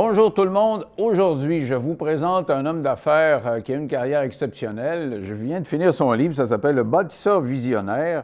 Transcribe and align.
Bonjour 0.00 0.32
tout 0.32 0.44
le 0.44 0.50
monde. 0.50 0.86
Aujourd'hui, 0.96 1.62
je 1.62 1.74
vous 1.74 1.96
présente 1.96 2.50
un 2.50 2.66
homme 2.66 2.82
d'affaires 2.82 3.44
euh, 3.48 3.60
qui 3.60 3.72
a 3.72 3.76
une 3.76 3.88
carrière 3.88 4.20
exceptionnelle. 4.20 5.22
Je 5.24 5.34
viens 5.34 5.60
de 5.60 5.66
finir 5.66 5.92
son 5.92 6.12
livre, 6.12 6.36
ça 6.36 6.46
s'appelle 6.46 6.76
Le 6.76 6.84
bâtisseur 6.84 7.40
visionnaire. 7.40 8.22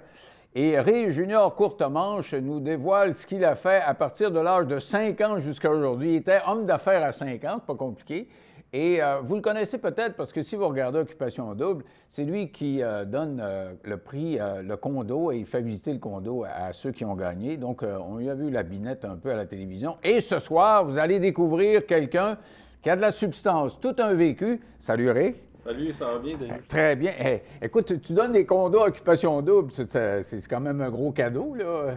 Et 0.55 0.79
Ray 0.79 1.11
Junior 1.11 1.53
Courtemanche 1.53 2.33
nous 2.33 2.61
dévoile 2.61 3.17
ce 3.17 3.27
qu'il 3.27 3.45
a 3.45 3.57
fait 3.57 3.83
à 3.85 3.93
partir 3.93 4.31
de 4.31 4.39
l'âge 4.39 4.69
de 4.69 4.79
5 4.79 5.21
ans 5.23 5.41
jusqu'à 5.41 5.69
aujourd'hui. 5.69 6.13
Il 6.13 6.17
était 6.19 6.39
homme 6.47 6.65
d'affaires 6.65 7.03
à 7.03 7.11
5 7.11 7.43
ans, 7.43 7.59
pas 7.59 7.75
compliqué. 7.75 8.29
Et 8.77 9.01
euh, 9.01 9.21
vous 9.23 9.37
le 9.37 9.41
connaissez 9.41 9.79
peut-être 9.79 10.17
parce 10.17 10.33
que 10.33 10.43
si 10.43 10.57
vous 10.57 10.67
regardez 10.67 10.99
Occupation 10.99 11.55
Double, 11.55 11.85
c'est 12.09 12.25
lui 12.25 12.51
qui 12.51 12.83
euh, 12.83 13.05
donne 13.05 13.41
euh, 13.41 13.73
le 13.85 13.99
prix, 13.99 14.37
le 14.37 14.75
condo, 14.75 15.31
et 15.31 15.37
il 15.37 15.47
fait 15.47 15.61
visiter 15.61 15.93
le 15.93 16.01
condo 16.01 16.43
à, 16.43 16.73
ceux 16.73 16.91
qui 16.91 17.05
ont 17.05 17.15
gagné. 17.15 17.57
Donc, 17.57 17.85
on 17.85 18.17
lui 18.17 18.29
a 18.29 18.35
vu 18.35 18.51
la 18.51 18.65
binette 18.65 19.05
un 19.05 19.15
peu 19.15 19.31
à 19.31 19.37
la 19.37 19.47
télévision. 19.47 19.97
Et 20.03 20.21
ce 20.21 20.41
soir, 20.41 20.85
vous 20.85 20.99
allez 20.99 21.21
découvrir 21.21 21.87
quelqu'un 21.87 22.37
qui 22.83 22.91
a 22.91 22.97
de 22.97 23.01
la 23.01 23.13
substance, 23.13 23.79
tout 23.81 23.95
un 23.99 24.13
vécu. 24.13 24.61
Salut 24.81 25.09
Ray. 25.09 25.37
Salut, 25.65 25.93
ça 25.93 26.07
va 26.07 26.19
bien, 26.19 26.37
Denis? 26.37 26.51
Très 26.67 26.97
bien. 26.97 27.13
écoute, 27.63 28.01
tu 28.03 28.13
donnes 28.13 28.33
des 28.33 28.45
condos 28.45 28.81
à 28.81 28.89
Occupation 28.89 29.41
Double, 29.41 29.71
c'est 29.73 30.49
quand 30.51 30.61
même 30.61 30.81
un 30.81 30.91
gros 30.91 31.13
cadeau, 31.13 31.55
là. 31.55 31.95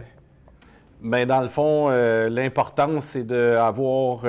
Bien, 1.02 1.26
dans 1.26 1.42
le 1.42 1.48
fond, 1.48 1.88
l'important, 1.88 3.00
c'est 3.00 3.24
d'avoir 3.24 4.22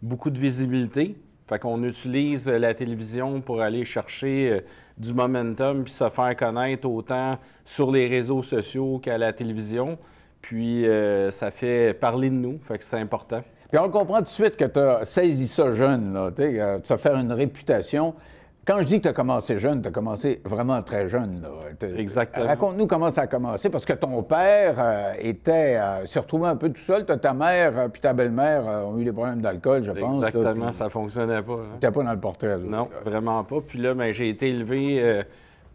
beaucoup 0.00 0.30
de 0.30 0.38
visibilité 0.38 1.14
fait 1.50 1.58
qu'on 1.58 1.82
utilise 1.82 2.48
euh, 2.48 2.60
la 2.60 2.74
télévision 2.74 3.40
pour 3.40 3.60
aller 3.60 3.84
chercher 3.84 4.52
euh, 4.52 4.60
du 4.96 5.12
momentum 5.12 5.82
puis 5.82 5.92
se 5.92 6.08
faire 6.08 6.36
connaître 6.36 6.88
autant 6.88 7.38
sur 7.64 7.90
les 7.90 8.06
réseaux 8.06 8.44
sociaux 8.44 9.00
qu'à 9.02 9.18
la 9.18 9.32
télévision. 9.32 9.98
Puis 10.40 10.86
euh, 10.86 11.32
ça 11.32 11.50
fait 11.50 11.92
parler 11.92 12.30
de 12.30 12.36
nous, 12.36 12.60
fait 12.62 12.78
que 12.78 12.84
c'est 12.84 12.98
important. 12.98 13.42
Puis 13.68 13.80
on 13.80 13.90
comprend 13.90 14.18
tout 14.18 14.24
de 14.24 14.28
suite 14.28 14.56
que 14.56 14.64
tu 14.64 14.78
as 14.78 15.04
saisi 15.04 15.48
ça 15.48 15.74
jeune, 15.74 16.14
là, 16.14 16.30
tu 16.30 16.92
as 16.92 16.98
faire 16.98 17.16
une 17.16 17.32
réputation. 17.32 18.14
Quand 18.70 18.82
je 18.82 18.86
dis 18.86 18.98
que 18.98 19.02
tu 19.02 19.08
as 19.08 19.12
commencé 19.12 19.58
jeune, 19.58 19.82
tu 19.82 19.88
as 19.88 19.90
commencé 19.90 20.40
vraiment 20.44 20.80
très 20.80 21.08
jeune. 21.08 21.42
Là. 21.42 21.88
Exactement. 21.96 22.46
Raconte-nous 22.46 22.86
comment 22.86 23.10
ça 23.10 23.22
a 23.22 23.26
commencé, 23.26 23.68
parce 23.68 23.84
que 23.84 23.94
ton 23.94 24.22
père 24.22 24.76
euh, 24.78 25.12
était, 25.18 25.76
euh, 25.76 26.06
s'est 26.06 26.20
retrouvé 26.20 26.46
un 26.46 26.54
peu 26.54 26.68
tout 26.70 26.80
seul. 26.82 27.04
ta 27.04 27.34
mère 27.34 27.76
euh, 27.76 27.88
puis 27.88 28.00
ta 28.00 28.12
belle-mère 28.12 28.64
ont 28.86 28.96
eu 28.96 29.02
des 29.02 29.10
problèmes 29.10 29.40
d'alcool, 29.40 29.82
je 29.82 29.90
pense. 29.90 30.22
Exactement, 30.22 30.70
ça 30.72 30.88
fonctionnait 30.88 31.42
pas. 31.42 31.56
Tu 31.56 31.72
n'étais 31.74 31.90
pas 31.90 32.04
dans 32.04 32.12
le 32.12 32.20
portrait. 32.20 32.58
non, 32.58 32.88
vraiment 33.04 33.42
pas. 33.42 33.60
Puis 33.60 33.80
là, 33.80 33.92
ben, 33.92 34.12
j'ai 34.12 34.28
été 34.28 34.50
élevé 34.50 35.20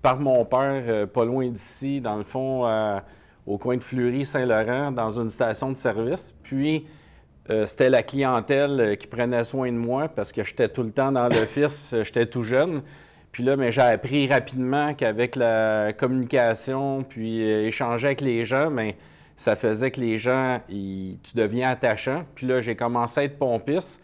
par 0.01 0.17
mon 0.17 0.45
père, 0.45 1.05
pas 1.09 1.25
loin 1.25 1.49
d'ici, 1.49 1.99
dans 1.99 2.15
le 2.15 2.23
fond, 2.23 2.65
au 3.45 3.57
coin 3.57 3.75
de 3.75 3.83
Fleury-Saint-Laurent, 3.83 4.93
dans 4.93 5.19
une 5.19 5.29
station 5.29 5.69
de 5.69 5.75
service. 5.75 6.33
Puis 6.43 6.87
euh, 7.51 7.67
c'était 7.67 7.89
la 7.89 8.01
clientèle 8.01 8.79
euh, 8.79 8.95
qui 8.95 9.05
prenait 9.05 9.43
soin 9.43 9.71
de 9.71 9.77
moi 9.77 10.07
parce 10.07 10.31
que 10.31 10.43
j'étais 10.43 10.67
tout 10.67 10.81
le 10.81 10.91
temps 10.91 11.11
dans 11.11 11.27
l'office, 11.27 11.91
euh, 11.93 12.03
j'étais 12.03 12.25
tout 12.25 12.41
jeune. 12.41 12.81
Puis 13.31 13.43
là, 13.43 13.55
mais 13.55 13.71
j'ai 13.71 13.81
appris 13.81 14.27
rapidement 14.27 14.95
qu'avec 14.95 15.35
la 15.35 15.93
communication, 15.93 17.03
puis 17.03 17.41
échanger 17.41 18.07
avec 18.07 18.21
les 18.21 18.45
gens, 18.45 18.69
mais 18.71 18.95
ça 19.35 19.57
faisait 19.57 19.91
que 19.91 19.99
les 19.99 20.17
gens, 20.17 20.61
tu 20.69 21.35
deviens 21.35 21.69
attachant. 21.69 22.23
Puis 22.33 22.47
là, 22.47 22.61
j'ai 22.61 22.77
commencé 22.77 23.19
à 23.19 23.23
être 23.25 23.37
pompiste. 23.37 24.01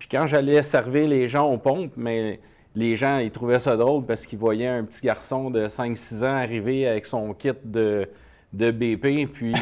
Puis 0.00 0.08
quand 0.10 0.26
j'allais 0.26 0.64
servir 0.64 1.06
les 1.06 1.28
gens 1.28 1.48
aux 1.48 1.58
pompes, 1.58 1.92
mais 1.96 2.40
les 2.74 2.96
gens, 2.96 3.18
ils 3.18 3.30
trouvaient 3.30 3.60
ça 3.60 3.76
drôle 3.76 4.04
parce 4.04 4.26
qu'ils 4.26 4.40
voyaient 4.40 4.66
un 4.66 4.82
petit 4.82 5.06
garçon 5.06 5.48
de 5.48 5.68
5-6 5.68 6.24
ans 6.24 6.34
arriver 6.34 6.88
avec 6.88 7.06
son 7.06 7.34
kit 7.34 7.50
de, 7.62 8.08
de 8.52 8.70
BP. 8.72 9.30
Puis 9.32 9.54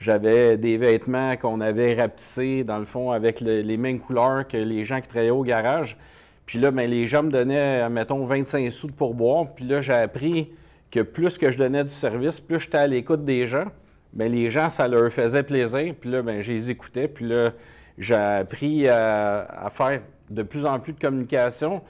j'avais 0.00 0.56
des 0.56 0.78
vêtements 0.78 1.36
qu'on 1.36 1.60
avait 1.60 1.94
rapetissés, 1.94 2.64
dans 2.64 2.78
le 2.78 2.86
fond, 2.86 3.12
avec 3.12 3.40
les 3.40 3.76
mêmes 3.76 4.00
couleurs 4.00 4.48
que 4.48 4.56
les 4.56 4.84
gens 4.84 5.00
qui 5.00 5.08
travaillaient 5.08 5.30
au 5.30 5.42
garage. 5.42 5.96
Puis 6.46 6.58
là, 6.58 6.70
bien, 6.70 6.86
les 6.86 7.06
gens 7.06 7.22
me 7.22 7.30
donnaient, 7.30 7.88
mettons, 7.90 8.24
25 8.24 8.72
sous 8.72 8.88
de 8.88 8.92
pourboire. 8.92 9.54
Puis 9.54 9.64
là, 9.66 9.82
j'ai 9.82 9.92
appris 9.92 10.50
que 10.90 11.00
plus 11.00 11.38
que 11.38 11.52
je 11.52 11.58
donnais 11.58 11.84
du 11.84 11.90
service, 11.90 12.40
plus 12.40 12.58
j'étais 12.58 12.78
à 12.78 12.86
l'écoute 12.86 13.24
des 13.24 13.46
gens. 13.46 13.66
Bien, 14.12 14.26
les 14.26 14.50
gens, 14.50 14.70
ça 14.70 14.88
leur 14.88 15.12
faisait 15.12 15.42
plaisir. 15.42 15.94
Puis 16.00 16.10
là, 16.10 16.22
bien, 16.22 16.40
je 16.40 16.50
les 16.50 16.70
écoutais. 16.70 17.06
Puis 17.06 17.28
là, 17.28 17.52
j'ai 17.98 18.14
appris 18.14 18.88
à, 18.88 19.68
faire 19.70 20.00
de 20.30 20.42
plus 20.42 20.64
en 20.64 20.80
plus 20.80 20.94
de 20.94 20.98
communication. 20.98 21.82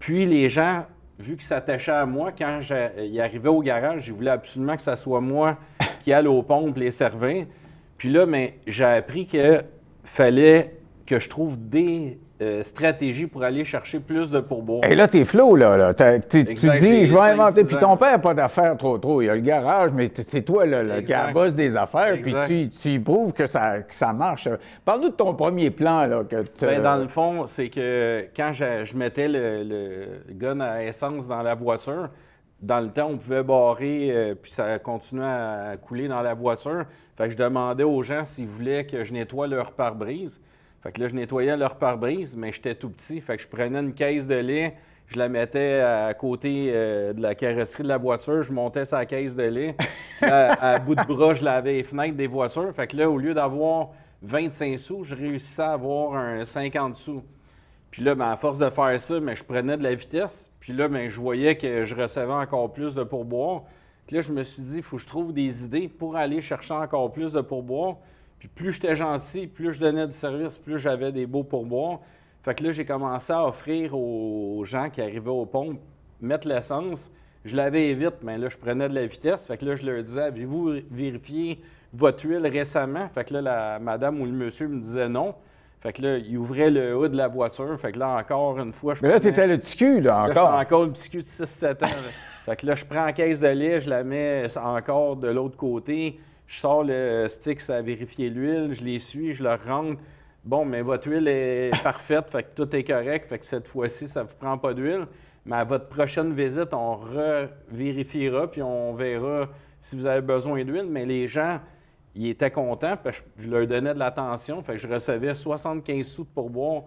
Puis 0.00 0.26
les 0.26 0.50
gens, 0.50 0.84
vu 1.18 1.36
qu'ils 1.36 1.46
s'attachaient 1.46 1.92
à 1.92 2.04
moi, 2.04 2.32
quand 2.36 2.60
ils 2.98 3.20
arrivaient 3.20 3.48
au 3.48 3.62
garage, 3.62 4.08
ils 4.08 4.12
voulaient 4.12 4.32
absolument 4.32 4.76
que 4.76 4.82
ce 4.82 4.96
soit 4.96 5.20
moi 5.20 5.56
qui 6.04 6.12
allent 6.12 6.28
aux 6.28 6.42
pompes 6.42 6.76
les 6.76 6.90
servir. 6.90 7.46
Puis 7.96 8.10
là, 8.10 8.26
ben, 8.26 8.50
j'ai 8.66 8.84
appris 8.84 9.24
qu'il 9.24 9.64
fallait 10.04 10.74
que 11.06 11.18
je 11.18 11.30
trouve 11.30 11.56
des 11.58 12.18
euh, 12.42 12.62
stratégies 12.62 13.26
pour 13.26 13.42
aller 13.42 13.64
chercher 13.64 14.00
plus 14.00 14.30
de 14.30 14.40
pourboires. 14.40 14.82
Et 14.90 14.94
là, 14.94 15.08
t'es 15.08 15.24
flou, 15.24 15.56
là. 15.56 15.94
Tu 15.94 16.44
dis, 16.44 17.06
je 17.06 17.12
vais 17.14 17.20
inventer. 17.20 17.64
Puis 17.64 17.76
ton 17.78 17.96
père 17.96 18.12
n'a 18.12 18.18
pas 18.18 18.34
d'affaires 18.34 18.76
trop, 18.76 18.98
trop. 18.98 19.22
Il 19.22 19.30
a 19.30 19.34
le 19.34 19.40
garage, 19.40 19.92
mais 19.94 20.10
c'est 20.28 20.42
toi 20.42 20.66
le, 20.66 21.00
qui 21.00 21.14
a 21.14 21.32
boss 21.32 21.54
des 21.54 21.74
affaires. 21.74 22.18
Puis 22.20 22.34
tu, 22.46 22.68
tu, 22.68 23.00
prouves 23.00 23.32
que 23.32 23.46
ça, 23.46 23.78
que 23.78 23.94
ça 23.94 24.12
marche. 24.12 24.46
Parle-nous 24.84 25.08
de 25.08 25.14
ton 25.14 25.32
premier 25.32 25.70
plan. 25.70 26.04
Là, 26.04 26.22
que 26.24 26.44
ben, 26.60 26.82
dans 26.82 26.96
le 26.96 27.08
fond, 27.08 27.46
c'est 27.46 27.70
que 27.70 28.26
quand 28.36 28.52
je, 28.52 28.84
je 28.84 28.94
mettais 28.94 29.28
le, 29.28 29.62
le, 29.62 30.06
gun 30.32 30.60
à 30.60 30.82
essence 30.82 31.26
dans 31.26 31.40
la 31.40 31.54
voiture, 31.54 32.10
dans 32.64 32.80
le 32.80 32.90
temps, 32.90 33.08
on 33.10 33.18
pouvait 33.18 33.42
barrer, 33.42 34.10
euh, 34.10 34.34
puis 34.34 34.50
ça 34.50 34.78
continuait 34.78 35.24
à 35.24 35.76
couler 35.76 36.08
dans 36.08 36.22
la 36.22 36.34
voiture. 36.34 36.86
Fait 37.16 37.24
que 37.24 37.30
je 37.30 37.36
demandais 37.36 37.84
aux 37.84 38.02
gens 38.02 38.24
s'ils 38.24 38.46
voulaient 38.46 38.86
que 38.86 39.04
je 39.04 39.12
nettoie 39.12 39.46
leur 39.46 39.72
pare-brise. 39.72 40.40
Fait 40.82 40.90
que 40.92 41.00
là, 41.00 41.08
je 41.08 41.14
nettoyais 41.14 41.56
leur 41.56 41.76
pare-brise, 41.76 42.36
mais 42.36 42.52
j'étais 42.52 42.74
tout 42.74 42.88
petit. 42.88 43.20
Fait 43.20 43.36
que 43.36 43.42
je 43.42 43.48
prenais 43.48 43.78
une 43.78 43.92
caisse 43.92 44.26
de 44.26 44.34
lait, 44.34 44.74
je 45.06 45.18
la 45.18 45.28
mettais 45.28 45.80
à 45.80 46.12
côté 46.14 46.70
euh, 46.74 47.12
de 47.12 47.20
la 47.20 47.34
carrosserie 47.34 47.82
de 47.82 47.88
la 47.88 47.98
voiture, 47.98 48.42
je 48.42 48.52
montais 48.52 48.86
sa 48.86 49.04
caisse 49.04 49.36
de 49.36 49.44
lait. 49.44 49.76
à, 50.22 50.78
bout 50.78 50.94
de 50.94 51.04
bras, 51.04 51.34
je 51.34 51.44
lavais 51.44 51.74
les 51.74 51.82
fenêtres 51.82 52.16
des 52.16 52.26
voitures. 52.26 52.74
Fait 52.74 52.86
que 52.86 52.96
là, 52.96 53.10
au 53.10 53.18
lieu 53.18 53.34
d'avoir 53.34 53.90
25 54.22 54.78
sous, 54.78 55.04
je 55.04 55.14
réussissais 55.14 55.62
à 55.62 55.72
avoir 55.72 56.14
un 56.14 56.44
50 56.44 56.94
sous. 56.94 57.22
Puis 57.94 58.02
là, 58.02 58.16
ben, 58.16 58.28
à 58.28 58.36
force 58.36 58.58
de 58.58 58.68
faire 58.70 59.00
ça, 59.00 59.20
je 59.20 59.44
prenais 59.44 59.76
de 59.76 59.84
la 59.84 59.94
vitesse. 59.94 60.50
Puis 60.58 60.72
là, 60.72 60.88
ben, 60.88 61.08
je 61.08 61.20
voyais 61.20 61.56
que 61.56 61.84
je 61.84 61.94
recevais 61.94 62.32
encore 62.32 62.72
plus 62.72 62.92
de 62.92 63.04
pourboire. 63.04 63.62
Puis 64.04 64.16
là, 64.16 64.22
je 64.22 64.32
me 64.32 64.42
suis 64.42 64.64
dit, 64.64 64.76
il 64.78 64.82
faut 64.82 64.96
que 64.96 65.02
je 65.02 65.06
trouve 65.06 65.32
des 65.32 65.64
idées 65.64 65.86
pour 65.86 66.16
aller 66.16 66.42
chercher 66.42 66.74
encore 66.74 67.12
plus 67.12 67.32
de 67.32 67.40
pourboire. 67.40 67.98
Puis 68.40 68.48
plus 68.48 68.72
j'étais 68.72 68.96
gentil, 68.96 69.46
plus 69.46 69.74
je 69.74 69.78
donnais 69.78 70.08
du 70.08 70.12
service, 70.12 70.58
plus 70.58 70.76
j'avais 70.76 71.12
des 71.12 71.24
beaux 71.24 71.44
pourboires. 71.44 72.00
Fait 72.42 72.56
que 72.56 72.64
là, 72.64 72.72
j'ai 72.72 72.84
commencé 72.84 73.32
à 73.32 73.46
offrir 73.46 73.96
aux 73.96 74.64
gens 74.64 74.90
qui 74.90 75.00
arrivaient 75.00 75.30
aux 75.30 75.46
pompes, 75.46 75.78
mettre 76.20 76.48
l'essence. 76.48 77.12
Je 77.44 77.54
l'avais 77.54 77.94
vite, 77.94 78.16
mais 78.22 78.38
là, 78.38 78.48
je 78.48 78.58
prenais 78.58 78.88
de 78.88 78.94
la 78.96 79.06
vitesse. 79.06 79.46
Fait 79.46 79.56
que 79.56 79.64
là, 79.66 79.76
je 79.76 79.86
leur 79.86 80.02
disais, 80.02 80.22
avez-vous 80.22 80.80
vérifié 80.90 81.62
votre 81.92 82.26
huile 82.26 82.48
récemment? 82.48 83.08
Fait 83.10 83.22
que 83.22 83.34
là, 83.34 83.40
la 83.40 83.78
madame 83.78 84.20
ou 84.20 84.24
le 84.24 84.32
monsieur 84.32 84.66
me 84.66 84.80
disait 84.80 85.08
non. 85.08 85.36
Fait 85.84 85.92
que 85.92 86.00
là, 86.00 86.16
il 86.16 86.38
ouvrait 86.38 86.70
le 86.70 86.96
haut 86.96 87.08
de 87.08 87.16
la 87.16 87.28
voiture. 87.28 87.78
Fait 87.78 87.92
que 87.92 87.98
là, 87.98 88.16
encore 88.16 88.58
une 88.58 88.72
fois, 88.72 88.94
je 88.94 89.02
Mais 89.02 89.10
là, 89.10 89.20
tu 89.20 89.28
étais 89.28 89.46
le 89.46 89.58
petit 89.58 90.00
là, 90.00 90.22
encore. 90.22 90.50
Là, 90.50 90.58
encore 90.58 90.84
le 90.84 90.92
petit 90.92 91.10
de 91.10 91.22
6-7 91.22 91.84
ans. 91.84 91.88
fait 92.46 92.56
que 92.56 92.66
là, 92.66 92.74
je 92.74 92.86
prends 92.86 93.04
la 93.04 93.12
caisse 93.12 93.40
de 93.40 93.48
lait, 93.48 93.82
je 93.82 93.90
la 93.90 94.02
mets 94.02 94.46
encore 94.56 95.16
de 95.16 95.28
l'autre 95.28 95.58
côté. 95.58 96.18
Je 96.46 96.58
sors 96.58 96.84
le 96.84 97.26
stick, 97.28 97.60
ça 97.60 97.76
a 97.76 97.82
vérifié 97.82 98.30
l'huile, 98.30 98.72
je 98.72 98.82
les 98.82 98.98
suis, 98.98 99.34
je 99.34 99.42
le 99.42 99.50
rentre. 99.50 100.00
Bon, 100.42 100.64
mais 100.64 100.80
votre 100.80 101.06
huile 101.06 101.28
est 101.28 101.70
parfaite, 101.82 102.30
fait 102.30 102.44
que 102.44 102.62
tout 102.62 102.74
est 102.74 102.84
correct. 102.84 103.28
Fait 103.28 103.38
que 103.38 103.44
cette 103.44 103.66
fois-ci, 103.66 104.08
ça 104.08 104.22
ne 104.22 104.28
vous 104.28 104.36
prend 104.40 104.56
pas 104.56 104.72
d'huile. 104.72 105.06
Mais 105.44 105.56
à 105.56 105.64
votre 105.64 105.88
prochaine 105.88 106.32
visite, 106.32 106.72
on 106.72 106.94
revérifiera, 106.94 108.50
puis 108.50 108.62
on 108.62 108.94
verra 108.94 109.50
si 109.82 109.96
vous 109.96 110.06
avez 110.06 110.22
besoin 110.22 110.64
d'huile. 110.64 110.86
Mais 110.88 111.04
les 111.04 111.28
gens, 111.28 111.60
ils 112.14 112.28
étaient 112.28 112.50
contents 112.50 112.96
parce 113.02 113.20
que 113.20 113.26
je 113.38 113.48
leur 113.48 113.66
donnais 113.66 113.94
de 113.94 113.98
l'attention. 113.98 114.62
Fait 114.62 114.74
que 114.74 114.78
je 114.78 114.88
recevais 114.88 115.34
75 115.34 116.06
sous 116.06 116.24
de 116.24 116.28
pourboire. 116.28 116.82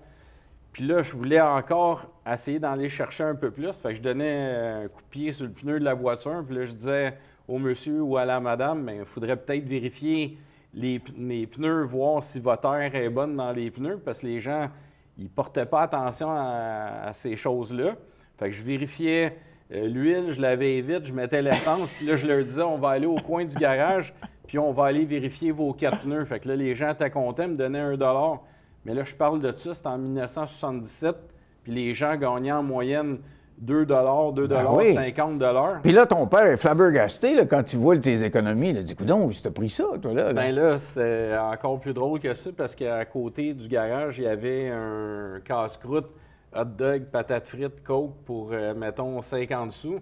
Puis 0.72 0.86
là, 0.86 1.02
je 1.02 1.12
voulais 1.14 1.42
encore 1.42 2.10
essayer 2.26 2.60
d'aller 2.60 2.90
chercher 2.90 3.24
un 3.24 3.36
peu 3.36 3.52
plus. 3.52 3.74
Fait 3.74 3.90
que 3.90 3.96
je 3.96 4.02
donnais 4.02 4.84
un 4.84 4.88
coup 4.88 5.02
de 5.02 5.08
pied 5.08 5.32
sur 5.32 5.46
le 5.46 5.52
pneu 5.52 5.80
de 5.80 5.86
la 5.86 5.94
voiture. 5.94 6.44
Puis 6.46 6.56
là, 6.56 6.66
je 6.66 6.74
disais 6.74 7.18
au 7.48 7.58
monsieur 7.58 8.02
ou 8.02 8.18
à 8.18 8.26
la 8.26 8.40
madame, 8.40 8.84
mais 8.84 8.96
ben, 8.96 9.00
il 9.02 9.06
faudrait 9.06 9.38
peut-être 9.38 9.68
vérifier 9.68 10.38
les, 10.74 11.00
pneus, 11.48 11.84
voir 11.84 12.24
si 12.24 12.40
votre 12.40 12.74
air 12.74 12.94
est 12.94 13.10
bonne 13.10 13.36
dans 13.36 13.52
les 13.52 13.72
pneus, 13.72 14.00
parce 14.04 14.20
que 14.20 14.28
les 14.28 14.40
gens, 14.40 14.70
ils 15.18 15.30
portaient 15.30 15.66
pas 15.66 15.84
attention 15.84 16.30
à, 16.30 17.12
ces 17.14 17.36
choses-là. 17.36 17.96
Fait 18.38 18.50
que 18.50 18.56
je 18.56 18.62
vérifiais 18.62 19.38
euh, 19.72 19.88
l'huile, 19.88 20.32
je 20.32 20.42
l'avais 20.42 20.80
vite, 20.82 21.06
je 21.06 21.14
mettais 21.14 21.42
l'essence, 21.42 21.94
puis 21.96 22.06
là, 22.06 22.16
je 22.16 22.28
leur 22.28 22.44
disais, 22.44 22.62
on 22.62 22.78
va 22.78 22.90
aller 22.90 23.08
au 23.08 23.16
coin 23.16 23.44
du 23.44 23.56
garage, 23.56 24.14
puis 24.48 24.58
on 24.58 24.72
va 24.72 24.86
aller 24.86 25.06
vérifier 25.06 25.52
vos 25.52 25.74
quatre 25.74 26.02
pneus. 26.02 26.26
Fait 26.26 26.40
que 26.40 26.48
là, 26.48 26.56
les 26.56 26.76
gens 26.76 26.92
étaient 26.92 27.10
contents, 27.10 27.48
me 27.48 27.56
donnaient 27.56 27.80
un 27.80 27.98
dollar. 27.98 28.42
Mais 28.86 28.94
là, 28.94 29.04
je 29.04 29.14
parle 29.14 29.42
de 29.42 29.54
ça, 29.56 29.74
c'était 29.74 29.88
en 29.90 29.98
1977, 29.98 31.16
puis 31.64 31.74
les 31.74 31.94
gens 31.94 32.16
gagnaient 32.16 32.54
en 32.54 32.64
moyenne 32.64 33.18
2 33.60 33.86
2 33.86 34.48
Ben 34.48 34.66
oui. 34.70 34.94
50 34.94 35.44
Puis 35.82 35.92
là, 35.92 36.06
ton 36.06 36.28
père 36.28 36.46
est 36.46 36.58
flabbergasté 36.58 37.34
là, 37.34 37.46
quand 37.46 37.74
il 37.74 37.80
voit 37.80 37.98
tes 37.98 38.24
économies. 38.24 38.70
Il 38.70 38.78
a 38.78 38.84
dit 38.84 38.96
Coudon, 38.96 39.30
tu 39.30 39.42
t'as 39.42 39.50
pris 39.50 39.70
ça, 39.70 39.86
toi, 40.02 40.14
là. 40.14 40.26
là. 40.26 40.34
Ben 40.34 40.54
là, 40.54 40.78
c'était 40.78 41.36
encore 41.38 41.80
plus 41.80 41.94
drôle 41.94 42.20
que 42.20 42.34
ça 42.34 42.52
parce 42.56 42.76
qu'à 42.76 43.04
côté 43.06 43.54
du 43.54 43.68
garage, 43.68 44.20
il 44.20 44.26
y 44.26 44.28
avait 44.28 44.70
un 44.70 45.40
casse-croûte, 45.44 46.08
hot 46.56 46.66
dog, 46.66 47.06
patates 47.06 47.48
frites, 47.48 47.84
coke 47.84 48.14
pour, 48.26 48.52
euh, 48.52 48.74
mettons, 48.76 49.22
50 49.22 49.72
sous. 49.72 50.00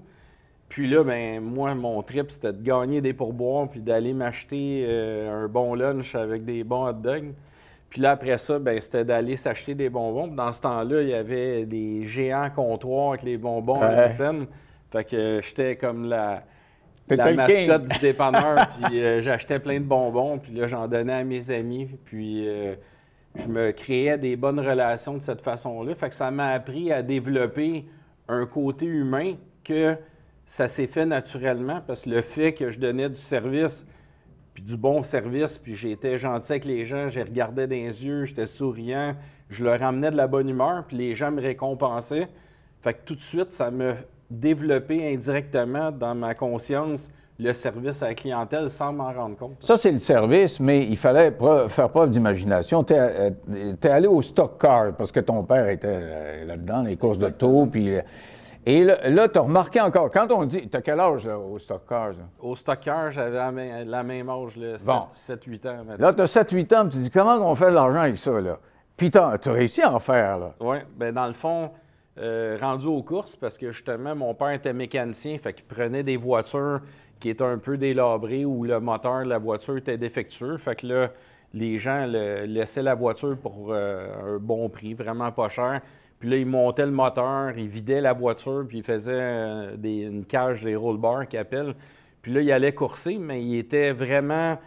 Puis 0.69 0.87
là, 0.87 1.03
ben 1.03 1.41
moi, 1.41 1.75
mon 1.75 2.01
trip, 2.01 2.31
c'était 2.31 2.53
de 2.53 2.61
gagner 2.61 3.01
des 3.01 3.13
pourboires 3.13 3.69
puis 3.69 3.81
d'aller 3.81 4.13
m'acheter 4.13 4.85
euh, 4.87 5.45
un 5.45 5.47
bon 5.47 5.75
lunch 5.75 6.15
avec 6.15 6.43
des 6.43 6.63
bons 6.63 6.87
hot 6.87 6.93
dogs. 6.93 7.33
Puis 7.89 8.01
là, 8.01 8.11
après 8.11 8.37
ça, 8.37 8.59
ben, 8.59 8.81
c'était 8.81 9.05
d'aller 9.05 9.37
s'acheter 9.37 9.75
des 9.75 9.89
bonbons. 9.89 10.27
Puis 10.27 10.35
dans 10.35 10.51
ce 10.51 10.61
temps-là, 10.61 11.01
il 11.01 11.09
y 11.09 11.13
avait 11.13 11.65
des 11.65 12.05
géants 12.05 12.49
comptoirs 12.53 13.09
avec 13.09 13.23
les 13.23 13.37
bonbons 13.37 13.79
à 13.81 13.91
la 13.91 14.07
scène. 14.07 14.47
Fait 14.91 15.05
que 15.05 15.39
j'étais 15.41 15.77
comme 15.77 16.09
la, 16.09 16.43
la 17.09 17.33
mascotte 17.33 17.85
du 17.85 17.99
dépanneur. 17.99 18.67
puis 18.83 19.01
euh, 19.01 19.21
j'achetais 19.21 19.59
plein 19.59 19.79
de 19.79 19.85
bonbons. 19.85 20.39
Puis 20.39 20.51
là, 20.53 20.67
j'en 20.67 20.87
donnais 20.87 21.13
à 21.13 21.23
mes 21.23 21.51
amis. 21.51 21.89
Puis 22.05 22.47
euh, 22.47 22.75
je 23.35 23.47
me 23.47 23.71
créais 23.71 24.17
des 24.17 24.35
bonnes 24.35 24.59
relations 24.59 25.13
de 25.13 25.21
cette 25.21 25.41
façon-là. 25.41 25.95
Fait 25.95 26.09
que 26.09 26.15
ça 26.15 26.31
m'a 26.31 26.49
appris 26.49 26.91
à 26.91 27.01
développer 27.01 27.85
un 28.27 28.45
côté 28.45 28.85
humain 28.85 29.35
que 29.63 29.95
ça 30.45 30.67
s'est 30.67 30.87
fait 30.87 31.05
naturellement 31.05 31.81
parce 31.85 32.03
que 32.03 32.09
le 32.09 32.21
fait 32.21 32.53
que 32.53 32.71
je 32.71 32.79
donnais 32.79 33.09
du 33.09 33.19
service 33.19 33.85
puis 34.53 34.63
du 34.63 34.77
bon 34.77 35.03
service, 35.03 35.57
puis 35.57 35.75
j'étais 35.75 36.17
gentil 36.17 36.53
avec 36.53 36.65
les 36.65 36.85
gens, 36.85 37.09
je 37.09 37.17
les 37.17 37.23
regardais 37.23 37.67
dans 37.67 37.75
les 37.75 38.05
yeux, 38.05 38.23
j'étais 38.23 38.47
souriant, 38.47 39.13
je 39.49 39.65
leur 39.65 39.83
amenais 39.83 40.11
de 40.11 40.15
la 40.15 40.27
bonne 40.27 40.47
humeur, 40.47 40.85
puis 40.87 40.95
les 40.95 41.13
gens 41.13 41.29
me 41.29 41.41
récompensaient. 41.41 42.29
Fait 42.81 42.93
que 42.93 42.99
tout 43.03 43.15
de 43.15 43.21
suite, 43.21 43.51
ça 43.51 43.69
m'a 43.69 43.95
développé 44.31 45.13
indirectement 45.13 45.91
dans 45.91 46.15
ma 46.15 46.33
conscience 46.35 47.11
le 47.37 47.51
service 47.51 48.01
à 48.01 48.07
la 48.07 48.13
clientèle 48.13 48.69
sans 48.69 48.93
m'en 48.93 49.11
rendre 49.11 49.35
compte. 49.35 49.57
Ça, 49.59 49.75
c'est 49.75 49.91
le 49.91 49.97
service, 49.97 50.59
mais 50.61 50.83
il 50.83 50.95
fallait 50.95 51.33
faire 51.67 51.89
preuve 51.89 52.11
d'imagination. 52.11 52.83
Tu 52.85 52.93
es, 52.93 53.89
allé 53.89 54.07
au 54.07 54.21
stock 54.21 54.57
car 54.57 54.93
parce 54.93 55.11
que 55.11 55.19
ton 55.19 55.43
père 55.43 55.67
était 55.67 55.87
euh, 55.89 56.45
là-dedans, 56.45 56.83
les 56.83 56.95
courses 56.95 57.19
de 57.19 57.27
taux. 57.27 57.65
Puis, 57.65 57.97
euh, 57.97 58.01
et 58.65 58.83
là, 58.83 59.27
tu 59.29 59.37
as 59.37 59.41
remarqué 59.41 59.79
encore, 59.79 60.09
quand 60.11 60.31
on 60.31 60.45
dit, 60.45 60.67
tu 60.69 60.75
as 60.77 60.81
quel 60.81 60.99
âge 60.99 61.25
là, 61.25 61.37
au 61.37 61.59
stock 61.59 61.83
car? 61.87 62.09
là? 62.09 62.15
Au 62.39 62.55
stocker, 62.55 63.09
j'avais 63.11 63.37
la, 63.37 63.51
même- 64.03 64.29
âge, 64.29 64.57
là, 64.57 64.77
Bon. 64.85 65.03
7-8 65.17 65.65
ans. 65.67 65.83
maintenant. 65.85 66.07
Là, 66.07 66.13
tu 66.13 66.21
as 66.21 66.25
7-8 66.27 66.73
ans, 66.75 66.81
puis 66.87 66.97
tu 66.97 67.03
dis, 67.03 67.11
comment 67.11 67.35
on 67.49 67.55
fait 67.55 67.69
de 67.69 67.75
l'argent 67.75 68.01
avec 68.01 68.17
ça? 68.17 68.41
Là? 68.41 68.57
Puis 68.97 69.11
tu 69.11 69.17
as, 69.17 69.37
réussi 69.45 69.81
à 69.81 69.93
en 69.93 69.99
faire. 69.99 70.39
Là. 70.39 70.53
Oui, 70.59 70.77
ben 70.97 71.13
dans 71.13 71.27
le 71.27 71.33
fond, 71.33 71.69
euh, 72.17 72.57
rendu 72.59 72.87
aux 72.87 73.03
courses, 73.03 73.35
parce 73.35 73.57
que 73.57 73.71
justement, 73.71 74.15
mon 74.15 74.33
père 74.33 74.51
était 74.51 74.73
mécanicien, 74.73 75.37
fait 75.37 75.53
qu'il 75.53 75.65
prenait 75.65 76.03
des 76.03 76.17
voitures 76.17 76.79
qui 77.19 77.29
étaient 77.29 77.43
un 77.43 77.57
peu 77.57 77.77
délabrées 77.77 78.45
où 78.45 78.63
le 78.63 78.79
moteur 78.79 79.19
de 79.23 79.29
la 79.29 79.37
voiture 79.37 79.77
était 79.77 79.97
défectueux. 79.97 80.57
Fait 80.57 80.75
que 80.75 80.87
là, 80.87 81.11
les 81.53 81.77
gens 81.77 82.05
le- 82.07 82.45
laissaient 82.45 82.81
la 82.83 82.95
voiture 82.95 83.37
pour 83.37 83.67
euh, 83.69 84.35
un 84.35 84.39
bon 84.39 84.69
prix, 84.69 84.93
vraiment 84.93 85.31
pas 85.31 85.49
cher. 85.49 85.81
Puis 86.19 86.29
là, 86.29 86.37
ils 86.37 86.45
montaient 86.45 86.85
le 86.85 86.91
moteur, 86.91 87.57
ils 87.57 87.67
vidaient 87.67 88.01
la 88.01 88.13
voiture, 88.13 88.65
puis 88.67 88.79
ils 88.79 88.83
faisaient 88.83 89.11
euh, 89.13 89.75
des- 89.77 90.01
une 90.03 90.25
cage, 90.25 90.63
des 90.63 90.75
roll 90.75 90.97
bars 90.97 91.27
qu'ils 91.27 91.39
appellent. 91.39 91.75
Puis 92.21 92.31
là, 92.33 92.41
il 92.41 92.51
allait 92.51 92.73
courser, 92.73 93.17
mais 93.17 93.43
il 93.43 93.57
était 93.57 93.91
vraiment 93.91 94.57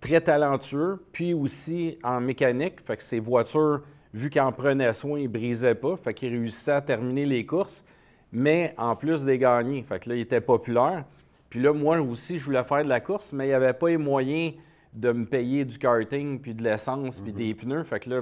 très 0.00 0.20
talentueux, 0.20 1.02
puis 1.12 1.32
aussi 1.32 1.98
en 2.02 2.20
mécanique. 2.20 2.80
Fait 2.82 2.96
que 2.96 3.02
ses 3.02 3.20
voitures, 3.20 3.82
vu 4.12 4.28
qu'il 4.30 4.40
en 4.42 4.52
prenait 4.52 4.92
soin, 4.92 5.18
il 5.18 5.24
ne 5.24 5.28
brisait 5.28 5.74
pas. 5.74 5.96
Fait 5.96 6.12
qu'il 6.12 6.30
réussissait 6.30 6.72
à 6.72 6.80
terminer 6.82 7.24
les 7.24 7.46
courses, 7.46 7.84
mais 8.32 8.74
en 8.76 8.94
plus 8.96 9.24
des 9.24 9.38
gagnés. 9.38 9.82
Fait 9.88 9.98
que 10.00 10.10
là, 10.10 10.16
il 10.16 10.20
était 10.22 10.40
populaire. 10.40 11.04
Puis 11.48 11.60
là, 11.62 11.72
moi 11.72 12.00
aussi, 12.00 12.38
je 12.38 12.44
voulais 12.44 12.64
faire 12.64 12.82
de 12.84 12.88
la 12.88 13.00
course, 13.00 13.32
mais 13.32 13.44
il 13.46 13.48
n'y 13.48 13.54
avait 13.54 13.72
pas 13.72 13.88
les 13.88 13.96
moyens 13.96 14.54
de 14.92 15.12
me 15.12 15.24
payer 15.24 15.64
du 15.64 15.78
karting, 15.78 16.40
puis 16.40 16.52
de 16.54 16.62
l'essence, 16.62 17.20
puis 17.20 17.32
des 17.32 17.54
pneus. 17.54 17.84
Fait 17.84 18.00
que 18.00 18.10
là, 18.10 18.20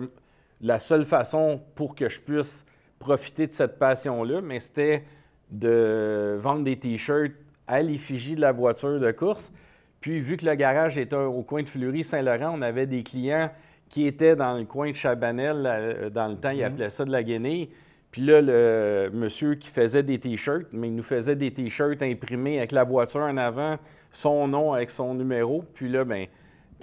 la 0.61 0.79
seule 0.79 1.05
façon 1.05 1.61
pour 1.75 1.95
que 1.95 2.09
je 2.09 2.21
puisse 2.21 2.65
profiter 3.05 3.47
de 3.47 3.53
cette 3.53 3.79
passion-là, 3.79 4.41
mais 4.41 4.59
c'était 4.59 5.05
de 5.51 6.37
vendre 6.41 6.65
des 6.65 6.77
T-shirts 6.77 7.33
à 7.67 7.83
l'effigie 7.83 8.35
de 8.35 8.41
la 8.41 8.53
voiture 8.53 8.99
de 8.99 9.11
course. 9.13 9.53
Puis, 10.01 10.21
vu 10.21 10.37
que 10.37 10.45
le 10.45 10.55
garage 10.55 10.99
était 10.99 11.17
au 11.17 11.43
coin 11.43 11.63
de 11.63 11.69
Fleury-Saint-Laurent, 11.69 12.53
on 12.59 12.63
avait 12.63 12.87
des 12.87 13.03
clients 13.03 13.51
qui 13.89 14.07
étaient 14.07 14.37
dans 14.37 14.57
le 14.57 14.65
coin 14.65 14.91
de 14.91 14.97
Chabanel. 14.97 15.63
euh, 15.65 16.11
Dans 16.11 16.29
le 16.29 16.37
temps, 16.37 16.51
ils 16.51 16.65
appelaient 16.65 16.91
ça 16.91 17.05
de 17.05 17.13
la 17.13 17.23
guenille. 17.23 17.71
Puis 18.11 18.23
là, 18.23 18.41
le 18.41 19.11
monsieur 19.13 19.55
qui 19.55 19.69
faisait 19.69 20.03
des 20.03 20.19
T-shirts, 20.19 20.67
mais 20.73 20.89
il 20.89 20.95
nous 20.95 21.03
faisait 21.03 21.37
des 21.37 21.53
T-shirts 21.53 22.03
imprimés 22.03 22.59
avec 22.59 22.73
la 22.73 22.85
voiture 22.85 23.23
en 23.23 23.37
avant, 23.37 23.77
son 24.13 24.49
nom 24.49 24.73
avec 24.73 24.91
son 24.91 25.15
numéro. 25.15 25.65
Puis 25.75 25.89
là, 25.89 26.05
ben, 26.05 26.27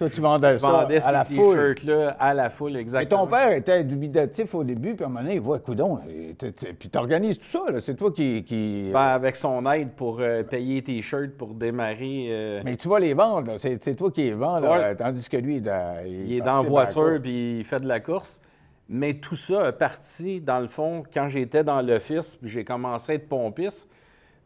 Toi, 0.02 0.10
tu 0.10 0.20
vendais 0.20 0.54
je 0.54 0.58
ça 0.58 0.68
vendais 0.68 1.00
à 1.04 1.12
la 1.12 1.26
foule. 1.26 1.36
T-shirts-là 1.76 2.16
à 2.20 2.34
la 2.34 2.50
foule, 2.50 2.76
Et 2.76 2.80
exactement. 2.80 3.28
ton 3.28 3.28
père 3.32 3.52
était 3.52 3.84
dubitatif 3.84 4.56
au 4.56 4.64
début, 4.64 4.96
puis 4.96 5.04
à 5.04 5.06
un 5.06 5.10
moment 5.12 5.22
donné, 5.22 5.36
il 5.36 5.42
voit, 5.42 5.60
coudon, 5.60 6.00
et 6.10 6.34
puis 6.80 6.90
tu 6.90 6.98
organises 6.98 7.38
tout 7.38 7.46
ça, 7.52 7.72
là. 7.72 7.80
c'est 7.82 7.94
toi 7.94 8.12
qui. 8.12 8.44
qui- 8.44 8.90
Ben, 8.92 9.00
avec 9.00 9.36
son 9.36 9.64
aide 9.72 9.92
pour 9.92 10.18
euh, 10.20 10.42
payer 10.42 10.82
tes 10.82 11.00
shirts 11.04 11.38
pour 11.38 11.54
démarrer. 11.54 12.30
euh, 12.32 12.62
Mais 12.66 12.78
tu 12.78 12.88
vas 12.88 13.00
les 13.00 13.14
vendre, 13.14 13.52
là. 13.52 13.58
c'est 13.60 13.96
toi 13.96 14.10
qui 14.10 14.24
les 14.24 14.32
vends, 14.34 14.60
là, 14.60 14.72
Ouais. 14.72 14.96
tandis 14.96 15.30
que 15.30 15.38
lui, 15.38 15.58
il, 15.58 15.70
a- 15.70 16.04
il 16.04 16.34
est 16.34 16.42
dans 16.42 16.64
voiture 16.64 17.20
puis 17.22 17.60
il 17.60 17.64
fait 17.64 17.80
de 17.80 17.88
la 17.88 18.00
course. 18.00 18.42
Mais 18.90 19.14
tout 19.14 19.36
ça 19.36 19.68
a 19.68 19.72
parti, 19.72 20.42
dans 20.42 20.60
le 20.60 20.68
fond, 20.68 21.04
quand 21.14 21.30
j'étais 21.30 21.64
dans 21.64 21.80
l'office, 21.82 22.36
puis 22.38 22.50
j'ai 22.50 22.64
commencé 22.64 23.12
à 23.12 23.16
être 23.16 23.30
pompiste, 23.30 23.88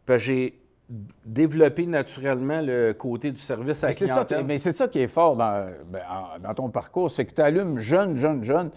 puis 0.06 0.20
j'ai 0.20 0.60
développé 1.26 1.86
naturellement 1.86 2.62
le 2.62 2.94
côté 2.94 3.32
du 3.32 3.42
service 3.42 3.84
à 3.84 3.88
la 3.88 3.94
Mais 3.94 3.98
c'est 4.00 4.08
ça, 4.08 4.14
qui- 4.22 4.26
clientèle. 4.28 4.46
mais 4.46 4.58
c'est 4.58 4.72
ça 4.74 4.88
qui 4.88 5.00
est 5.00 5.08
fort 5.08 5.36
dans, 5.36 5.66
ben, 5.88 6.02
en- 6.10 6.40
dans 6.40 6.54
ton 6.54 6.70
parcours, 6.70 7.10
c'est 7.12 7.26
que 7.26 7.34
tu 7.34 7.42
allumes 7.42 7.80
jeune, 7.80 8.16
jeune, 8.18 8.44
jeune, 8.44 8.70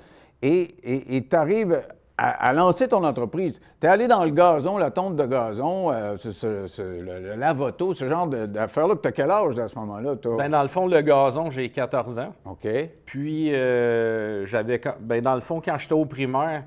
et 0.43 1.27
tu 1.29 1.37
arrives 1.37 1.83
à, 2.17 2.49
à 2.49 2.53
lancer 2.53 2.89
ton 2.89 3.05
entreprise. 3.05 3.61
Tu 3.81 3.87
es 3.87 3.91
allé 3.91 4.09
dans 4.09 4.25
le 4.25 4.31
gazon, 4.31 4.77
la 4.79 4.91
tonte 4.91 5.17
de 5.17 5.25
gazon, 5.27 5.93
euh, 5.93 6.17
ce- 6.17 6.33
ce- 6.33 6.67
ce- 6.67 6.83
le, 6.83 7.21
le 7.21 7.35
lavoto, 7.37 7.95
ce 7.95 8.09
genre 8.09 8.27
d'affaires-là. 8.27 8.95
Tu 9.01 9.09
as 9.09 9.13
quel 9.13 9.31
âge 9.31 9.59
à 9.59 9.69
ce 9.69 9.75
moment-là? 9.77 10.17
toi? 10.17 10.37
Ben, 10.37 10.49
dans 10.51 10.63
le 10.63 10.69
fond, 10.69 10.87
le 10.87 11.01
gazon, 11.03 11.51
j'ai 11.51 11.69
14 11.69 12.19
ans. 12.19 12.33
OK. 12.47 12.67
Puis, 13.05 13.55
euh, 13.55 14.47
j'avais. 14.47 14.81
Ben, 15.01 15.23
dans 15.23 15.35
le 15.37 15.41
fond, 15.43 15.61
quand 15.65 15.79
j'étais 15.79 15.93
au 15.95 16.07
primaire, 16.07 16.65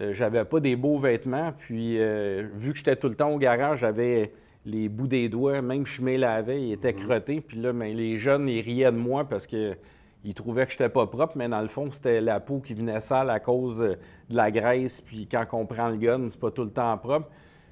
euh, 0.00 0.12
j'avais 0.14 0.44
pas 0.44 0.58
des 0.58 0.74
beaux 0.74 0.98
vêtements. 0.98 1.52
Puis, 1.56 1.96
euh, 2.00 2.48
vu 2.54 2.72
que 2.72 2.78
j'étais 2.78 2.96
tout 2.96 3.08
le 3.08 3.14
temps 3.14 3.30
au 3.30 3.38
garage, 3.38 3.80
j'avais 3.80 4.32
les 4.68 4.88
bouts 4.88 5.08
des 5.08 5.28
doigts, 5.28 5.62
même 5.62 5.86
je 5.86 6.02
me 6.02 6.16
lavais, 6.16 6.62
ils 6.62 6.72
étaient 6.72 6.94
crottés. 6.94 7.40
Puis 7.40 7.58
là, 7.58 7.72
ben, 7.72 7.96
les 7.96 8.18
jeunes, 8.18 8.48
ils 8.48 8.60
riaient 8.60 8.92
de 8.92 8.96
moi 8.96 9.24
parce 9.24 9.46
que. 9.46 9.76
Ils 10.24 10.34
trouvaient 10.34 10.66
que 10.66 10.72
j'étais 10.72 10.88
pas 10.88 11.06
propre, 11.06 11.34
mais 11.36 11.48
dans 11.48 11.62
le 11.62 11.68
fond, 11.68 11.90
c'était 11.92 12.20
la 12.20 12.40
peau 12.40 12.58
qui 12.58 12.74
venait 12.74 13.00
sale 13.00 13.30
à 13.30 13.38
cause 13.38 13.80
euh, 13.80 13.94
de 14.28 14.36
la 14.36 14.50
graisse. 14.50 15.00
Puis 15.00 15.28
quand 15.30 15.46
on 15.52 15.64
prend 15.64 15.88
le 15.88 15.96
gun, 15.96 16.28
c'est 16.28 16.40
pas 16.40 16.50
tout 16.50 16.64
le 16.64 16.70
temps 16.70 16.98
propre. 16.98 17.28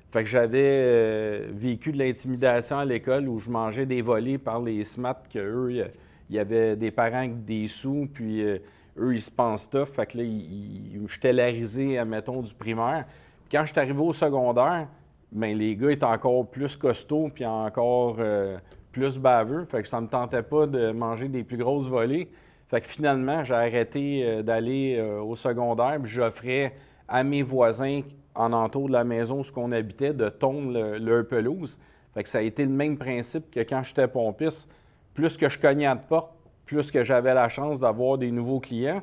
Fait 0.09 0.23
que 0.23 0.31
j'avais 0.31 0.59
euh, 0.63 1.49
vécu 1.53 1.91
de 1.91 1.99
l'intimidation 1.99 2.79
à 2.79 2.85
l'école 2.85 3.29
où 3.29 3.39
je 3.39 3.51
mangeais 3.51 3.85
des 3.85 4.01
volets 4.01 4.39
par 4.39 4.63
les 4.63 4.85
SMAT 4.85 5.25
que 5.29 5.39
eux, 5.41 5.91
il 6.31 6.37
y 6.37 6.39
avait 6.39 6.77
des 6.77 6.93
parents 6.93 7.19
avec 7.19 7.45
des 7.45 7.67
sous, 7.67 8.09
puis 8.13 8.43
euh, 8.43 8.59
eux, 8.97 9.15
ils 9.15 9.23
se 9.23 9.31
pensent 9.31 9.69
tough. 9.69 9.89
Fait 9.89 10.07
que 10.07 10.19
là, 10.19 10.25
j'étais 11.09 11.33
larisé, 11.33 11.99
admettons, 11.99 12.41
du 12.41 12.55
primaire. 12.55 13.07
Puis 13.49 13.59
quand 13.59 13.67
je 13.67 13.73
suis 13.73 13.81
arrivé 13.81 14.01
au 14.01 14.13
secondaire, 14.13 14.87
ben 15.37 15.57
les 15.57 15.77
gars 15.77 15.91
étaient 15.91 16.05
encore 16.05 16.47
plus 16.47 16.77
costauds, 16.77 17.31
puis 17.33 17.45
encore 17.47 18.17
euh, 18.19 18.57
plus 18.93 19.19
baveux. 19.19 19.65
Fait 19.65 19.83
que 19.83 19.89
ça 19.89 20.01
me 20.01 20.09
tentait 20.09 20.43
pas 20.43 20.67
de 20.67 20.91
manger 20.93 21.29
des 21.29 21.45
plus 21.45 21.59
grosses 21.59 21.89
volées. 21.89 22.31
Fait 22.69 22.81
que 22.81 22.87
finalement, 22.89 23.45
j'ai 23.45 23.55
arrêté 23.55 24.23
euh, 24.25 24.43
d'aller 24.43 24.97
euh, 24.99 25.21
au 25.21 25.37
secondaire, 25.37 25.99
puis 26.03 26.11
j'offrais 26.11 26.73
à 27.07 27.23
mes 27.23 27.43
voisins 27.43 28.01
en 28.35 28.53
entour 28.53 28.89
de 28.89 28.93
la 28.93 29.05
maison 29.05 29.41
où 29.41 29.53
qu'on 29.53 29.73
habitait 29.73 30.13
de 30.13 30.29
tondre 30.29 30.73
le- 30.73 30.99
leur 30.99 31.27
pelouse. 31.29 31.79
Fait 32.15 32.23
que 32.23 32.29
ça 32.29 32.39
a 32.39 32.43
été 32.43 32.65
le 32.65 32.71
même 32.73 32.97
principe 32.97 33.51
que 33.51 33.61
quand 33.61 33.83
j'étais 33.83 34.09
pompiste. 34.09 34.69
Plus 35.15 35.37
que 35.37 35.49
je 35.49 35.59
cognais 35.59 35.87
à 35.87 35.95
de 35.95 36.01
porte, 36.07 36.33
plus 36.67 36.91
que 36.91 37.05
j'avais 37.05 37.33
la 37.35 37.49
chance 37.49 37.81
d'avoir 37.81 38.19
des 38.19 38.31
nouveaux 38.31 38.61
clients. 38.61 39.03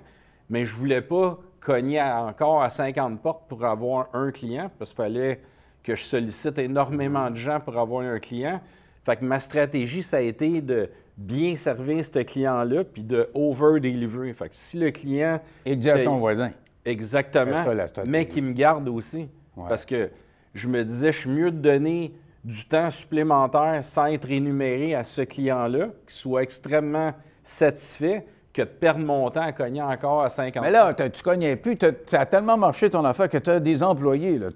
Mais 0.49 0.65
je 0.65 0.75
voulais 0.75 1.01
pas 1.01 1.39
cogner 1.59 2.01
encore 2.01 2.61
à 2.61 2.69
50 2.69 3.21
portes 3.21 3.47
pour 3.47 3.63
avoir 3.63 4.09
un 4.13 4.31
client, 4.31 4.69
parce 4.77 4.91
qu'il 4.91 4.97
fallait 4.97 5.39
que 5.83 5.95
je 5.95 6.03
sollicite 6.03 6.57
énormément 6.57 7.29
de 7.29 7.35
gens 7.35 7.59
pour 7.59 7.77
avoir 7.77 8.05
un 8.05 8.19
client. 8.19 8.61
Fait 9.05 9.17
que 9.17 9.25
ma 9.25 9.39
stratégie, 9.39 10.01
ça 10.01 10.17
a 10.17 10.21
été 10.21 10.61
de 10.61 10.89
bien 11.17 11.55
servir 11.55 12.03
ce 12.03 12.19
client-là, 12.19 12.83
puis 12.83 13.03
de 13.03 13.29
over-deliver. 13.33 14.33
Fait 14.33 14.49
que 14.49 14.55
si 14.55 14.77
le 14.77 14.91
client... 14.91 15.39
Et 15.65 15.75
dit 15.75 15.89
à 15.89 16.03
son 16.03 16.17
voisin. 16.17 16.51
Exactement. 16.85 17.63
Ça, 17.63 18.03
mais 18.05 18.27
qui 18.27 18.41
me 18.41 18.53
garde 18.53 18.87
aussi. 18.89 19.29
Ouais. 19.55 19.69
Parce 19.69 19.85
que 19.85 20.09
je 20.53 20.67
me 20.67 20.83
disais, 20.83 21.11
je 21.11 21.19
suis 21.19 21.29
mieux 21.29 21.51
de 21.51 21.57
donner 21.57 22.13
du 22.43 22.65
temps 22.65 22.89
supplémentaire 22.89 23.83
sans 23.83 24.07
être 24.07 24.25
rémunéré 24.25 24.95
à 24.95 25.03
ce 25.03 25.21
client-là, 25.21 25.89
qui 26.07 26.15
soit 26.15 26.43
extrêmement 26.43 27.13
satisfait, 27.43 28.25
que 28.53 28.62
de 28.62 28.67
perdre 28.67 29.00
mon 29.03 29.29
temps 29.31 29.41
à 29.41 29.51
cogner 29.51 29.81
encore 29.81 30.22
à 30.24 30.29
50 30.29 30.62
Mais 30.63 30.69
là, 30.69 30.93
tu 30.93 31.24
cognais 31.24 31.55
plus. 31.55 31.75
Ça 32.05 32.22
a 32.22 32.25
tellement 32.27 32.55
marché 32.55 32.88
ton 32.89 33.03
affaire 33.03 33.27
que 33.27 33.39
tu 33.39 33.50
as 33.50 33.60
des 33.60 33.81
employés. 33.81 34.38
Là. 34.38 34.50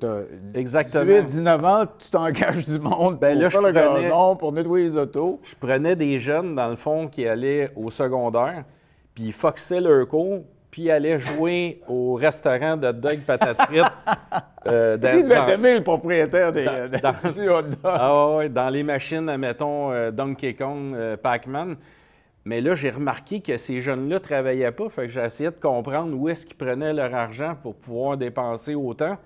Exactement. 0.54 1.04
18, 1.04 1.24
19 1.26 1.66
ans, 1.66 1.86
tu 1.98 2.10
t'engages 2.12 2.66
du 2.66 2.80
monde 2.80 3.18
Ben 3.20 3.34
pour 3.34 3.42
là, 3.44 3.50
faire 3.50 3.62
je 3.62 3.68
le 3.68 3.74
prenais- 3.74 4.02
gazon, 4.04 4.36
pour 4.36 4.52
nettoyer 4.54 4.90
les 4.90 4.98
autos. 4.98 5.40
Je 5.44 5.56
prenais 5.56 5.96
des 5.96 6.20
jeunes, 6.20 6.56
dans 6.56 6.68
le 6.70 6.76
fond, 6.76 7.08
qui 7.08 7.28
allaient 7.28 7.72
au 7.76 7.90
secondaire, 7.90 8.64
puis 9.16 9.26
ils 9.26 9.34
foxaient 9.34 9.82
leur 9.82 10.08
cours, 10.08 10.44
puis 10.70 10.84
ils 10.84 10.92
allaient 10.92 11.18
jouer 11.18 11.82
au 11.88 12.14
restaurant 12.14 12.78
de 12.78 12.92
dog 12.92 13.22
patate 13.26 13.60
frites. 13.64 13.84
euh, 14.68 14.96
dans- 14.98 15.18
Il 15.18 15.28
dans- 15.28 15.58
le 15.74 15.82
propriétaire 15.84 16.52
des, 16.52 16.66
dans- 16.66 16.88
des 16.92 17.00
dans- 17.00 17.14
petits 17.14 17.48
hot 17.50 17.62
dogs. 17.64 17.76
Ah 17.84 18.36
ouais, 18.36 18.50
dans 18.50 18.70
les 18.70 18.84
machines, 18.84 19.36
mettons, 19.38 19.92
euh, 19.92 20.12
Donkey 20.12 20.54
Kong, 20.54 20.94
euh, 20.94 21.18
Pac-Man. 21.18 21.78
Mais 22.48 22.62
là, 22.62 22.76
j'ai 22.76 22.92
remarqué 22.92 23.42
que 23.42 23.58
ces 23.58 23.82
jeunes-là 23.82 24.16
ne 24.16 24.20
travaillaient 24.20 24.72
pas. 24.72 24.88
Fait 24.88 25.02
que 25.02 25.10
j'ai 25.10 25.20
essayé 25.20 25.50
de 25.50 25.56
comprendre 25.58 26.16
où 26.18 26.30
est-ce 26.30 26.46
qu'ils 26.46 26.56
prenaient 26.56 26.94
leur 26.94 27.14
argent 27.14 27.58
pour 27.62 27.76
pouvoir 27.76 28.16
dépenser 28.16 28.74
autant. 28.74 29.18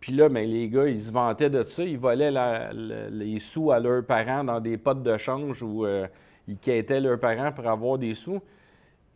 Puis 0.00 0.12
là, 0.14 0.30
ben, 0.30 0.48
les 0.48 0.70
gars, 0.70 0.88
ils 0.88 1.02
se 1.02 1.12
vantaient 1.12 1.50
de 1.50 1.62
ça. 1.64 1.82
Ils 1.84 1.98
volaient 1.98 2.30
la- 2.30 2.72
le- 2.72 3.10
les 3.10 3.38
sous 3.38 3.70
à 3.70 3.78
leurs 3.80 4.02
parents 4.06 4.44
dans 4.44 4.60
des 4.60 4.78
potes 4.78 5.02
de 5.02 5.18
change 5.18 5.62
où 5.62 5.84
euh, 5.84 6.06
ils 6.48 6.56
quêtaient 6.56 7.00
leurs 7.02 7.20
parents 7.20 7.52
pour 7.52 7.66
avoir 7.66 7.98
des 7.98 8.14
sous. 8.14 8.40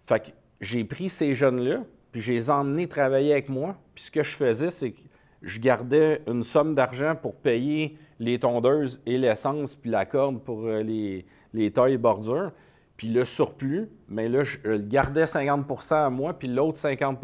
Fait 0.06 0.20
que 0.20 0.28
j'ai 0.60 0.84
pris 0.84 1.08
ces 1.08 1.34
jeunes-là, 1.34 1.84
puis 2.12 2.20
je 2.20 2.32
les 2.32 2.48
ai 2.48 2.50
emmenés 2.50 2.86
travailler 2.86 3.32
avec 3.32 3.48
moi. 3.48 3.76
Puis 3.94 4.04
ce 4.04 4.10
que 4.10 4.22
je 4.24 4.36
faisais, 4.36 4.70
c'est 4.70 4.90
que 4.90 5.00
je 5.40 5.58
gardais 5.58 6.20
une 6.26 6.42
somme 6.42 6.74
d'argent 6.74 7.14
pour 7.16 7.34
payer 7.34 7.96
les 8.20 8.38
tondeuses 8.38 9.00
et 9.06 9.16
l'essence, 9.16 9.74
puis 9.74 9.88
la 9.88 10.04
corde 10.04 10.42
pour 10.42 10.66
euh, 10.66 10.82
les, 10.82 11.24
les 11.54 11.70
tailles 11.70 11.96
bordures. 11.96 12.52
Puis 12.98 13.08
le 13.08 13.24
surplus, 13.24 13.88
mais 14.08 14.28
là, 14.28 14.42
je 14.42 14.58
le 14.64 14.78
gardais 14.78 15.26
50 15.26 15.92
à 15.92 16.10
moi, 16.10 16.36
puis 16.36 16.48
l'autre 16.48 16.76
50 16.76 17.18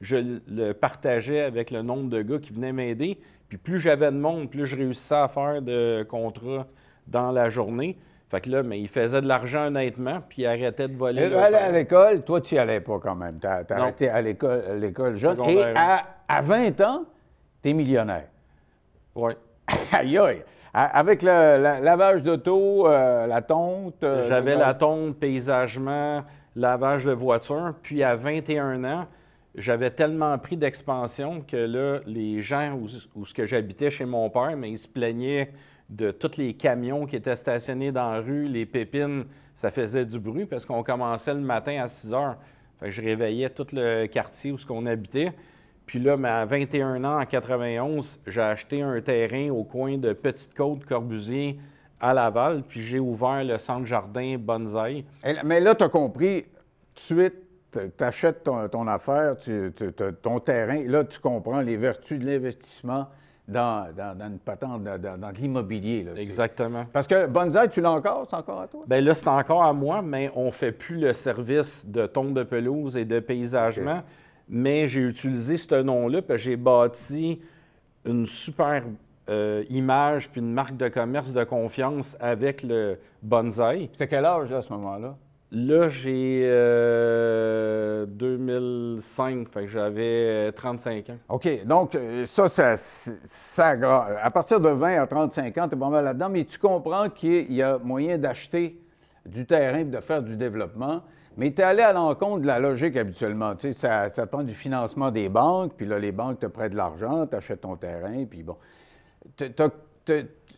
je 0.00 0.16
le 0.48 0.72
partageais 0.72 1.40
avec 1.40 1.70
le 1.70 1.82
nombre 1.82 2.10
de 2.10 2.20
gars 2.20 2.38
qui 2.38 2.52
venaient 2.52 2.72
m'aider. 2.72 3.18
Puis 3.48 3.58
plus 3.58 3.78
j'avais 3.78 4.10
de 4.10 4.16
monde, 4.16 4.50
plus 4.50 4.66
je 4.66 4.76
réussissais 4.76 5.14
à 5.14 5.28
faire 5.28 5.62
de 5.62 6.02
contrats 6.02 6.66
dans 7.06 7.30
la 7.30 7.48
journée. 7.48 7.96
Fait 8.28 8.40
que 8.40 8.50
là, 8.50 8.62
mais 8.64 8.80
il 8.80 8.88
faisait 8.88 9.22
de 9.22 9.28
l'argent 9.28 9.68
honnêtement, 9.68 10.20
puis 10.28 10.42
il 10.42 10.46
arrêtait 10.46 10.88
de 10.88 10.96
voler. 10.96 11.22
Et 11.22 11.28
leur 11.28 11.44
aller 11.44 11.56
à 11.56 11.70
l'école, 11.70 12.22
toi, 12.24 12.40
tu 12.40 12.54
n'y 12.54 12.60
allais 12.60 12.80
pas 12.80 12.98
quand 12.98 13.14
même. 13.14 13.38
Tu 13.40 13.46
as, 13.46 13.64
arrêté 13.70 14.08
à 14.08 14.20
l'école, 14.20 14.64
à 14.68 14.74
l'école 14.74 15.16
jeune. 15.16 15.40
Et 15.48 15.62
à, 15.62 16.06
à 16.26 16.42
20 16.42 16.80
ans, 16.80 17.04
tu 17.62 17.70
es 17.70 17.72
millionnaire. 17.72 18.26
Ouais. 19.14 19.36
Aïe, 19.92 20.18
aïe. 20.18 20.42
Avec 20.80 21.22
le 21.22 21.28
la- 21.28 21.80
lavage 21.80 22.22
d'auto, 22.22 22.86
euh, 22.86 23.26
la 23.26 23.42
tonte. 23.42 24.02
euh, 24.04 24.28
J'avais 24.28 24.54
la 24.56 24.74
tonte, 24.74 25.16
paysagement, 25.18 26.22
lavage 26.54 27.04
de 27.04 27.12
voiture. 27.12 27.74
Puis 27.82 28.02
à 28.04 28.14
21 28.14 28.84
ans, 28.84 29.06
j'avais 29.56 29.90
tellement 29.90 30.38
pris 30.38 30.56
d'expansion 30.56 31.40
que 31.40 31.56
là, 31.56 31.98
les 32.06 32.40
gens 32.42 32.74
où, 32.74 32.86
où 33.16 33.26
ce 33.26 33.34
que 33.34 33.44
j'habitais 33.44 33.90
chez 33.90 34.04
mon 34.04 34.30
père, 34.30 34.56
mais 34.56 34.70
ils 34.70 34.78
se 34.78 34.86
plaignaient 34.86 35.50
de 35.90 36.10
tous 36.12 36.36
les 36.36 36.54
camions 36.54 37.06
qui 37.06 37.16
étaient 37.16 37.34
stationnés 37.34 37.90
dans 37.90 38.12
la 38.12 38.20
rue, 38.20 38.46
les 38.46 38.66
pépines, 38.66 39.24
ça 39.56 39.70
faisait 39.72 40.04
du 40.04 40.20
bruit 40.20 40.44
parce 40.46 40.64
qu'on 40.64 40.84
commençait 40.84 41.34
le 41.34 41.40
matin 41.40 41.80
à 41.82 41.88
6 41.88 42.12
heures. 42.12 42.36
Fait 42.78 42.86
que 42.86 42.92
je 42.92 43.02
réveillais 43.02 43.50
tout 43.50 43.66
le 43.72 44.06
quartier 44.06 44.52
où 44.52 44.58
ce 44.58 44.64
qu'on 44.66 44.86
habitait. 44.86 45.32
Puis 45.88 45.98
là, 45.98 46.16
mais 46.18 46.28
à 46.28 46.44
21 46.44 47.02
ans, 47.02 47.18
en 47.20 47.24
91, 47.24 48.20
j'ai 48.26 48.40
acheté 48.42 48.82
un 48.82 49.00
terrain 49.00 49.48
au 49.50 49.64
coin 49.64 49.96
de 49.96 50.12
Petite-Côte, 50.12 50.84
Corbusier, 50.84 51.58
à 51.98 52.12
Laval, 52.12 52.62
puis 52.68 52.82
j'ai 52.82 52.98
ouvert 53.00 53.42
le 53.42 53.56
centre 53.58 53.86
jardin 53.86 54.36
Bonsaï. 54.38 55.04
Mais 55.44 55.58
là, 55.60 55.74
tu 55.74 55.82
as 55.84 55.88
compris, 55.88 56.42
tout 56.94 57.14
de 57.14 57.20
suite, 57.20 57.34
tu 57.72 58.04
achètes 58.04 58.44
ton, 58.44 58.68
ton 58.68 58.86
affaire, 58.86 59.36
tu- 59.38 59.72
tu- 59.74 59.92
t'as 59.94 60.12
ton 60.12 60.38
terrain. 60.40 60.82
Là, 60.86 61.04
tu 61.04 61.18
comprends 61.20 61.60
les 61.62 61.76
vertus 61.78 62.18
de 62.18 62.26
l'investissement 62.26 63.06
dans, 63.48 63.88
dans, 63.96 64.16
dans 64.16 64.26
une 64.26 64.38
patente, 64.38 64.84
dans, 64.84 65.00
dans- 65.18 65.30
l'immobilier. 65.30 66.06
Exactement. 66.18 66.84
Parce 66.92 67.06
que 67.06 67.26
Bonsaï, 67.26 67.70
tu 67.70 67.80
l'as 67.80 67.92
encore? 67.92 68.26
C'est 68.28 68.36
encore 68.36 68.60
à 68.60 68.68
toi? 68.68 68.84
Bien 68.86 69.00
là, 69.00 69.14
c'est 69.14 69.26
encore 69.28 69.62
à 69.64 69.72
moi, 69.72 70.02
mais 70.02 70.30
on 70.36 70.46
ne 70.46 70.50
fait 70.50 70.72
plus 70.72 70.96
le 70.98 71.14
service 71.14 71.86
de 71.88 72.04
tonte 72.06 72.34
de 72.34 72.42
pelouse 72.42 72.94
et 72.96 73.06
de 73.06 73.20
paysagement. 73.20 74.02
Mais 74.48 74.88
j'ai 74.88 75.00
utilisé 75.00 75.56
ce 75.56 75.82
nom-là, 75.82 76.22
puis 76.22 76.38
j'ai 76.38 76.56
bâti 76.56 77.40
une 78.04 78.26
super 78.26 78.84
euh, 79.28 79.64
image 79.68 80.30
puis 80.30 80.40
une 80.40 80.52
marque 80.52 80.76
de 80.76 80.88
commerce 80.88 81.32
de 81.32 81.44
confiance 81.44 82.16
avec 82.18 82.62
le 82.62 82.98
bonsaï. 83.22 83.90
C'était 83.92 84.08
quel 84.08 84.24
âge, 84.24 84.50
là, 84.50 84.58
à 84.58 84.62
ce 84.62 84.72
moment-là? 84.72 85.16
Là, 85.50 85.88
j'ai 85.88 86.42
euh, 86.44 88.04
2005, 88.06 89.48
fait 89.48 89.62
que 89.62 89.68
j'avais 89.68 90.52
35 90.52 91.10
ans. 91.10 91.16
OK. 91.30 91.64
Donc, 91.64 91.94
euh, 91.94 92.26
ça, 92.26 92.48
ça, 92.48 92.76
ça, 92.76 93.74
à 94.22 94.30
partir 94.30 94.60
de 94.60 94.68
20 94.68 95.02
à 95.02 95.06
35 95.06 95.58
ans, 95.58 95.68
tu 95.68 95.74
es 95.74 95.78
pas 95.78 95.88
mal 95.88 96.04
là-dedans, 96.04 96.28
mais 96.28 96.44
tu 96.44 96.58
comprends 96.58 97.08
qu'il 97.08 97.50
y 97.52 97.62
a 97.62 97.78
moyen 97.78 98.18
d'acheter 98.18 98.78
du 99.24 99.46
terrain 99.46 99.78
et 99.78 99.84
de 99.84 100.00
faire 100.00 100.22
du 100.22 100.36
développement. 100.36 101.02
Mais 101.38 101.52
tu 101.52 101.60
es 101.62 101.64
allé 101.64 101.82
à 101.82 101.92
l'encontre 101.92 102.40
de 102.42 102.46
la 102.48 102.58
logique 102.58 102.96
habituellement. 102.96 103.54
Tu 103.54 103.68
sais, 103.68 103.72
ça, 103.72 104.10
ça 104.10 104.26
te 104.26 104.30
prend 104.32 104.42
du 104.42 104.54
financement 104.54 105.12
des 105.12 105.28
banques, 105.28 105.72
puis 105.76 105.86
là, 105.86 105.98
les 105.98 106.10
banques 106.10 106.40
te 106.40 106.46
prêtent 106.46 106.72
de 106.72 106.76
l'argent, 106.76 107.28
tu 107.28 107.36
achètes 107.36 107.60
ton 107.60 107.76
terrain, 107.76 108.24
puis 108.28 108.42
bon. 108.42 108.56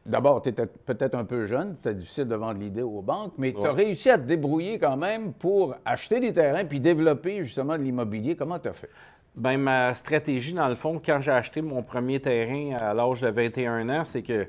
D'abord, 0.07 0.41
tu 0.41 0.49
étais 0.49 0.65
peut-être 0.67 1.15
un 1.15 1.27
peu 1.27 1.45
jeune, 1.45 1.77
c'était 1.77 1.95
difficile 1.95 2.27
de 2.27 2.35
vendre 2.35 2.59
l'idée 2.59 2.81
aux 2.81 3.03
banques, 3.03 3.35
mais 3.37 3.53
tu 3.53 3.59
as 3.59 3.73
Ouais. 3.75 3.85
réussi 3.85 4.09
à 4.09 4.17
te 4.17 4.23
débrouiller 4.23 4.79
quand 4.79 4.97
même 4.97 5.35
pour 5.35 5.75
acheter 5.85 6.19
des 6.19 6.33
terrains 6.33 6.65
puis 6.65 6.81
développer 6.81 7.45
justement 7.45 7.77
de 7.77 7.83
l'immobilier. 7.83 8.35
Comment 8.35 8.59
tu 8.59 8.69
as 8.69 8.73
fait? 8.73 8.89
Bien, 9.37 9.59
ma 9.59 9.95
stratégie, 9.95 10.55
dans 10.55 10.69
le 10.69 10.77
fond, 10.77 11.01
quand 11.05 11.21
j'ai 11.21 11.31
acheté 11.31 11.61
mon 11.61 11.83
premier 11.83 12.19
terrain 12.21 12.75
à 12.79 12.95
l'âge 12.95 13.21
de 13.21 13.29
21 13.29 13.89
ans, 13.91 14.05
c'est 14.05 14.23
que 14.23 14.47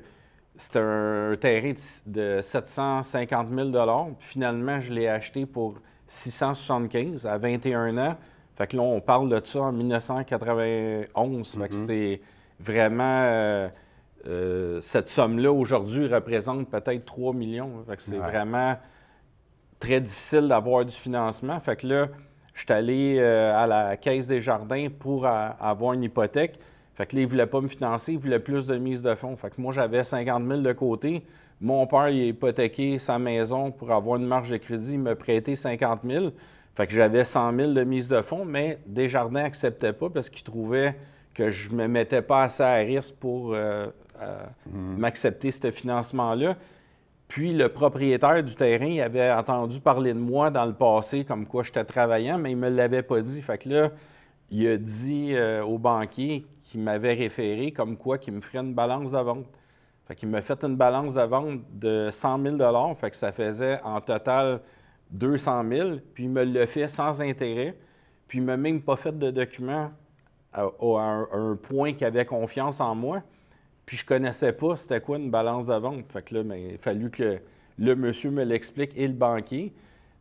c'était 0.56 0.78
un 0.78 1.36
terrain 1.38 1.72
de 2.06 2.36
de 2.38 2.40
750 2.40 3.48
000 3.54 3.70
Puis 4.18 4.28
Finalement, 4.28 4.80
je 4.80 4.92
l'ai 4.92 5.08
acheté 5.08 5.44
pour 5.44 5.74
675 6.12 7.26
à 7.26 7.38
21 7.38 7.96
ans. 7.98 8.16
Fait 8.56 8.66
que 8.66 8.76
là, 8.76 8.82
on 8.82 9.00
parle 9.00 9.28
de 9.30 9.40
ça 9.44 9.60
en 9.62 9.72
1991. 9.72 11.56
Fait 11.58 11.68
que 11.68 11.74
c'est 11.74 12.20
vraiment... 12.60 13.22
euh, 13.22 13.68
euh, 14.28 14.80
cette 14.82 15.08
somme-là, 15.08 15.50
aujourd'hui, 15.52 16.06
représente 16.06 16.70
peut-être 16.70 17.04
3 17.04 17.32
millions. 17.34 17.82
Fait 17.88 17.96
que 17.96 18.02
c'est 18.02 18.18
Ouais. 18.20 18.30
vraiment 18.30 18.76
très 19.80 20.00
difficile 20.00 20.46
d'avoir 20.46 20.84
du 20.84 20.94
financement. 20.94 21.58
Fait 21.60 21.74
que 21.76 21.86
là, 21.88 22.08
je 22.54 22.60
suis 22.60 22.72
allé 22.72 23.16
euh, 23.18 23.56
à 23.56 23.66
la 23.66 23.96
Caisse 23.96 24.28
des 24.28 24.40
Jardins 24.40 24.88
pour 24.96 25.26
avoir 25.26 25.94
une 25.94 26.04
hypothèque. 26.04 26.58
Fait 26.94 27.06
que 27.06 27.16
là, 27.16 27.22
ils 27.22 27.24
ne 27.24 27.30
voulaient 27.30 27.46
pas 27.46 27.60
me 27.62 27.68
financer, 27.68 28.12
ils 28.12 28.18
voulaient 28.18 28.38
plus 28.38 28.66
de 28.66 28.76
mise 28.76 29.02
de 29.02 29.14
fonds. 29.14 29.34
Fait 29.36 29.48
que 29.50 29.60
moi, 29.60 29.72
j'avais 29.72 30.04
50 30.04 30.46
000 30.46 30.60
de 30.60 30.72
côté. 30.72 31.24
Mon 31.62 31.86
père, 31.86 32.08
il 32.08 32.20
a 32.20 32.24
hypothéqué 32.24 32.98
sa 32.98 33.20
maison 33.20 33.70
pour 33.70 33.92
avoir 33.92 34.18
une 34.18 34.26
marge 34.26 34.50
de 34.50 34.56
crédit. 34.56 34.94
Il 34.94 34.98
m'a 34.98 35.14
prêté 35.14 35.54
50 35.54 36.00
000. 36.04 36.30
Fait 36.74 36.88
que 36.88 36.92
j'avais 36.92 37.24
100 37.24 37.54
000 37.54 37.72
de 37.72 37.84
mise 37.84 38.08
de 38.08 38.20
fonds, 38.20 38.44
mais 38.44 38.80
Desjardins 38.84 39.42
n'acceptait 39.42 39.92
pas 39.92 40.10
parce 40.10 40.28
qu'il 40.28 40.42
trouvait 40.42 40.96
que 41.34 41.52
je 41.52 41.70
ne 41.70 41.76
me 41.76 41.86
mettais 41.86 42.20
pas 42.20 42.42
assez 42.42 42.64
à 42.64 42.74
risque 42.78 43.14
pour 43.14 43.54
euh, 43.54 43.86
euh, 44.20 44.44
m'accepter 44.74 45.52
ce 45.52 45.70
financement-là. 45.70 46.56
Puis 47.28 47.52
le 47.52 47.68
propriétaire 47.68 48.42
du 48.42 48.56
terrain, 48.56 48.86
il 48.86 49.00
avait 49.00 49.30
entendu 49.30 49.78
parler 49.78 50.14
de 50.14 50.18
moi 50.18 50.50
dans 50.50 50.66
le 50.66 50.74
passé, 50.74 51.24
comme 51.24 51.46
quoi 51.46 51.62
j'étais 51.62 51.84
travaillant, 51.84 52.38
mais 52.38 52.50
il 52.50 52.56
ne 52.56 52.62
me 52.62 52.68
l'avait 52.70 53.04
pas 53.04 53.20
dit. 53.20 53.40
Fait 53.40 53.58
que 53.58 53.68
là, 53.68 53.90
il 54.50 54.66
a 54.66 54.76
dit 54.76 55.28
euh, 55.34 55.62
au 55.62 55.78
banquier 55.78 56.44
qui 56.64 56.78
m'avait 56.78 57.14
référé 57.14 57.70
comme 57.70 57.96
quoi 57.96 58.18
qu'il 58.18 58.34
me 58.34 58.40
ferait 58.40 58.58
une 58.58 58.74
balance 58.74 59.12
de 59.12 59.18
vente. 59.18 59.46
Fait 60.06 60.16
qu'il 60.16 60.28
m'a 60.28 60.42
fait 60.42 60.62
une 60.64 60.76
balance 60.76 61.14
de 61.14 61.22
vente 61.22 61.60
de 61.72 62.08
100 62.10 62.42
000 62.58 62.94
fait 62.96 63.10
que 63.10 63.16
ça 63.16 63.32
faisait 63.32 63.80
en 63.84 64.00
total 64.00 64.60
200 65.10 65.64
000 65.68 65.90
puis 66.12 66.24
il 66.24 66.30
me 66.30 66.42
l'a 66.44 66.66
fait 66.66 66.88
sans 66.88 67.22
intérêt. 67.22 67.76
Puis 68.26 68.38
il 68.38 68.44
m'a 68.44 68.56
même 68.56 68.82
pas 68.82 68.96
fait 68.96 69.16
de 69.16 69.30
document 69.30 69.90
à, 70.52 70.62
à 70.62 70.66
un, 70.82 71.22
à 71.22 71.36
un 71.36 71.56
point 71.56 71.92
qu'il 71.92 72.06
avait 72.06 72.24
confiance 72.24 72.80
en 72.80 72.94
moi. 72.94 73.22
Puis 73.86 73.96
je 73.96 74.06
connaissais 74.06 74.52
pas 74.52 74.76
c'était 74.76 75.00
quoi 75.00 75.18
une 75.18 75.30
balance 75.30 75.66
de 75.66 75.74
vente. 75.74 76.10
Fait 76.10 76.22
que 76.22 76.34
là, 76.34 76.42
ben, 76.42 76.56
il 76.56 76.74
a 76.74 76.78
fallu 76.78 77.10
que 77.10 77.40
le 77.78 77.94
monsieur 77.94 78.30
me 78.30 78.44
l'explique 78.44 78.92
et 78.96 79.06
le 79.06 79.14
banquier. 79.14 79.72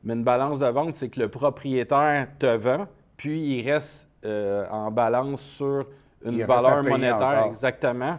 Mais 0.03 0.13
une 0.13 0.23
balance 0.23 0.59
de 0.59 0.65
vente, 0.65 0.95
c'est 0.95 1.09
que 1.09 1.19
le 1.19 1.29
propriétaire 1.29 2.27
te 2.39 2.47
vend, 2.47 2.87
puis 3.17 3.57
il 3.57 3.69
reste 3.69 4.09
euh, 4.25 4.67
en 4.69 4.89
balance 4.89 5.41
sur 5.41 5.85
une 6.25 6.33
Il 6.33 6.45
valeur 6.45 6.83
monétaire. 6.83 7.45
Exactement. 7.47 8.17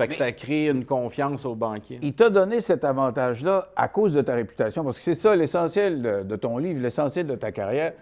Fait 0.00 0.08
que 0.08 0.14
ça 0.14 0.32
crée 0.32 0.66
une 0.68 0.84
confiance 0.84 1.44
au 1.44 1.54
banquier. 1.54 1.98
Il 2.02 2.14
t'a 2.14 2.30
donné 2.30 2.60
cet 2.60 2.84
avantage-là 2.84 3.68
à 3.76 3.88
cause 3.88 4.12
de 4.12 4.22
ta 4.22 4.34
réputation, 4.34 4.84
parce 4.84 4.96
que 4.98 5.04
c'est 5.04 5.14
ça 5.14 5.34
l'essentiel 5.36 6.00
de, 6.02 6.22
de 6.22 6.36
ton 6.36 6.58
livre, 6.58 6.80
l'essentiel 6.80 7.26
de 7.26 7.34
ta 7.36 7.52
carrière, 7.52 7.92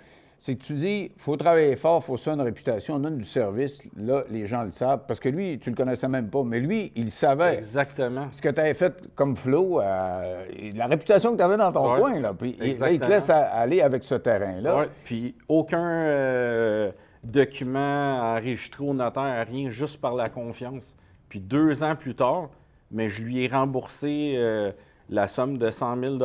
c'est 0.40 0.54
que 0.54 0.62
tu 0.62 0.74
dis, 0.74 1.10
il 1.16 1.20
faut 1.20 1.36
travailler 1.36 1.74
fort, 1.74 2.00
il 2.00 2.06
faut 2.06 2.16
se 2.16 2.22
faire 2.22 2.34
une 2.34 2.42
réputation, 2.42 2.94
on 2.94 2.98
donne 3.00 3.18
du 3.18 3.24
service. 3.24 3.80
Là, 3.96 4.22
les 4.30 4.46
gens 4.46 4.62
le 4.62 4.70
savent. 4.70 5.00
Parce 5.08 5.18
que 5.18 5.28
lui, 5.28 5.58
tu 5.58 5.68
le 5.70 5.74
connaissais 5.74 6.06
même 6.06 6.28
pas, 6.30 6.44
mais 6.44 6.60
lui, 6.60 6.92
il 6.94 7.10
savait. 7.10 7.56
Exactement. 7.56 8.28
Ce 8.30 8.40
que 8.40 8.48
tu 8.48 8.60
avais 8.60 8.74
fait 8.74 8.94
comme 9.16 9.34
Flo, 9.34 9.80
euh, 9.80 10.44
la 10.76 10.86
réputation 10.86 11.32
que 11.32 11.38
tu 11.38 11.42
avais 11.42 11.56
dans 11.56 11.72
ton 11.72 11.92
Ouais. 11.92 11.98
coin, 11.98 12.20
là. 12.20 12.32
Puis 12.38 12.56
il, 12.60 12.78
là, 12.78 12.90
il 12.92 13.00
te 13.00 13.08
laisse 13.08 13.28
à- 13.30 13.48
aller 13.48 13.80
avec 13.82 14.04
ce 14.04 14.14
terrain-là. 14.14 14.76
Ouais, 14.78 14.88
Puis 15.02 15.34
aucun 15.48 15.82
euh, 15.82 16.92
document 17.24 18.34
enregistré 18.34 18.84
au 18.84 18.94
notaire, 18.94 19.44
rien, 19.50 19.70
juste 19.70 20.00
par 20.00 20.14
la 20.14 20.28
confiance. 20.28 20.96
Puis 21.28 21.40
deux 21.40 21.82
ans 21.82 21.96
plus 21.96 22.14
tard, 22.14 22.50
mais 22.90 23.08
je 23.08 23.22
lui 23.22 23.44
ai 23.44 23.48
remboursé 23.48 24.34
euh, 24.36 24.72
la 25.10 25.28
somme 25.28 25.58
de 25.58 25.70
100 25.70 26.00
000 26.00 26.18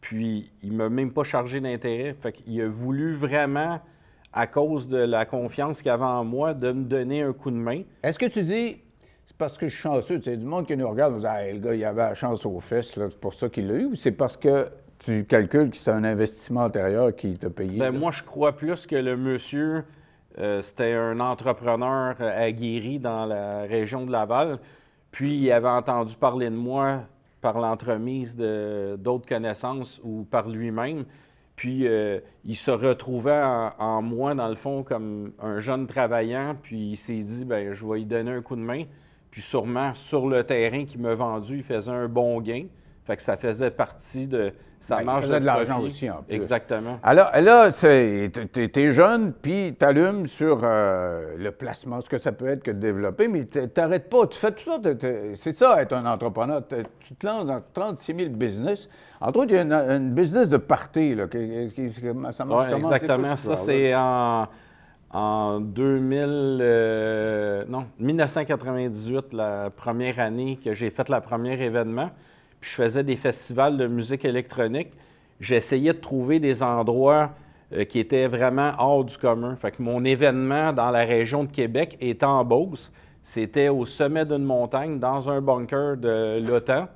puis 0.00 0.50
il 0.62 0.72
ne 0.72 0.76
m'a 0.76 0.88
même 0.90 1.12
pas 1.12 1.24
chargé 1.24 1.60
d'intérêt. 1.60 2.14
Fait 2.20 2.32
qu'il 2.32 2.60
a 2.60 2.68
voulu 2.68 3.12
vraiment, 3.12 3.80
à 4.34 4.46
cause 4.46 4.86
de 4.88 4.98
la 4.98 5.24
confiance 5.24 5.80
qu'il 5.80 5.90
avait 5.90 6.04
en 6.04 6.24
moi, 6.24 6.52
de 6.52 6.72
me 6.72 6.84
donner 6.84 7.22
un 7.22 7.32
coup 7.32 7.50
de 7.50 7.56
main. 7.56 7.82
Est-ce 8.02 8.18
que 8.18 8.26
tu 8.26 8.42
dis, 8.42 8.76
c'est 9.24 9.36
parce 9.36 9.56
que 9.56 9.66
je 9.66 9.72
suis 9.72 9.82
chanceux, 9.82 10.18
tu 10.18 10.24
sais, 10.24 10.36
du 10.36 10.44
monde 10.44 10.66
qui 10.66 10.76
nous 10.76 10.88
regarde, 10.88 11.14
vous 11.14 11.20
dit, 11.20 11.26
Hey, 11.26 11.54
le 11.54 11.58
gars, 11.58 11.74
il 11.74 11.84
avait 11.84 12.02
la 12.02 12.14
chance 12.14 12.44
aux 12.44 12.60
fesses, 12.60 12.96
là, 12.96 13.06
c'est 13.08 13.18
pour 13.18 13.32
ça 13.32 13.48
qu'il 13.48 13.66
l'a 13.66 13.74
eu, 13.74 13.84
ou 13.86 13.94
c'est 13.94 14.12
parce 14.12 14.36
que 14.36 14.68
tu 14.98 15.24
calcules 15.24 15.70
que 15.70 15.76
c'est 15.76 15.90
un 15.90 16.04
investissement 16.04 16.64
antérieur 16.64 17.14
qui 17.16 17.34
t'a 17.34 17.48
payé? 17.48 17.78
Là? 17.78 17.90
moi, 17.90 18.10
je 18.10 18.22
crois 18.22 18.56
plus 18.56 18.86
que 18.86 18.96
le 18.96 19.16
monsieur, 19.16 19.84
euh, 20.38 20.62
c'était 20.62 20.92
un 20.92 21.20
entrepreneur 21.20 22.16
euh, 22.20 22.46
aguerri 22.46 22.98
dans 22.98 23.24
la 23.24 23.62
région 23.62 24.04
de 24.04 24.10
Laval. 24.10 24.58
Puis, 25.10 25.36
il 25.36 25.52
avait 25.52 25.68
entendu 25.68 26.16
parler 26.16 26.50
de 26.50 26.56
moi 26.56 27.02
par 27.40 27.60
l'entremise 27.60 28.36
d'autres 28.36 29.28
connaissances 29.28 30.00
ou 30.02 30.24
par 30.24 30.48
lui-même. 30.48 31.04
Puis, 31.54 31.86
euh, 31.86 32.18
il 32.44 32.56
se 32.56 32.70
retrouvait 32.72 33.42
en, 33.42 33.72
en 33.78 34.02
moi, 34.02 34.34
dans 34.34 34.48
le 34.48 34.56
fond, 34.56 34.82
comme 34.82 35.32
un 35.40 35.60
jeune 35.60 35.86
travaillant. 35.86 36.56
Puis, 36.60 36.92
il 36.92 36.96
s'est 36.96 37.18
dit, 37.18 37.44
ben, 37.44 37.72
je 37.72 37.86
vais 37.86 37.98
lui 37.98 38.06
donner 38.06 38.32
un 38.32 38.42
coup 38.42 38.56
de 38.56 38.60
main. 38.60 38.84
Puis, 39.30 39.42
sûrement, 39.42 39.94
sur 39.94 40.28
le 40.28 40.42
terrain 40.42 40.84
qu'il 40.84 41.00
m'a 41.00 41.14
vendu, 41.14 41.58
il 41.58 41.62
faisait 41.62 41.92
un 41.92 42.08
bon 42.08 42.40
gain. 42.40 42.66
Fait 43.04 43.16
que 43.16 43.22
ça 43.22 43.36
faisait 43.36 43.70
partie 43.70 44.26
de 44.26 44.52
sa 44.84 44.96
Ben, 44.96 45.02
il 45.02 45.06
marge 45.06 45.22
faisait 45.26 45.40
de 45.40 45.44
l'argent 45.46 45.80
aussi, 45.80 46.10
en 46.10 46.22
plus. 46.22 46.34
Exactement. 46.34 46.98
Alors 47.02 47.30
là, 47.40 47.70
t'es 47.72 48.30
t'es 48.72 48.92
jeune, 48.92 49.32
puis 49.32 49.74
t'allumes 49.78 50.26
sur 50.26 50.60
euh, 50.62 51.36
le 51.38 51.50
placement, 51.52 52.00
ce 52.02 52.08
que 52.08 52.18
ça 52.18 52.32
peut 52.32 52.48
être 52.48 52.62
que 52.62 52.70
de 52.70 52.78
développer, 52.78 53.28
mais 53.28 53.44
t'- 53.44 53.66
t'arrêtes 53.68 54.10
pas. 54.10 54.26
Tu 54.26 54.38
fais 54.38 54.52
tout 54.52 54.70
ça. 54.70 54.78
C'est 55.34 55.56
ça, 55.56 55.80
être 55.80 55.94
un 55.94 56.04
entrepreneur. 56.06 56.66
T'es- 56.66 56.82
Tu 57.00 57.14
te 57.14 57.26
lances 57.26 57.46
dans 57.46 57.62
36 57.72 58.14
000 58.14 58.30
business. 58.30 58.88
Entre 59.20 59.38
autres, 59.38 59.50
il 59.52 59.54
y 59.54 59.58
a 59.58 59.62
une, 59.62 59.72
une 59.72 60.10
business 60.12 60.48
de 60.48 60.58
party. 60.58 61.14
Là, 61.14 61.28
qui- 61.28 61.72
qui- 61.74 61.86
qui- 61.88 62.00
comment 62.02 62.30
ça 62.32 62.44
marche 62.44 62.66
comment? 62.70 62.88
C'est 62.90 62.94
exactement. 62.96 63.28
quoi, 63.28 63.36
Ça, 63.36 63.56
c'est 63.56 63.94
en, 63.94 64.46
en 65.12 65.60
2000, 65.60 66.58
euh, 66.60 67.64
non, 67.68 67.86
1998, 67.98 69.32
la 69.32 69.70
première 69.70 70.18
année 70.18 70.58
que 70.62 70.72
j'ai 70.74 70.90
fait 70.90 71.08
le 71.08 71.20
premier 71.20 71.60
événement. 71.62 72.10
Puis 72.64 72.70
je 72.70 72.82
faisais 72.82 73.04
des 73.04 73.16
festivals 73.16 73.76
de 73.76 73.86
musique 73.86 74.24
électronique. 74.24 74.88
J'essayais 75.38 75.92
de 75.92 75.98
trouver 75.98 76.40
des 76.40 76.62
endroits 76.62 77.32
euh, 77.74 77.84
qui 77.84 77.98
étaient 77.98 78.26
vraiment 78.26 78.72
hors 78.78 79.04
du 79.04 79.18
commun. 79.18 79.54
Fait 79.54 79.70
que 79.70 79.82
mon 79.82 80.02
événement 80.02 80.72
dans 80.72 80.90
la 80.90 81.04
région 81.04 81.44
de 81.44 81.52
Québec 81.52 81.98
était 82.00 82.24
en 82.24 82.42
Beauce. 82.42 82.90
C'était 83.22 83.68
au 83.68 83.84
sommet 83.84 84.24
d'une 84.24 84.44
montagne, 84.44 84.98
dans 84.98 85.28
un 85.30 85.42
bunker 85.42 85.98
de 85.98 86.40
l'OTAN, 86.40 86.88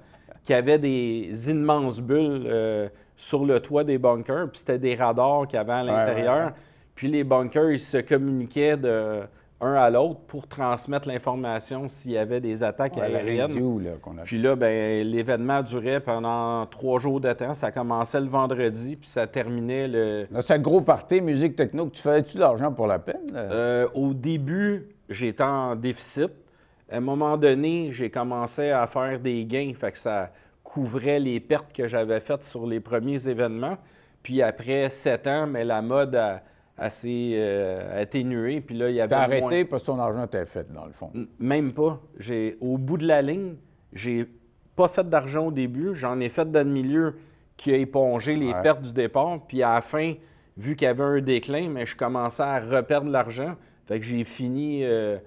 qui 0.43 0.55
avait 0.55 0.79
des 0.79 1.51
immenses 1.51 2.01
bulles 2.01 2.47
euh, 2.47 2.89
sur 3.15 3.45
le 3.45 3.61
toit 3.61 3.85
des 3.85 3.99
bunkers. 3.99 4.49
Puis 4.51 4.61
c'était 4.61 4.79
des 4.79 4.95
radars 4.95 5.47
qu'il 5.49 5.59
y 5.59 5.61
avait 5.61 5.73
à 5.73 5.83
l'intérieur. 5.83 6.47
ouais. 6.47 6.53
Puis 6.95 7.09
les 7.09 7.25
bunkers, 7.25 7.73
ils 7.73 7.81
se 7.81 7.99
communiquaient 7.99 8.79
de 8.79 9.21
un 9.61 9.75
à 9.75 9.91
l'autre 9.91 10.21
pour 10.29 10.47
transmettre 10.47 11.09
l'information 11.09 11.89
s'il 11.89 12.13
y 12.13 12.19
avait 12.19 12.41
des 12.41 12.63
attaques 12.63 12.97
Ouais, 12.97 13.03
aériennes. 13.03 13.51
radio, 13.51 13.79
là, 13.81 13.91
a 14.21 14.23
Puis 14.25 14.41
là, 14.41 14.55
ben, 14.55 15.05
l'événement 15.07 15.63
durait 15.63 16.01
pendant 16.01 16.65
trois 16.67 17.01
jours 17.01 17.21
de 17.21 17.33
temps. 17.33 17.55
Ça 17.55 17.73
commençait 17.73 18.21
le 18.21 18.29
vendredi, 18.29 18.95
puis 18.97 19.09
ça 19.09 19.27
terminait 19.27 19.89
le. 19.89 20.29
Là, 20.31 20.43
c'est 20.43 20.55
un 20.55 20.59
gros 20.61 20.81
party, 20.81 21.21
musique 21.21 21.57
techno, 21.57 21.87
que 21.87 21.97
tu 21.97 22.03
fais-tu 22.03 22.37
de 22.37 22.41
l'argent 22.41 22.73
pour 22.73 22.87
la 22.87 23.01
peine? 23.01 23.33
Euh, 23.35 23.89
au 23.95 24.15
début, 24.15 24.89
j'étais 25.09 25.43
en 25.43 25.75
déficit. 25.75 26.31
À 26.91 26.97
un 26.99 27.01
moment 27.01 27.37
donné, 27.37 27.91
j'ai 27.93 28.11
commencé 28.11 28.71
à 28.71 28.87
faire 28.87 29.19
des 29.19 29.45
gains, 29.45 29.73
fait 29.79 29.93
que 29.93 29.99
ça 29.99 30.31
couvrait 30.63 31.19
les 31.19 31.41
pertes 31.41 31.73
que 31.73 31.89
j'avais 31.89 32.21
faites 32.21 32.45
sur 32.45 32.67
les 32.67 32.79
premiers 32.81 33.29
événements. 33.29 33.77
Puis 34.23 34.41
après 34.43 34.89
sept 34.91 35.27
ans, 35.27 35.47
mais 35.47 35.65
la 35.65 35.83
mode 35.83 36.15
a, 36.15 36.43
a 36.79 36.91
s'est, 36.91 37.33
euh, 37.35 38.03
atténué. 38.03 38.61
Puis 38.61 38.77
là, 38.77 38.89
il 38.91 38.97
y 38.97 39.01
avait 39.01 39.11
T'as 39.11 39.27
moins- 39.29 39.37
arrêté 39.49 39.65
parce 39.65 39.83
que 39.83 39.87
ton 39.87 39.99
argent 39.99 40.25
était 40.25 40.47
fait, 40.47 40.73
dans 40.73 40.87
le 40.87 40.93
fond. 40.93 41.11
Même 41.39 41.73
pas. 41.73 42.01
J'ai, 42.19 42.57
au 42.61 42.79
bout 42.79 42.99
de 42.99 43.07
la 43.07 43.21
ligne, 43.23 43.55
j'ai 43.93 44.27
pas 44.77 44.89
fait 44.89 45.09
d'argent 45.09 45.47
au 45.47 45.51
début. 45.53 45.95
J'en 45.95 46.21
ai 46.21 46.29
fait 46.29 46.51
dans 46.51 46.67
le 46.67 46.73
milieu 46.73 47.15
qui 47.57 47.73
a 47.73 47.77
épongé 47.77 48.37
les 48.37 48.53
Ouais. 48.53 48.63
pertes 48.63 48.83
du 48.83 48.93
départ. 48.93 49.41
Puis 49.49 49.63
à 49.63 49.75
la 49.75 49.81
fin, 49.81 50.15
vu 50.57 50.77
qu'il 50.77 50.87
y 50.87 50.89
avait 50.89 51.03
un 51.03 51.21
déclin, 51.21 51.69
mais 51.69 51.85
je 51.87 51.97
commençais 51.97 52.43
à 52.45 52.61
reperdre 52.61 53.11
l'argent. 53.11 53.57
Fait 53.87 53.99
que 53.99 54.05
j'ai 54.05 54.23
fini 54.25 54.85
euh, 54.85 55.19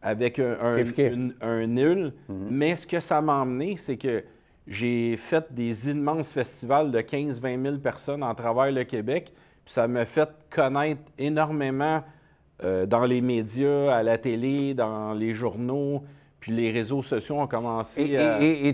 avec 0.00 0.38
un 0.38 1.66
nul. 1.66 2.12
Mhm. 2.28 2.48
Mais 2.50 2.74
ce 2.76 2.86
que 2.86 3.00
ça 3.00 3.20
m'a 3.20 3.34
emmené, 3.34 3.76
c'est 3.76 3.96
que 3.98 4.24
j'ai 4.66 5.16
fait 5.16 5.52
des 5.52 5.90
immenses 5.90 6.32
festivals 6.32 6.90
de 6.90 7.00
15-20 7.00 7.60
000 7.62 7.78
personnes 7.78 8.22
en 8.22 8.34
travers 8.34 8.70
le 8.70 8.84
Québec. 8.84 9.32
Puis 9.64 9.74
ça 9.74 9.88
m'a 9.88 10.04
fait 10.04 10.28
connaître 10.50 11.02
énormément 11.18 12.02
euh, 12.64 12.86
dans 12.86 13.04
les 13.04 13.20
médias, 13.20 13.94
à 13.94 14.02
la 14.02 14.18
télé, 14.18 14.74
dans 14.74 15.12
les 15.12 15.32
journaux. 15.32 16.02
Puis 16.40 16.52
les 16.52 16.70
réseaux 16.70 17.02
sociaux 17.02 17.38
ont 17.38 17.46
commencé 17.46 18.00
Et 18.02 18.16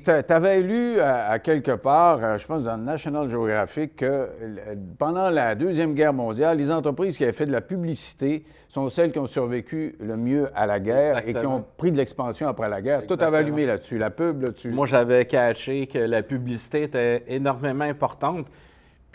à... 0.09 0.22
tu 0.22 0.33
avais 0.33 0.61
lu 0.61 1.01
à, 1.01 1.31
à 1.31 1.40
quelque 1.40 1.72
part, 1.72 2.20
euh, 2.22 2.38
je 2.38 2.46
pense 2.46 2.62
dans 2.62 2.77
le 2.77 2.85
National 2.85 3.29
Geographic, 3.29 3.96
que 3.96 4.29
pendant 4.99 5.31
la 5.31 5.57
Deuxième 5.57 5.94
Guerre 5.94 6.12
mondiale, 6.12 6.59
les 6.59 6.70
entreprises 6.70 7.16
qui 7.16 7.25
avaient 7.25 7.33
fait 7.33 7.46
de 7.46 7.51
la 7.51 7.61
publicité 7.61 8.44
sont 8.68 8.88
celles 8.88 9.11
qui 9.11 9.18
ont 9.18 9.27
survécu 9.27 9.96
le 9.99 10.16
mieux 10.16 10.49
à 10.55 10.66
la 10.66 10.79
guerre 10.79 11.27
et 11.27 11.35
qui 11.35 11.44
ont 11.44 11.64
pris 11.77 11.90
de 11.90 11.96
l'expansion 11.96 12.46
après 12.46 12.68
la 12.68 12.81
guerre. 12.81 13.05
Tout 13.05 13.18
avait 13.20 13.38
allumé 13.38 13.66
là-dessus. 13.66 13.99
La 13.99 14.11
pub, 14.11 14.42
là, 14.42 14.53
tu... 14.53 14.70
Moi, 14.70 14.87
j'avais 14.87 15.25
catché 15.25 15.88
que 15.88 15.99
la 15.99 16.22
publicité 16.22 16.85
était 16.85 17.25
énormément 17.27 17.85
importante. 17.85 18.46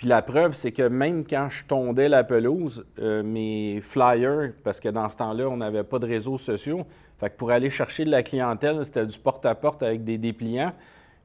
Puis 0.02 0.10
la 0.10 0.24
preuve, 0.24 0.56
c'est 0.56 0.72
que 0.72 0.82
même 0.82 1.24
quand 1.24 1.50
je 1.52 1.64
tondais 1.64 2.10
la 2.10 2.24
pelouse, 2.24 2.88
euh, 2.98 3.22
mes 3.22 3.82
flyers, 3.82 4.52
parce 4.64 4.80
que 4.80 4.90
dans 4.90 5.08
ce 5.10 5.18
temps-là, 5.18 5.48
on 5.48 5.58
n'avait 5.58 5.84
pas 5.84 6.00
de 6.00 6.08
réseaux 6.08 6.40
sociaux, 6.40 6.88
fait 7.20 7.30
que 7.30 7.36
pour 7.36 7.52
aller 7.52 7.70
chercher 7.70 8.04
de 8.06 8.10
la 8.10 8.24
clientèle, 8.24 8.84
c'était 8.84 9.06
du 9.06 9.20
porte-à-porte 9.20 9.84
avec 9.84 10.04
des 10.04 10.18
dépliants. 10.18 10.74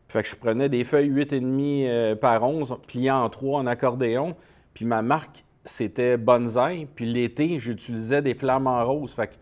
Fait 0.08 0.22
que 0.22 0.28
je 0.28 0.36
prenais 0.36 0.68
des 0.68 0.84
feuilles 0.84 1.08
8,5 1.10 1.86
euh, 1.88 2.16
par 2.16 2.42
11, 2.42 2.76
pliées 2.86 3.10
en 3.10 3.30
3 3.30 3.60
en 3.60 3.66
accordéon. 3.66 4.36
Puis 4.74 4.84
ma 4.84 5.00
marque, 5.00 5.46
c'était 5.64 6.18
Bonsaï. 6.18 6.86
Puis 6.94 7.10
l'été, 7.10 7.58
j'utilisais 7.58 8.20
des 8.20 8.34
flamants 8.34 8.84
roses. 8.84 9.14
Fait 9.14 9.28
que 9.28 9.36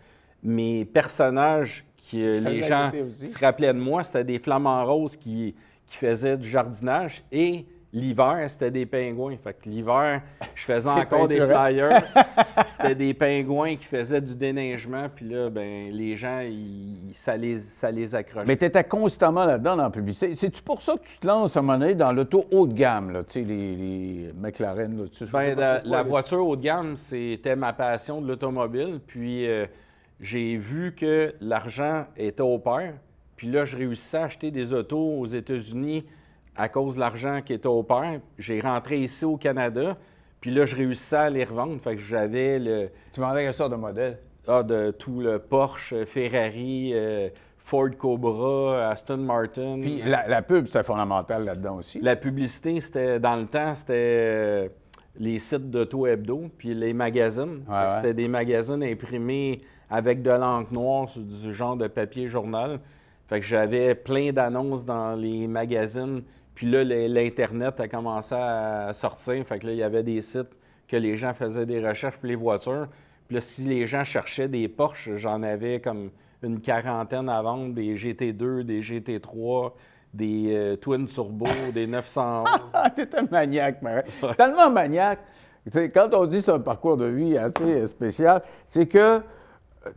mes 0.45 0.85
personnages, 0.85 1.85
qui, 1.97 2.23
euh, 2.23 2.39
les 2.39 2.63
gens 2.63 2.93
se 3.09 3.37
rappelaient 3.37 3.75
de 3.75 3.81
moi, 3.81 4.05
c'était 4.05 4.23
des 4.23 4.39
flamants 4.39 4.87
roses 4.87 5.17
qui, 5.17 5.57
qui 5.89 5.97
faisaient 5.97 6.37
du 6.37 6.49
jardinage. 6.49 7.25
Et 7.33 7.67
l'hiver, 7.95 8.45
c'était 8.49 8.71
des 8.71 8.85
pingouins. 8.85 9.37
Fait 9.43 9.55
que 9.55 9.69
l'hiver, 9.69 10.21
je 10.55 10.63
faisais 10.65 10.91
encore 10.91 11.29
des 11.29 11.41
flyers. 11.41 12.03
c'était 12.67 12.95
des 12.95 13.15
pingouins 13.15 13.77
qui 13.77 13.85
faisaient 13.87 14.21
du 14.21 14.35
déneigement. 14.35 15.07
Puis 15.15 15.27
là, 15.27 15.49
ben, 15.49 15.91
les 15.93 16.17
gens, 16.17 16.41
ils- 16.41 17.13
ça, 17.15 17.37
les, 17.37 17.59
ça 17.61 17.91
les 17.91 18.15
accrochait. 18.15 18.47
Mais 18.47 18.57
tu 18.57 18.65
étais 18.65 18.85
constamment 18.85 19.45
là-dedans 19.47 19.77
dans 19.77 19.85
la 19.85 19.91
publicité. 19.91 20.35
C'est-tu 20.35 20.61
pour 20.63 20.83
ça 20.83 20.95
que 20.95 21.05
tu 21.07 21.19
te 21.19 21.27
lances 21.27 21.57
à 21.57 21.61
un 21.61 21.63
moment 21.63 21.79
donné 21.79 21.95
dans 21.95 22.13
l'auto 22.13 22.45
haut 22.51 22.67
de 22.67 22.75
gamme, 22.75 23.13
là, 23.13 23.23
tu 23.25 23.35
sais, 23.35 23.41
les, 23.43 23.77
les 23.77 24.33
McLaren, 24.37 24.99
là, 24.99 25.05
tu 25.11 25.25
sais, 25.25 25.33
Ben, 25.33 25.57
la, 25.59 25.75
pourquoi, 25.77 25.91
la 25.91 25.97
là, 25.97 26.03
voiture 26.03 26.47
haut 26.47 26.57
de 26.57 26.63
gamme, 26.63 26.97
c'était 26.97 27.57
ma 27.57 27.73
passion 27.73 28.21
de 28.21 28.27
l'automobile. 28.29 29.01
Puis 29.07 29.47
euh, 29.47 29.67
j'ai 30.21 30.57
vu 30.57 30.95
que 30.95 31.33
l'argent 31.41 32.07
était 32.17 32.43
au 32.43 32.59
pair. 32.59 32.95
Puis 33.37 33.49
là, 33.49 33.65
je 33.65 33.77
réussissais 33.77 34.19
à 34.19 34.25
acheter 34.25 34.51
des 34.51 34.73
autos 34.73 35.19
aux 35.19 35.27
États-Unis 35.27 36.05
à 36.57 36.69
cause 36.69 36.95
de 36.97 37.01
l'argent 37.01 37.41
qui 37.45 37.53
était 37.53 37.67
au 37.69 37.83
pair. 37.83 38.21
J'ai 38.39 38.61
rentré 38.61 38.99
ici 38.99 39.25
au 39.25 39.37
Canada. 39.37 39.97
Puis 40.41 40.51
là, 40.51 40.67
je 40.67 40.77
réussissais 40.77 41.17
à 41.17 41.31
les 41.31 41.45
revendre. 41.45 41.81
Fait 41.81 41.97
que 41.97 42.03
j'avais 42.03 42.59
le, 42.59 42.91
Tu 43.13 43.21
vendais 43.21 43.45
quelle 43.45 43.55
sorte 43.55 43.73
de 43.73 43.77
modèle? 43.77 44.19
ah, 44.47 44.63
de 44.63 44.91
tout 44.91 45.21
le 45.21 45.39
Porsche, 45.39 45.95
Ferrari, 46.05 46.91
euh, 46.93 47.29
Ford 47.57 47.89
Cobra, 47.97 48.91
Aston 48.91 49.17
Martin. 49.19 49.79
Puis 49.81 50.03
la, 50.03 50.29
la 50.29 50.43
pub, 50.43 50.67
c'est 50.67 50.85
fondamental 50.85 51.45
là-dedans 51.45 51.77
aussi. 51.77 51.99
La 52.01 52.15
publicité, 52.17 52.79
c'était 52.81 53.19
dans 53.19 53.37
le 53.37 53.47
temps, 53.47 53.75
c'était 53.75 53.95
euh, 53.97 54.69
les 55.19 55.39
sites 55.39 55.71
d'auto 55.71 56.07
hebdo, 56.07 56.51
puis 56.59 56.75
les 56.75 56.93
magazines. 56.93 57.65
Ouais, 57.67 57.75
ouais. 57.75 57.91
C'était 57.97 58.13
des 58.15 58.29
magazines 58.29 58.83
imprimés 58.83 59.63
avec 59.89 60.21
de 60.21 60.31
l'encre 60.31 60.73
noire 60.73 61.09
sur 61.09 61.23
du 61.23 61.55
genre 61.55 61.77
de 61.77 61.87
papier 61.87 62.29
journal. 62.29 62.81
Fait 63.29 63.41
que 63.41 63.47
j'avais 63.47 63.95
plein 63.95 64.31
d'annonces 64.33 64.85
dans 64.85 65.15
les 65.15 65.47
magazines. 65.47 66.23
Puis 66.55 66.71
là, 66.71 66.85
l'Internet 66.85 67.81
a 67.81 67.89
commencé 67.89 68.35
à 68.35 68.93
sortir. 68.93 69.45
Fait 69.47 69.59
que 69.59 69.67
là, 69.67 69.73
il 69.73 69.79
y 69.79 69.83
avait 69.83 70.03
des 70.03 70.21
sites 70.21 70.51
que 70.87 70.97
les 70.97 71.17
gens 71.17 71.35
faisaient 71.35 71.67
des 71.67 71.85
recherches 71.87 72.17
pour 72.19 72.29
les 72.29 72.37
voitures. 72.37 72.89
Puis 73.27 73.35
là, 73.37 73.41
si 73.41 73.63
les 73.63 73.87
gens 73.87 74.05
cherchaient 74.05 74.49
des 74.49 74.69
Porsche, 74.69 75.17
j'en 75.17 75.43
avais 75.43 75.81
comme 75.81 76.11
une 76.43 76.61
quarantaine 76.61 77.29
à 77.29 77.41
vendre, 77.43 77.75
des 77.75 77.97
GT2, 77.97 78.63
des 78.63 78.83
GT3, 78.83 79.73
des 80.13 80.55
euh, 80.55 80.77
Twin 80.77 81.07
Turbo, 81.07 81.47
des 81.73 81.87
911. 81.89 82.47
Ah, 82.73 82.91
t'es 82.91 83.09
un 83.17 83.27
maniaque, 83.31 83.79
mais 83.83 84.05
tellement 84.37 84.71
maniaque. 84.71 85.21
quand 85.73 86.09
on 86.13 86.27
dit 86.27 86.39
que 86.39 86.45
c'est 86.45 86.53
un 86.53 86.61
parcours 86.61 86.97
de 86.97 87.07
vie 87.07 87.37
assez 87.39 87.87
spécial, 87.87 88.43
c'est 88.67 88.87
que 88.87 89.21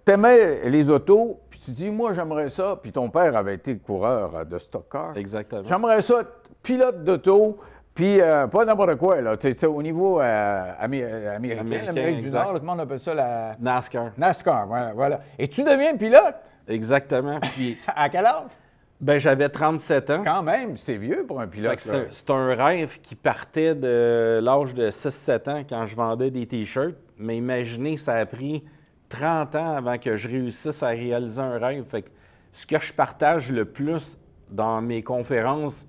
tu 0.06 0.12
aimais 0.12 0.70
les 0.70 0.90
autos, 0.90 1.42
puis 1.50 1.62
tu 1.64 1.72
dis, 1.72 1.90
moi, 1.90 2.14
j'aimerais 2.14 2.50
ça. 2.50 2.80
Puis 2.82 2.92
ton 2.92 3.10
père 3.10 3.36
avait 3.36 3.56
été 3.56 3.78
coureur 3.78 4.46
de 4.46 4.58
stock 4.58 4.86
car. 4.90 5.18
Exactement. 5.18 5.64
J'aimerais 5.66 6.02
ça, 6.02 6.24
pilote 6.68 7.06
d'auto, 7.06 7.58
puis 7.96 8.20
euh, 8.20 8.46
pas 8.48 8.66
n'importe 8.66 8.98
quoi, 8.98 9.22
là. 9.22 9.36
au 9.68 9.82
niveau 9.82 10.20
euh, 10.20 10.74
américain, 10.78 11.86
l'Amérique 11.86 12.24
du 12.26 12.30
Nord, 12.30 12.56
comment 12.60 12.74
on 12.74 12.80
appelle 12.80 13.00
ça? 13.00 13.14
La... 13.14 13.56
NASCAR. 13.58 14.12
NASCAR, 14.18 14.68
voilà, 14.68 14.92
voilà. 14.94 15.22
Et 15.40 15.48
tu 15.48 15.64
deviens 15.64 15.96
pilote? 15.96 16.36
Exactement. 16.68 17.40
Puis... 17.40 17.78
à 17.96 18.10
quel 18.10 18.26
âge? 18.26 18.52
Ben, 19.00 19.18
j'avais 19.18 19.48
37 19.48 20.10
ans. 20.10 20.22
Quand 20.26 20.44
même, 20.44 20.76
c'est 20.76 20.98
vieux 20.98 21.24
pour 21.26 21.40
un 21.40 21.48
pilote. 21.48 21.80
C'est 21.80 22.30
un 22.30 22.56
rêve 22.56 23.00
qui 23.00 23.16
partait 23.16 23.76
de 23.76 24.40
l'âge 24.44 24.74
de 24.74 24.90
6-7 24.90 25.50
ans 25.50 25.64
quand 25.70 25.86
je 25.86 25.96
vendais 25.96 26.32
des 26.32 26.48
T-shirts. 26.48 26.98
Mais 27.18 27.38
imaginez, 27.38 27.96
ça 27.98 28.16
a 28.16 28.26
pris 28.26 28.64
30 29.08 29.56
ans 29.56 29.76
avant 29.78 29.98
que 29.98 30.18
je 30.18 30.28
réussisse 30.28 30.84
à 30.84 30.90
réaliser 30.90 31.42
un 31.42 31.58
rêve. 31.60 31.86
Fait 31.90 32.02
que 32.02 32.10
ce 32.52 32.66
que 32.66 32.80
je 32.80 32.92
partage 32.92 33.52
le 33.52 33.66
plus 33.66 34.18
dans 34.50 34.82
mes 34.82 35.04
conférences, 35.04 35.86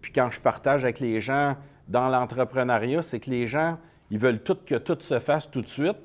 puis 0.00 0.12
quand 0.12 0.30
je 0.30 0.40
partage 0.40 0.84
avec 0.84 1.00
les 1.00 1.20
gens 1.20 1.56
dans 1.88 2.08
l'entrepreneuriat, 2.08 3.02
c'est 3.02 3.20
que 3.20 3.30
les 3.30 3.46
gens, 3.46 3.78
ils 4.10 4.18
veulent 4.18 4.42
tout 4.42 4.56
que 4.66 4.76
tout 4.76 4.96
se 5.00 5.18
fasse 5.18 5.50
tout 5.50 5.62
de 5.62 5.68
suite. 5.68 5.98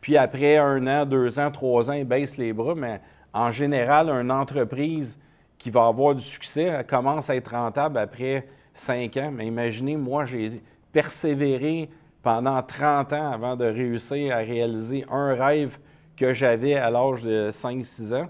Puis 0.00 0.16
après 0.16 0.58
un 0.58 0.86
an, 0.86 1.06
deux 1.06 1.38
ans, 1.38 1.50
trois 1.50 1.90
ans, 1.90 1.94
ils 1.94 2.04
baissent 2.04 2.36
les 2.36 2.52
bras. 2.52 2.74
Mais 2.74 3.00
en 3.32 3.50
général, 3.50 4.08
une 4.10 4.30
entreprise 4.30 5.18
qui 5.58 5.70
va 5.70 5.86
avoir 5.86 6.14
du 6.14 6.22
succès, 6.22 6.64
elle 6.64 6.86
commence 6.86 7.30
à 7.30 7.36
être 7.36 7.50
rentable 7.50 7.98
après 7.98 8.46
cinq 8.74 9.16
ans. 9.16 9.30
Mais 9.32 9.46
imaginez, 9.46 9.96
moi, 9.96 10.24
j'ai 10.24 10.62
persévéré 10.92 11.88
pendant 12.22 12.62
30 12.62 13.12
ans 13.12 13.32
avant 13.32 13.56
de 13.56 13.64
réussir 13.64 14.34
à 14.34 14.38
réaliser 14.38 15.04
un 15.10 15.34
rêve 15.34 15.78
que 16.16 16.32
j'avais 16.32 16.74
à 16.74 16.90
l'âge 16.90 17.22
de 17.22 17.50
5-6 17.50 18.14
ans. 18.14 18.28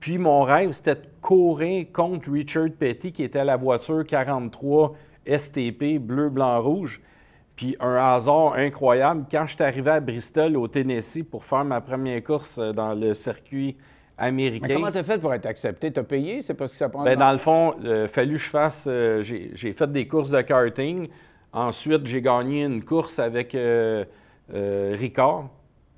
Puis 0.00 0.18
mon 0.18 0.42
rêve, 0.42 0.72
c'était 0.72 0.94
de 0.94 1.06
courir 1.20 1.86
contre 1.92 2.30
Richard 2.30 2.68
Petty, 2.78 3.12
qui 3.12 3.24
était 3.24 3.40
à 3.40 3.44
la 3.44 3.56
voiture 3.56 4.04
43 4.06 4.94
STP 5.26 5.98
bleu, 5.98 6.28
blanc, 6.28 6.62
rouge. 6.62 7.00
Puis 7.56 7.74
un 7.80 7.96
hasard 7.96 8.54
incroyable, 8.54 9.24
quand 9.30 9.46
je 9.46 9.54
suis 9.54 9.64
arrivé 9.64 9.90
à 9.90 10.00
Bristol, 10.00 10.56
au 10.56 10.68
Tennessee, 10.68 11.22
pour 11.22 11.44
faire 11.44 11.64
ma 11.64 11.80
première 11.80 12.22
course 12.22 12.58
dans 12.58 12.94
le 12.94 13.14
circuit 13.14 13.76
américain. 14.18 14.66
Mais 14.68 14.74
comment 14.74 14.90
tu 14.90 14.98
as 14.98 15.04
fait 15.04 15.18
pour 15.18 15.32
être 15.32 15.46
accepté? 15.46 15.92
Tu 15.92 16.00
as 16.00 16.04
payé? 16.04 16.42
C'est 16.42 16.54
parce 16.54 16.72
que 16.72 16.78
ça 16.78 16.88
prend. 16.88 17.04
Bien, 17.04 17.16
dans 17.16 17.32
le 17.32 17.38
fond, 17.38 17.74
il 17.80 17.86
euh, 17.86 18.08
fallu 18.08 18.34
que 18.34 18.42
je 18.42 18.50
fasse. 18.50 18.86
Euh, 18.88 19.22
j'ai 19.22 19.72
fait 19.72 19.90
des 19.90 20.06
courses 20.06 20.30
de 20.30 20.40
karting. 20.40 21.08
Ensuite, 21.52 22.06
j'ai 22.06 22.20
gagné 22.20 22.64
une 22.64 22.84
course 22.84 23.18
avec 23.18 23.54
euh, 23.54 24.04
Ricard, 24.52 25.48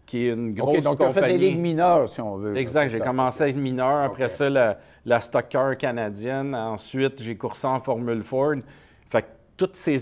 qui 0.08 0.26
est 0.26 0.32
une 0.32 0.54
grosse 0.54 0.78
OK, 0.78 0.82
donc 0.84 0.98
tu 0.98 1.04
as 1.04 1.12
fait 1.12 1.28
les 1.28 1.38
ligues 1.38 1.58
mineures, 1.58 2.08
si 2.08 2.20
on 2.20 2.36
veut. 2.36 2.56
Exact. 2.56 2.90
J'ai 2.90 2.98
commencé 2.98 3.42
avec 3.42 3.56
mineur. 3.56 4.04
Après 4.04 4.30
ça, 4.30 4.48
la, 4.48 4.78
la 5.04 5.20
Stock 5.20 5.48
Car 5.48 5.76
canadienne. 5.76 6.54
Ensuite, 6.54 7.22
j'ai 7.22 7.36
coursé 7.36 7.66
en 7.66 7.78
Formule 7.78 8.22
Ford. 8.22 8.56
Fait 9.10 9.22
que 9.22 9.26
toutes 9.58 9.76
ces, 9.76 10.00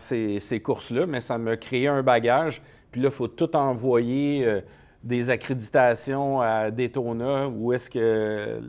ces, 0.00 0.40
ces 0.40 0.60
courses-là, 0.60 1.06
mais 1.06 1.20
ça 1.20 1.38
m'a 1.38 1.56
créé 1.56 1.86
un 1.86 2.02
bagage. 2.02 2.60
Puis 2.90 3.00
là, 3.00 3.08
il 3.08 3.14
faut 3.14 3.28
tout 3.28 3.54
envoyer 3.54 4.62
des 5.04 5.30
accréditations 5.30 6.40
à 6.40 6.72
Daytona 6.72 7.48
où 7.48 7.72
est-ce 7.72 7.88
que 7.88 8.60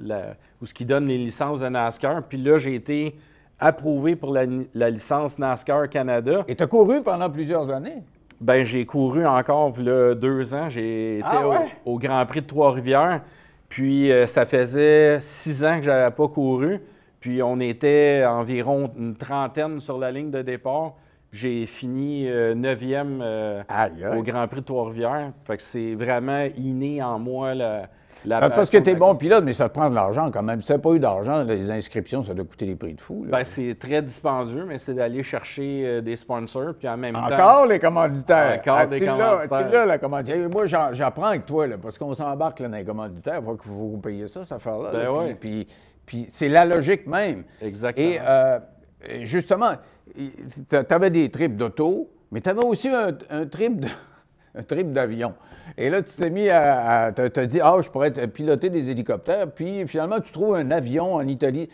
où 0.62 0.66
ce 0.66 0.74
qui 0.74 0.86
donne 0.86 1.08
les 1.08 1.18
licences 1.18 1.62
de 1.62 1.70
NASCAR. 1.70 2.24
Puis 2.24 2.38
là, 2.38 2.60
j'ai 2.60 2.76
été 2.76 3.16
approuvé 3.60 4.16
pour 4.16 4.32
la, 4.32 4.46
licence 4.90 5.40
NASCAR 5.40 5.90
Canada. 5.90 6.46
Et 6.48 6.56
tu 6.56 6.64
as 6.64 6.68
couru 6.68 7.02
pendant 7.02 7.30
plusieurs 7.30 7.70
années? 7.72 8.04
Ben 8.40 8.64
j'ai 8.64 8.86
couru 8.86 9.26
encore 9.26 9.74
deux 9.74 10.54
ans. 10.54 10.70
J'ai 10.70 11.20
été 11.20 11.28
ah 11.28 11.66
au, 11.86 11.98
Grand 11.98 12.26
Prix 12.26 12.42
de 12.42 12.48
Trois-Rivières. 12.48 13.22
Puis 13.70 14.12
euh, 14.12 14.28
ça 14.28 14.46
faisait 14.46 15.20
six 15.20 15.64
ans 15.64 15.78
que 15.78 15.86
je 15.86 15.90
n'avais 15.90 16.16
pas 16.16 16.28
couru. 16.28 16.80
Puis 17.20 17.42
on 17.42 17.60
était 17.60 18.24
environ 18.28 18.92
une 18.98 19.16
trentaine 19.16 19.80
sur 19.80 19.98
la 19.98 20.12
ligne 20.12 20.32
de 20.32 20.42
départ. 20.42 20.94
J'ai 21.32 21.66
fini 21.66 22.26
9e 22.26 23.22
euh, 23.22 23.64
euh, 23.70 24.16
au 24.16 24.24
Grand 24.24 24.48
Prix 24.48 24.62
de 24.62 24.66
Trois-Rivières. 24.66 25.32
Fait 25.46 25.58
que 25.58 25.64
c'est 25.64 25.96
vraiment 25.96 26.48
inné 26.56 27.02
en 27.04 27.20
moi 27.20 27.54
la, 27.54 27.90
la 28.26 28.50
Parce 28.50 28.70
que 28.70 28.78
tu 28.78 28.90
es 28.90 28.96
bon 28.96 29.16
pilote, 29.16 29.44
mais 29.44 29.54
ça 29.54 29.70
te 29.70 29.74
prend 29.74 29.90
de 29.90 29.96
l'argent 29.96 30.32
quand 30.32 30.44
même. 30.44 30.62
Si 30.62 30.68
tu 30.68 30.74
n'as 30.74 30.80
pas 30.80 30.92
eu 30.92 31.00
d'argent, 31.00 31.44
les 31.44 31.72
inscriptions, 31.72 32.24
ça 32.24 32.34
doit 32.34 32.46
coûter 32.46 32.66
des 32.66 32.76
prix 32.76 32.94
de 32.94 33.02
fou. 33.02 33.26
Ben, 33.30 33.44
c'est 33.44 33.78
très 33.80 34.02
dispendieux, 34.02 34.66
mais 34.66 34.78
c'est 34.78 34.94
d'aller 34.94 35.24
chercher 35.24 35.84
euh, 35.86 36.02
des 36.02 36.16
sponsors. 36.16 36.74
Puis 36.78 36.88
en 36.88 36.98
même 36.98 37.14
temps. 37.14 37.26
Encore 37.26 37.66
les 37.66 37.80
commanditaires. 37.80 38.60
Encore 38.60 38.78
ah, 38.80 38.86
commanditaires. 38.86 39.72
Là, 39.72 39.86
la 39.86 39.98
commanditaire. 39.98 40.50
Moi, 40.50 40.66
j'apprends 40.66 41.28
avec 41.28 41.46
toi, 41.46 41.68
là, 41.68 41.78
parce 41.78 41.98
qu'on 41.98 42.14
s'embarque 42.14 42.62
dans 42.62 42.76
les 42.76 42.84
commanditaires. 42.84 43.42
Il 43.42 43.46
faut 43.46 43.58
vous 43.74 43.98
payer 43.98 44.28
ça, 44.28 44.44
cette 44.44 44.54
affaire-là. 44.54 44.92
Ben 44.92 45.36
puis, 45.40 45.68
puis, 46.06 46.26
c'est 46.30 46.50
la 46.50 46.66
logique 46.66 47.08
même. 47.08 47.44
Exactement. 47.62 48.60
Et 49.06 49.26
justement, 49.26 49.74
tu 50.16 50.76
avais 50.90 51.10
des 51.10 51.30
trips 51.30 51.56
d'auto, 51.56 52.10
mais 52.32 52.42
tu 52.42 52.50
avais 52.50 52.64
aussi 52.64 52.90
un, 52.90 53.14
trip 53.46 53.86
un 54.56 54.64
trip 54.64 54.92
d'avion. 54.92 55.34
Et 55.78 55.90
là, 55.90 56.02
tu 56.02 56.16
t'es 56.16 56.30
mis 56.30 56.50
à. 56.50 57.12
tu 57.16 57.40
as 57.40 57.46
dit, 57.46 57.60
ah, 57.62 57.76
je 57.82 57.90
pourrais 57.90 58.12
piloter 58.12 58.70
des 58.70 58.90
hélicoptères, 58.90 59.52
puis 59.52 59.88
finalement, 59.88 60.20
tu 60.20 60.32
trouves 60.32 60.56
un 60.56 60.72
avion 60.72 61.16
en 61.16 61.28
Italie. 61.28 61.70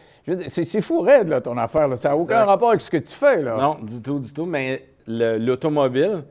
C'est 0.47 0.81
fou 0.81 1.01
raide, 1.01 1.27
là, 1.27 1.41
ton 1.41 1.57
affaire. 1.57 1.95
Ça 1.97 2.09
n'a 2.09 2.17
aucun 2.17 2.45
rapport 2.45 2.69
avec 2.69 2.81
ce 2.81 2.89
que 2.89 2.97
tu 2.97 3.13
fais, 3.13 3.41
là. 3.41 3.57
Non, 3.57 3.77
du 3.81 4.01
tout, 4.01 4.19
du 4.19 4.33
tout. 4.33 4.45
Mais 4.45 4.85
l'automobile, 5.07 6.23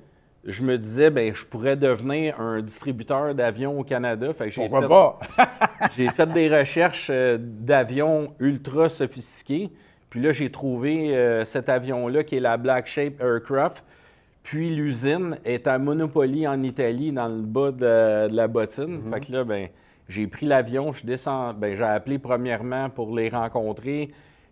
je 0.44 0.62
me 0.62 0.76
disais, 0.76 1.10
ben 1.10 1.32
je 1.32 1.44
pourrais 1.44 1.76
devenir 1.76 2.40
un 2.40 2.62
distributeur 2.62 3.34
d'avions 3.34 3.78
au 3.78 3.84
Canada. 3.84 4.32
Fait 4.34 4.50
Pourquoi 4.50 4.88
pas? 4.88 5.20
j'ai 5.96 6.08
fait 6.08 6.26
des 6.32 6.48
recherches 6.48 7.08
euh, 7.10 7.38
d'avions 7.40 8.34
ultra 8.40 8.88
sophistiqués. 8.88 9.70
Puis 10.10 10.20
là, 10.20 10.32
j'ai 10.32 10.50
trouvé 10.50 11.16
euh, 11.16 11.44
cet 11.44 11.68
avion-là 11.68 12.24
qui 12.24 12.36
est 12.36 12.40
la 12.40 12.56
Black 12.56 12.86
Shape 12.86 13.20
Aircraft. 13.20 13.84
Puis 14.42 14.74
l'usine 14.74 15.38
est 15.44 15.66
à 15.66 15.78
Monopoly 15.78 16.46
en 16.46 16.62
Italie, 16.62 17.12
dans 17.12 17.28
le 17.28 17.42
bas 17.42 17.70
de, 17.70 18.34
la 18.34 18.48
bottine. 18.48 19.02
Mhm. 19.04 19.12
Fait 19.12 19.20
que 19.20 19.32
là, 19.32 19.44
ben, 19.44 19.68
j'ai 20.08 20.26
pris 20.26 20.46
l'avion, 20.46 20.92
je 20.92 21.06
descends, 21.06 21.54
ben, 21.54 21.76
j'ai 21.76 21.84
appelé 21.84 22.18
premièrement 22.18 22.90
pour 22.90 23.14
les 23.14 23.28
rencontrer. 23.28 24.10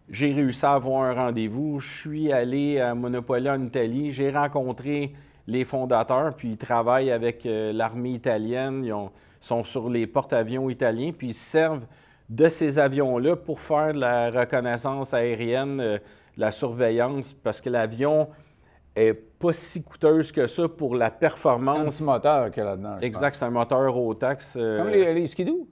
J'ai 0.09 0.33
réussi 0.33 0.64
à 0.64 0.72
avoir 0.72 1.03
un 1.03 1.14
rendez-vous. 1.14 1.81
Je 1.81 1.98
suis 1.98 2.33
allé 2.33 2.81
à 2.81 2.94
Monopoly 2.94 3.48
en 3.48 3.62
Italie. 3.62 4.11
J'ai 4.11 4.31
rencontré 4.31 5.12
les 5.46 5.64
fondateurs, 5.64 6.35
puis 6.35 6.50
ils 6.50 6.57
travaillent 6.57 7.11
avec 7.11 7.44
euh, 7.46 7.72
l'armée 7.72 8.11
italienne. 8.11 8.85
Ils 8.85 8.94
sont 9.40 9.64
sur 9.64 9.88
les 9.88 10.07
porte-avions 10.07 10.70
italiens, 10.70 11.12
puis 11.16 11.29
ils 11.29 11.35
servent 11.35 11.87
de 12.29 12.48
ces 12.48 12.79
avions-là 12.79 13.37
pour 13.37 13.61
faire 13.61 13.92
de 13.92 14.00
la 14.00 14.31
reconnaissance 14.31 15.12
aérienne, 15.12 15.81
euh, 15.81 15.98
la 16.37 16.53
surveillance, 16.53 17.33
parce 17.33 17.61
que 17.61 17.68
l'avion 17.68 18.29
est 18.96 19.14
pas 19.14 19.53
si 19.53 19.83
coûteuse 19.83 20.33
que 20.33 20.46
ça 20.46 20.68
pour 20.68 20.94
la 20.94 21.11
performance. 21.11 21.94
C'est 21.94 22.03
un 22.03 22.07
moteur 22.07 22.50
qu'il 22.50 22.62
y 22.62 22.66
a 22.66 22.70
là-dedans. 22.70 22.98
Exact, 23.00 23.37
c'est 23.37 23.44
un 23.44 23.50
moteur 23.50 23.96
au 23.96 24.14
tax. 24.14 24.55
Euh, 24.57 24.79
Comme 24.79 24.88
les, 24.90 25.14
les 25.14 25.26
skidoo? 25.26 25.66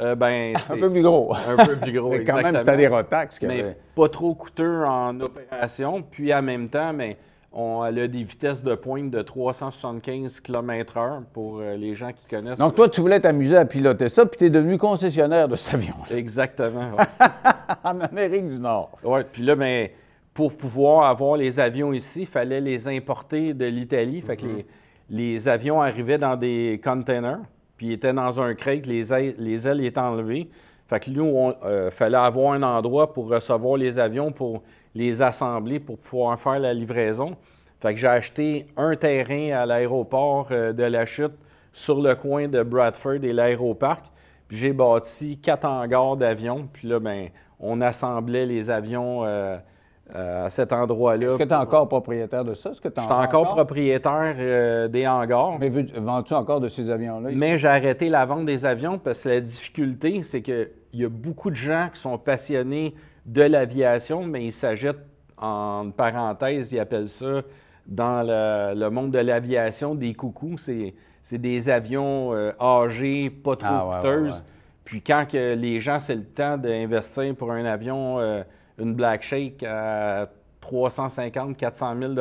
Euh, 0.00 0.14
ben, 0.14 0.54
un 0.70 0.78
peu 0.78 0.90
plus 0.90 1.02
gros. 1.02 1.34
un 1.34 1.64
peu 1.64 1.76
plus 1.76 1.92
gros, 1.92 2.12
exactement. 2.12 2.42
quand 2.42 2.52
même, 2.52 2.60
c'était 2.60 2.76
des 2.76 2.88
Rotax. 2.88 3.42
Mais 3.42 3.76
pas 3.94 4.08
trop 4.08 4.34
coûteux 4.34 4.84
en 4.84 5.18
opération. 5.20 6.02
Puis 6.02 6.32
en 6.32 6.42
même 6.42 6.68
temps, 6.68 6.92
mais 6.92 7.16
on 7.52 7.80
a 7.80 7.90
des 7.90 8.22
vitesses 8.22 8.62
de 8.62 8.74
pointe 8.74 9.10
de 9.10 9.22
375 9.22 10.40
km/h 10.40 11.22
pour 11.32 11.58
euh, 11.58 11.76
les 11.76 11.94
gens 11.94 12.12
qui 12.12 12.26
connaissent. 12.26 12.58
Donc, 12.58 12.74
toi, 12.74 12.88
tu 12.88 13.00
voulais 13.00 13.20
t'amuser 13.20 13.56
à 13.56 13.64
piloter 13.64 14.08
ça, 14.08 14.26
puis 14.26 14.38
tu 14.38 14.44
es 14.46 14.50
devenu 14.50 14.76
concessionnaire 14.76 15.48
de 15.48 15.56
cet 15.56 15.74
avion. 15.74 15.94
Exactement. 16.10 16.90
en 17.84 18.00
Amérique 18.00 18.48
du 18.48 18.58
Nord. 18.58 18.98
Oui, 19.02 19.20
puis 19.32 19.42
là, 19.42 19.56
mais 19.56 19.94
pour 20.38 20.56
pouvoir 20.56 21.06
avoir 21.06 21.36
les 21.36 21.58
avions 21.58 21.92
ici, 21.92 22.20
il 22.20 22.26
fallait 22.28 22.60
les 22.60 22.86
importer 22.86 23.54
de 23.54 23.64
l'Italie. 23.64 24.20
Fait 24.20 24.36
que 24.36 24.46
mhm. 24.46 24.62
les, 25.10 25.48
avions 25.48 25.82
arrivaient 25.82 26.16
dans 26.16 26.36
des 26.36 26.80
containers, 26.80 27.40
puis 27.76 27.88
ils 27.88 27.92
étaient 27.94 28.12
dans 28.12 28.40
un 28.40 28.54
crate, 28.54 28.86
les 28.86 29.12
ailes, 29.12 29.34
les 29.36 29.66
ailes 29.66 29.84
étaient 29.84 29.98
enlevées. 29.98 30.48
Fait 30.86 31.00
que 31.00 31.10
nous, 31.10 31.26
il 31.26 31.66
euh, 31.66 31.90
fallait 31.90 32.18
avoir 32.18 32.52
un 32.52 32.62
endroit 32.62 33.12
pour 33.12 33.28
recevoir 33.28 33.78
les 33.78 33.98
avions, 33.98 34.30
pour 34.30 34.62
les 34.94 35.20
assembler 35.20 35.80
pour 35.80 35.98
pouvoir 35.98 36.38
faire 36.38 36.60
la 36.60 36.72
livraison. 36.72 37.36
Fait 37.80 37.94
que 37.94 37.98
j'ai 37.98 38.06
acheté 38.06 38.66
un 38.76 38.94
terrain 38.94 39.60
à 39.60 39.66
l'aéroport 39.66 40.46
euh, 40.52 40.72
de 40.72 40.84
la 40.84 41.04
Chute 41.04 41.34
sur 41.72 42.00
le 42.00 42.14
coin 42.14 42.46
de 42.46 42.62
Bradford 42.62 43.24
et 43.24 43.32
l'aéroparc. 43.32 44.04
Puis 44.46 44.56
j'ai 44.56 44.72
bâti 44.72 45.36
quatre 45.40 45.64
hangars 45.64 46.16
d'avions. 46.16 46.68
Puis 46.72 46.86
là, 46.86 47.00
ben, 47.00 47.26
on 47.58 47.80
assemblait 47.80 48.46
les 48.46 48.70
avions 48.70 49.24
euh, 49.24 49.58
euh, 50.14 50.46
à 50.46 50.50
cet 50.50 50.72
endroit-là. 50.72 51.26
Est-ce 51.26 51.36
que 51.36 51.42
tu 51.42 51.50
es 51.50 51.54
encore 51.54 51.86
propriétaire 51.86 52.42
de 52.42 52.54
ça? 52.54 52.70
Est-ce 52.70 52.80
que 52.80 52.88
Je 52.88 52.98
suis 52.98 53.12
encore 53.12 53.54
propriétaire 53.54 54.36
euh, 54.38 54.88
des 54.88 55.06
hangars. 55.06 55.58
Mais 55.60 55.68
vends-tu 55.68 56.32
encore 56.32 56.60
de 56.60 56.68
ces 56.70 56.88
avions-là? 56.88 57.28
Mais 57.34 57.58
j'ai 57.58 57.68
arrêté 57.68 58.08
la 58.08 58.24
vente 58.24 58.46
des 58.46 58.64
avions 58.64 58.98
parce 58.98 59.24
que 59.24 59.28
la 59.28 59.40
difficulté, 59.42 60.22
c'est 60.22 60.40
qu'il 60.40 60.70
y 60.94 61.04
a 61.04 61.10
beaucoup 61.10 61.50
de 61.50 61.56
gens 61.56 61.90
qui 61.92 62.00
sont 62.00 62.16
passionnés 62.16 62.94
de 63.26 63.42
l'aviation, 63.42 64.24
mais 64.24 64.46
ils 64.46 64.52
s'ajoutent 64.52 64.96
en 65.36 65.90
parenthèse, 65.90 66.72
ils 66.72 66.80
appellent 66.80 67.08
ça 67.08 67.42
dans 67.86 68.22
le, 68.26 68.88
monde 68.88 69.10
de 69.10 69.18
l'aviation 69.18 69.94
des 69.94 70.14
coucous. 70.14 70.70
C'est 71.22 71.38
des 71.38 71.68
avions 71.68 72.32
euh, 72.32 72.52
âgés, 72.58 73.28
pas 73.28 73.56
trop 73.56 73.68
ah, 73.68 74.00
coûteuses. 74.00 74.42
Puis 74.84 75.02
quand 75.02 75.26
que 75.30 75.54
les 75.54 75.82
gens, 75.82 75.98
c'est 75.98 76.14
le 76.14 76.24
temps 76.24 76.56
d'investir 76.56 77.34
pour 77.34 77.52
un 77.52 77.66
avion, 77.66 78.18
une 78.78 78.94
Black 78.94 79.22
Shake 79.22 79.62
à 79.62 80.28
350 80.60 81.56
400 81.56 81.96
000 81.98 82.12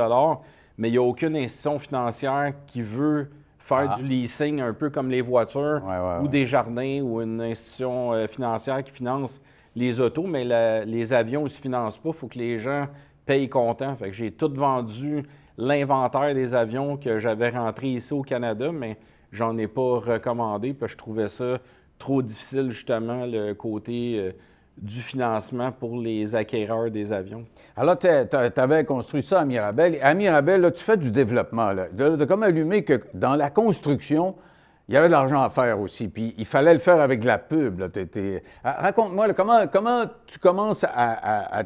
mais 0.77 0.89
il 0.89 0.91
n'y 0.91 0.97
a 0.97 1.01
aucune 1.01 1.35
institution 1.35 1.79
financière 1.79 2.53
qui 2.67 2.81
veut 2.81 3.29
faire 3.57 3.89
ah. 3.91 3.97
du 3.97 4.03
leasing 4.03 4.61
un 4.61 4.73
peu 4.73 4.89
comme 4.89 5.09
les 5.09 5.21
voitures 5.21 5.81
ou 6.21 6.27
des 6.27 6.47
jardins 6.47 7.01
ou 7.01 7.21
une 7.21 7.41
institution 7.41 8.13
euh, 8.13 8.27
financière 8.27 8.83
qui 8.83 8.91
finance 8.91 9.41
les 9.75 9.99
autos, 9.99 10.25
mais 10.25 10.43
les 10.85 11.13
avions 11.13 11.43
ne 11.43 11.49
se 11.49 11.61
financent 11.61 11.99
pas. 11.99 12.09
Il 12.09 12.15
faut 12.15 12.27
que 12.27 12.39
les 12.39 12.57
gens 12.57 12.87
payent 13.25 13.49
comptant. 13.49 13.95
Fait 13.95 14.07
que 14.07 14.15
j'ai 14.15 14.31
tout 14.31 14.51
vendu 14.51 15.23
l'inventaire 15.57 16.33
des 16.33 16.55
avions 16.55 16.97
que 16.97 17.19
j'avais 17.19 17.49
rentré 17.49 17.87
ici 17.89 18.13
au 18.13 18.23
Canada, 18.23 18.71
mais 18.71 18.97
j'en 19.31 19.55
ai 19.57 19.67
pas 19.67 19.99
recommandé 19.99 20.73
parce 20.73 20.93
que 20.93 20.93
je 20.93 20.97
trouvais 20.97 21.27
ça 21.27 21.59
trop 21.99 22.23
difficile, 22.23 22.71
justement, 22.71 23.25
le 23.25 23.53
côté 23.53 24.15
euh, 24.17 24.31
du 24.77 24.99
financement 24.99 25.71
pour 25.71 25.97
les 25.97 26.35
acquéreurs 26.35 26.91
des 26.91 27.11
avions? 27.11 27.45
Alors, 27.75 27.97
tu 27.97 28.07
avais 28.07 28.85
construit 28.85 29.23
ça 29.23 29.41
à 29.41 29.45
Mirabel. 29.45 29.97
À 30.01 30.13
Mirabel, 30.13 30.61
là, 30.61 30.71
tu 30.71 30.83
fais 30.83 30.97
du 30.97 31.11
développement. 31.11 31.71
Là. 31.71 31.87
De, 31.91 32.25
comme 32.25 32.43
allumer 32.43 32.83
que 32.83 33.01
dans 33.13 33.35
la 33.35 33.49
construction, 33.49 34.35
il 34.87 34.95
y 34.95 34.97
avait 34.97 35.07
de 35.07 35.11
l'argent 35.11 35.41
à 35.43 35.49
faire 35.49 35.79
aussi. 35.79 36.07
Puis 36.07 36.33
il 36.37 36.45
fallait 36.45 36.73
le 36.73 36.79
faire 36.79 37.01
avec 37.01 37.19
de 37.19 37.27
la 37.27 37.37
pub. 37.37 37.83
Raconte-moi, 38.63 39.33
comment, 39.33 39.67
comment 39.67 40.05
tu 40.25 40.39
commences 40.39 40.85
à, 40.87 41.63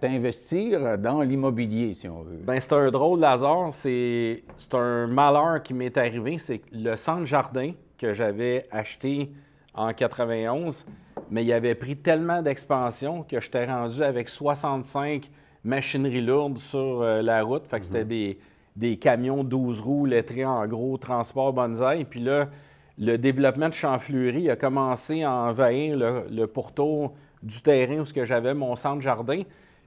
t'investir 0.00 0.98
dans 0.98 1.22
l'immobilier, 1.22 1.94
si 1.94 2.08
on 2.08 2.22
veut? 2.22 2.38
Bien, 2.38 2.60
c'est 2.60 2.72
un 2.72 2.90
drôle 2.90 3.24
hasard. 3.24 3.72
C'est 3.72 4.42
un 4.72 5.06
malheur 5.06 5.62
qui 5.62 5.74
m'est 5.74 5.96
arrivé. 5.96 6.38
C'est 6.38 6.62
le 6.72 6.94
centre 6.96 7.26
jardin 7.26 7.72
que 7.98 8.14
j'avais 8.14 8.66
acheté 8.70 9.30
en 9.74 9.92
91, 9.92 10.86
mais 11.30 11.44
il 11.44 11.52
avait 11.52 11.74
pris 11.74 11.96
tellement 11.96 12.42
d'expansion 12.42 13.22
que 13.22 13.40
j'étais 13.40 13.66
rendu 13.66 14.02
avec 14.02 14.28
65 14.28 15.30
machineries 15.64 16.22
lourdes 16.22 16.58
sur 16.58 17.02
euh, 17.02 17.22
la 17.22 17.42
route. 17.42 17.66
Fait 17.66 17.80
que 17.80 17.86
c'était 17.86 18.04
mhm. 18.04 18.08
des 18.08 18.38
des 18.76 18.96
camions 18.96 19.44
12 19.44 19.80
roues 19.80 20.06
lettrés 20.06 20.44
en 20.44 20.66
gros 20.66 20.96
transport 20.96 21.52
bonsaï. 21.52 22.04
Puis 22.04 22.20
là, 22.20 22.48
le 22.98 23.18
développement 23.18 23.68
de 23.68 23.74
Champfleury 23.74 24.50
a 24.50 24.56
commencé 24.56 25.22
à 25.22 25.32
envahir 25.32 25.96
le, 25.96 26.46
pourtour 26.46 27.14
du 27.42 27.60
terrain 27.62 28.00
où 28.00 28.04
j'avais 28.24 28.54
mon 28.54 28.76
centre 28.76 29.00
jardin. 29.00 29.42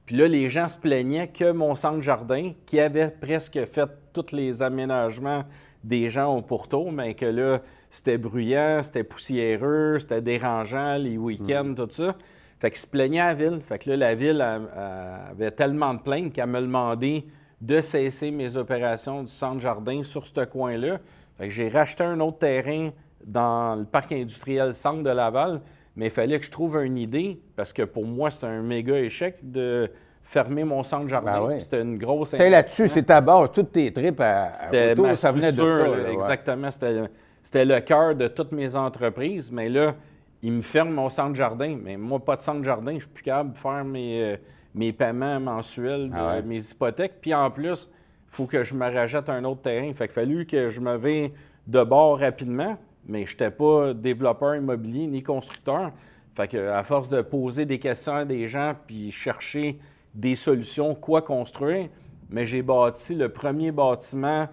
Puis 0.06 0.16
là, 0.16 0.28
les 0.28 0.50
gens 0.50 0.68
se 0.68 0.78
plaignaient 0.78 1.28
que 1.28 1.52
mon 1.52 1.76
centre 1.76 2.02
jardin, 2.02 2.54
qui 2.66 2.80
avait 2.80 3.10
presque 3.10 3.64
fait 3.66 3.90
tous 4.12 4.32
les 4.32 4.62
aménagements 4.62 5.44
des 5.84 6.10
gens 6.10 6.36
au 6.38 6.42
pourtour, 6.42 6.92
mais 6.92 7.14
que 7.14 7.26
là, 7.26 7.62
c'était 7.90 8.18
bruyant, 8.18 8.82
c'était 8.84 9.04
poussiéreux, 9.04 9.98
c'était 10.00 10.22
dérangeant 10.22 10.98
les 10.98 11.18
week-ends, 11.18 11.64
mm. 11.64 11.76
tout 11.76 11.90
ça. 11.92 12.16
Fait 12.60 12.72
qu'ils 12.72 12.80
se 12.80 12.88
plaignaient 12.88 13.20
à 13.20 13.28
la 13.28 13.34
ville. 13.34 13.60
Fait 13.68 13.78
que 13.78 13.90
là, 13.90 13.98
la 13.98 14.16
ville 14.16 14.42
avait 14.42 15.52
tellement 15.52 15.94
de 15.94 16.00
plaintes 16.00 16.32
qu'elle 16.32 16.48
me 16.48 16.62
demandé 16.62 17.26
de 17.60 17.82
cesser 17.82 18.32
mes 18.32 18.58
opérations 18.58 19.24
du 19.24 19.32
centre 19.32 19.60
jardin 19.60 20.04
sur 20.04 20.26
ce 20.26 20.46
coin-là. 20.46 21.00
J'ai 21.40 21.70
racheté 21.70 22.04
un 22.04 22.20
autre 22.20 22.40
terrain 22.40 22.92
dans 23.26 23.76
le 23.76 23.86
parc 23.86 24.12
industriel 24.12 24.74
centre 24.74 25.04
de 25.04 25.10
Laval, 25.10 25.62
mais 25.96 26.08
il 26.08 26.12
fallait 26.12 26.40
que 26.40 26.46
je 26.46 26.52
trouve 26.52 26.82
une 26.84 26.98
idée 26.98 27.40
parce 27.56 27.74
que 27.74 27.84
pour 27.84 28.06
moi, 28.06 28.32
c'était 28.32 28.48
un 28.48 28.62
méga 28.62 28.98
échec 29.00 29.38
de 29.42 29.92
fermer 30.24 30.64
mon 30.64 30.84
centre 30.84 31.08
jardin. 31.08 31.48
Ben 31.48 31.60
c'était 31.60 31.82
une 31.82 31.98
grosse 31.98 32.30
C'était 32.32 32.50
là-dessus, 32.50 32.88
c'est 32.88 33.04
ta 33.04 33.22
base, 33.22 33.52
toutes 33.54 33.72
tes 33.72 33.92
tripes 33.92 34.22
à, 34.22 34.54
ça 34.54 35.32
venait 35.32 35.52
de 35.52 35.58
ça. 35.58 36.12
exactement, 36.12 36.70
c'était 36.72 37.66
le 37.66 37.80
cœur 37.82 38.16
de 38.16 38.28
toutes 38.28 38.52
mes 38.52 38.76
entreprises, 38.76 39.52
mais 39.52 39.70
là, 39.70 39.96
il 40.44 40.52
me 40.52 40.62
ferme 40.62 40.92
mon 40.92 41.10
centre 41.10 41.36
jardin. 41.36 41.78
Mais 41.82 41.98
moi, 41.98 42.20
pas 42.20 42.36
de 42.36 42.42
centre 42.42 42.64
jardin, 42.64 42.94
je 42.96 43.00
suis 43.00 43.08
plus 43.08 43.24
capable 43.24 43.54
de 43.54 43.58
faire 43.58 43.84
mes, 43.86 44.22
euh, 44.22 44.38
mes 44.76 44.92
paiements 44.92 45.40
mensuels 45.40 46.10
de 46.10 46.16
ah 46.16 46.42
mes 46.42 46.62
hypothèques. 46.62 47.16
Puis 47.22 47.34
en 47.34 47.50
plus, 47.50 47.90
il 47.94 48.36
faut 48.36 48.46
que 48.46 48.64
je 48.64 48.76
me 48.76 48.92
rajoute 48.92 49.30
un 49.30 49.44
autre 49.46 49.62
terrain. 49.62 49.92
Fait 49.94 50.08
qu'il 50.08 50.14
fallu 50.14 50.46
que 50.46 50.70
je 50.70 50.82
me 50.82 50.98
vienne 50.98 51.32
de 51.66 51.84
bord 51.84 52.20
rapidement, 52.20 52.78
mais 53.08 53.26
je 53.26 53.32
n'étais 53.32 53.52
pas 53.52 53.94
développeur 53.94 54.56
immobilier 54.56 55.08
ni 55.08 55.24
constructeur. 55.24 55.92
Fait 56.36 56.48
que 56.48 56.70
à 56.70 56.84
force 56.84 57.10
de 57.10 57.22
poser 57.22 57.66
des 57.66 57.80
questions 57.80 58.16
à 58.16 58.26
des 58.26 58.48
gens 58.48 58.74
puis 58.86 59.12
chercher 59.12 59.80
des 60.14 60.36
solutions, 60.36 60.96
quoi 60.96 61.22
construire, 61.22 61.90
mais 62.30 62.46
j'ai 62.46 62.62
bâti 62.62 63.16
le 63.16 63.30
premier 63.30 63.72
bâtiment 63.72 64.48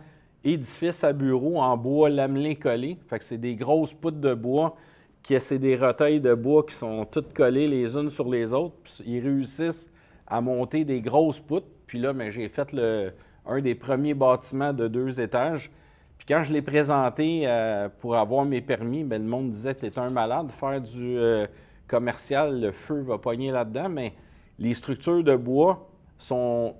édifice 0.44 1.04
à 1.04 1.12
bureau 1.12 1.60
en 1.60 1.76
bois 1.76 2.08
lamelé 2.08 2.56
collé. 2.56 2.98
Fait 3.08 3.18
que 3.18 3.24
c'est 3.24 3.38
des 3.38 3.56
grosses 3.56 3.92
poutres 3.92 4.20
de 4.20 4.34
bois 4.34 4.76
qui 5.22 5.38
c'est 5.40 5.58
des 5.58 5.76
retailles 5.76 6.20
de 6.20 6.34
bois 6.34 6.64
qui 6.64 6.74
sont 6.74 7.04
toutes 7.04 7.34
collées 7.34 7.68
les 7.68 7.94
unes 7.96 8.10
sur 8.10 8.28
les 8.28 8.52
autres. 8.52 8.74
Ils 9.04 9.20
réussissent 9.20 9.90
à 10.26 10.40
monter 10.40 10.84
des 10.84 11.00
grosses 11.00 11.40
poutres. 11.40 11.66
Puis 11.86 11.98
là, 11.98 12.12
ben, 12.12 12.30
j'ai 12.30 12.48
fait 12.48 12.72
le, 12.72 13.12
un 13.46 13.60
des 13.60 13.74
premiers 13.74 14.14
bâtiments 14.14 14.72
de 14.72 14.88
deux 14.88 15.20
étages. 15.20 15.70
Puis 16.16 16.26
quand 16.26 16.44
je 16.44 16.52
l'ai 16.52 16.62
présenté 16.62 17.42
euh, 17.44 17.88
pour 18.00 18.16
avoir 18.16 18.44
mes 18.44 18.60
permis, 18.60 19.04
bien, 19.04 19.18
le 19.18 19.24
monde 19.24 19.50
disait 19.50 19.74
que 19.74 19.86
tu 19.86 19.98
un 19.98 20.10
malade, 20.10 20.50
faire 20.52 20.80
du 20.80 21.18
euh, 21.18 21.46
commercial, 21.88 22.60
le 22.60 22.72
feu 22.72 23.00
va 23.00 23.18
pogner 23.18 23.50
là-dedans. 23.50 23.88
Mais 23.88 24.12
les 24.60 24.74
structures 24.74 25.24
de 25.24 25.34
bois 25.34 25.88
sont 26.18 26.74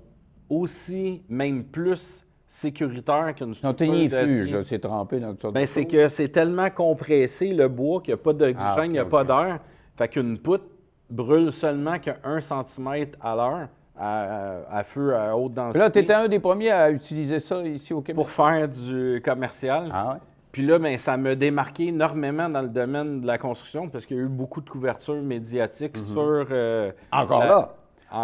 aussi, 0.49 1.23
même 1.27 1.63
plus 1.63 2.23
sécuritaires 2.47 3.33
qu'une 3.35 3.53
structure 3.53 3.87
non, 3.87 4.05
d'acier. 4.07 4.63
c'est 4.65 4.79
trempé 4.79 5.19
dans 5.19 5.35
ça. 5.41 5.51
Bien, 5.51 5.65
c'est 5.65 5.85
que 5.85 6.07
c'est 6.07 6.29
tellement 6.29 6.69
compressé, 6.69 7.53
le 7.53 7.67
bois, 7.67 8.01
qu'il 8.01 8.13
n'y 8.13 8.19
a 8.19 8.23
pas 8.23 8.33
d'oxygène, 8.33 8.73
ah, 8.77 8.85
il 8.85 8.91
n'y 8.91 8.99
a 8.99 9.05
pas 9.05 9.23
d'air. 9.23 9.59
Fait 9.95 10.07
qu'une 10.09 10.37
poutre, 10.37 10.65
brûle 11.09 11.51
seulement 11.51 11.97
qu'à 11.99 12.17
1 12.23 12.39
cm 12.39 13.07
à 13.19 13.35
l'heure. 13.35 13.67
À, 14.03 14.83
feu 14.83 15.15
à 15.15 15.37
haute 15.37 15.53
densité. 15.53 15.77
Là, 15.77 15.91
tu 15.91 15.99
étais 15.99 16.13
un 16.13 16.27
des 16.27 16.39
premiers 16.39 16.71
à 16.71 16.89
utiliser 16.89 17.39
ça 17.39 17.61
ici 17.61 17.93
au 17.93 18.01
Québec? 18.01 18.15
Pour 18.15 18.31
faire 18.31 18.67
du 18.67 19.21
commercial. 19.23 19.91
Ah 19.93 20.13
ouais? 20.13 20.19
Puis 20.51 20.65
là, 20.65 20.79
bien, 20.79 20.97
ça 20.97 21.15
m'a 21.17 21.35
démarqué 21.35 21.87
énormément 21.87 22.49
dans 22.49 22.61
le 22.61 22.67
domaine 22.67 23.21
de 23.21 23.27
la 23.27 23.37
construction 23.37 23.87
parce 23.87 24.05
qu'il 24.05 24.17
y 24.17 24.19
a 24.19 24.23
eu 24.23 24.29
beaucoup 24.29 24.61
de 24.61 24.69
couverture 24.69 25.15
médiatique 25.15 25.97
mhm. 25.97 26.13
sur. 26.13 26.47
Euh, 26.51 26.91
Encore 27.11 27.45
là? 27.45 27.75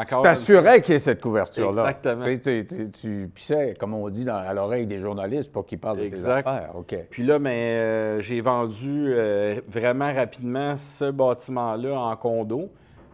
Tu 0.05 0.15
t'assurais 0.21 0.81
qu'il 0.81 0.93
y 0.93 0.95
ait 0.97 0.99
cette 0.99 1.21
couverture-là. 1.21 1.83
Exactement. 1.83 2.25
Tu, 2.91 3.31
pissais, 3.33 3.73
comme 3.79 3.93
on 3.93 4.09
dit, 4.09 4.29
à 4.29 4.53
l'oreille 4.53 4.85
des 4.85 4.99
journalistes 4.99 5.49
pour 5.49 5.65
qu'ils 5.65 5.79
parlent 5.79 5.99
de 5.99 6.09
tes 6.09 6.25
affaires. 6.25 6.71
OK. 6.75 6.93
Puis 7.09 7.25
là, 7.25 7.39
mais, 7.39 7.77
euh, 7.77 8.19
j'ai 8.19 8.41
vendu 8.41 9.05
euh, 9.07 9.61
vraiment 9.65 10.13
rapidement 10.13 10.75
ce 10.75 11.09
bâtiment-là 11.09 11.97
en 11.97 12.13
condo. 12.17 12.69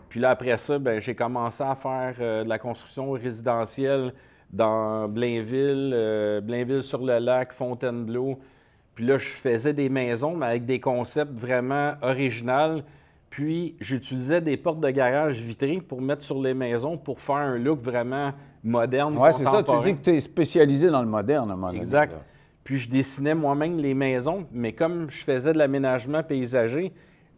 Puis 0.09 0.19
là, 0.19 0.31
après 0.31 0.57
ça, 0.57 0.79
ben, 0.79 0.99
j'ai 0.99 1.13
commencé 1.13 1.63
à 1.63 1.75
faire 1.75 2.15
de 2.43 2.49
la 2.49 2.57
construction 2.57 3.11
résidentielle 3.11 4.11
dans 4.51 5.07
Blainville, 5.07 6.41
Blainville-sur-le-Lac, 6.43 7.53
Fontainebleau. 7.53 8.39
Puis 8.95 9.05
là, 9.05 9.17
je 9.17 9.27
faisais 9.27 9.73
des 9.73 9.89
maisons, 9.89 10.35
mais 10.35 10.45
avec 10.45 10.65
des 10.65 10.79
concepts 10.79 11.33
vraiment 11.33 11.93
originaux 12.01 12.81
puis, 13.33 13.75
j'utilisais 13.79 14.41
des 14.41 14.57
portes 14.57 14.79
de 14.79 14.91
garage 14.91 15.41
vitrées 15.41 15.81
pour 15.81 15.99
mettre 16.03 16.21
sur 16.21 16.39
les 16.39 16.53
maisons 16.53 16.99
pour 16.99 17.19
faire 17.19 17.37
un 17.37 17.57
look 17.57 17.81
vraiment 17.81 18.31
moderne. 18.63 19.17
Oui, 19.17 19.29
c'est 19.35 19.43
ça. 19.43 19.63
Tu 19.63 19.71
dis 19.85 19.95
que 19.95 20.03
tu 20.03 20.15
es 20.15 20.19
spécialisé 20.19 20.91
dans 20.91 21.01
le 21.01 21.07
moderne 21.07 21.49
à 21.49 21.53
un 21.53 21.55
moment 21.55 21.73
Exact. 21.73 22.13
Puis, 22.63 22.77
je 22.77 22.87
dessinais 22.87 23.33
moi-même 23.33 23.79
les 23.79 23.95
maisons, 23.95 24.45
mais 24.51 24.73
comme 24.73 25.09
je 25.09 25.23
faisais 25.23 25.51
de 25.51 25.57
l'aménagement 25.57 26.21
paysager, 26.21 26.93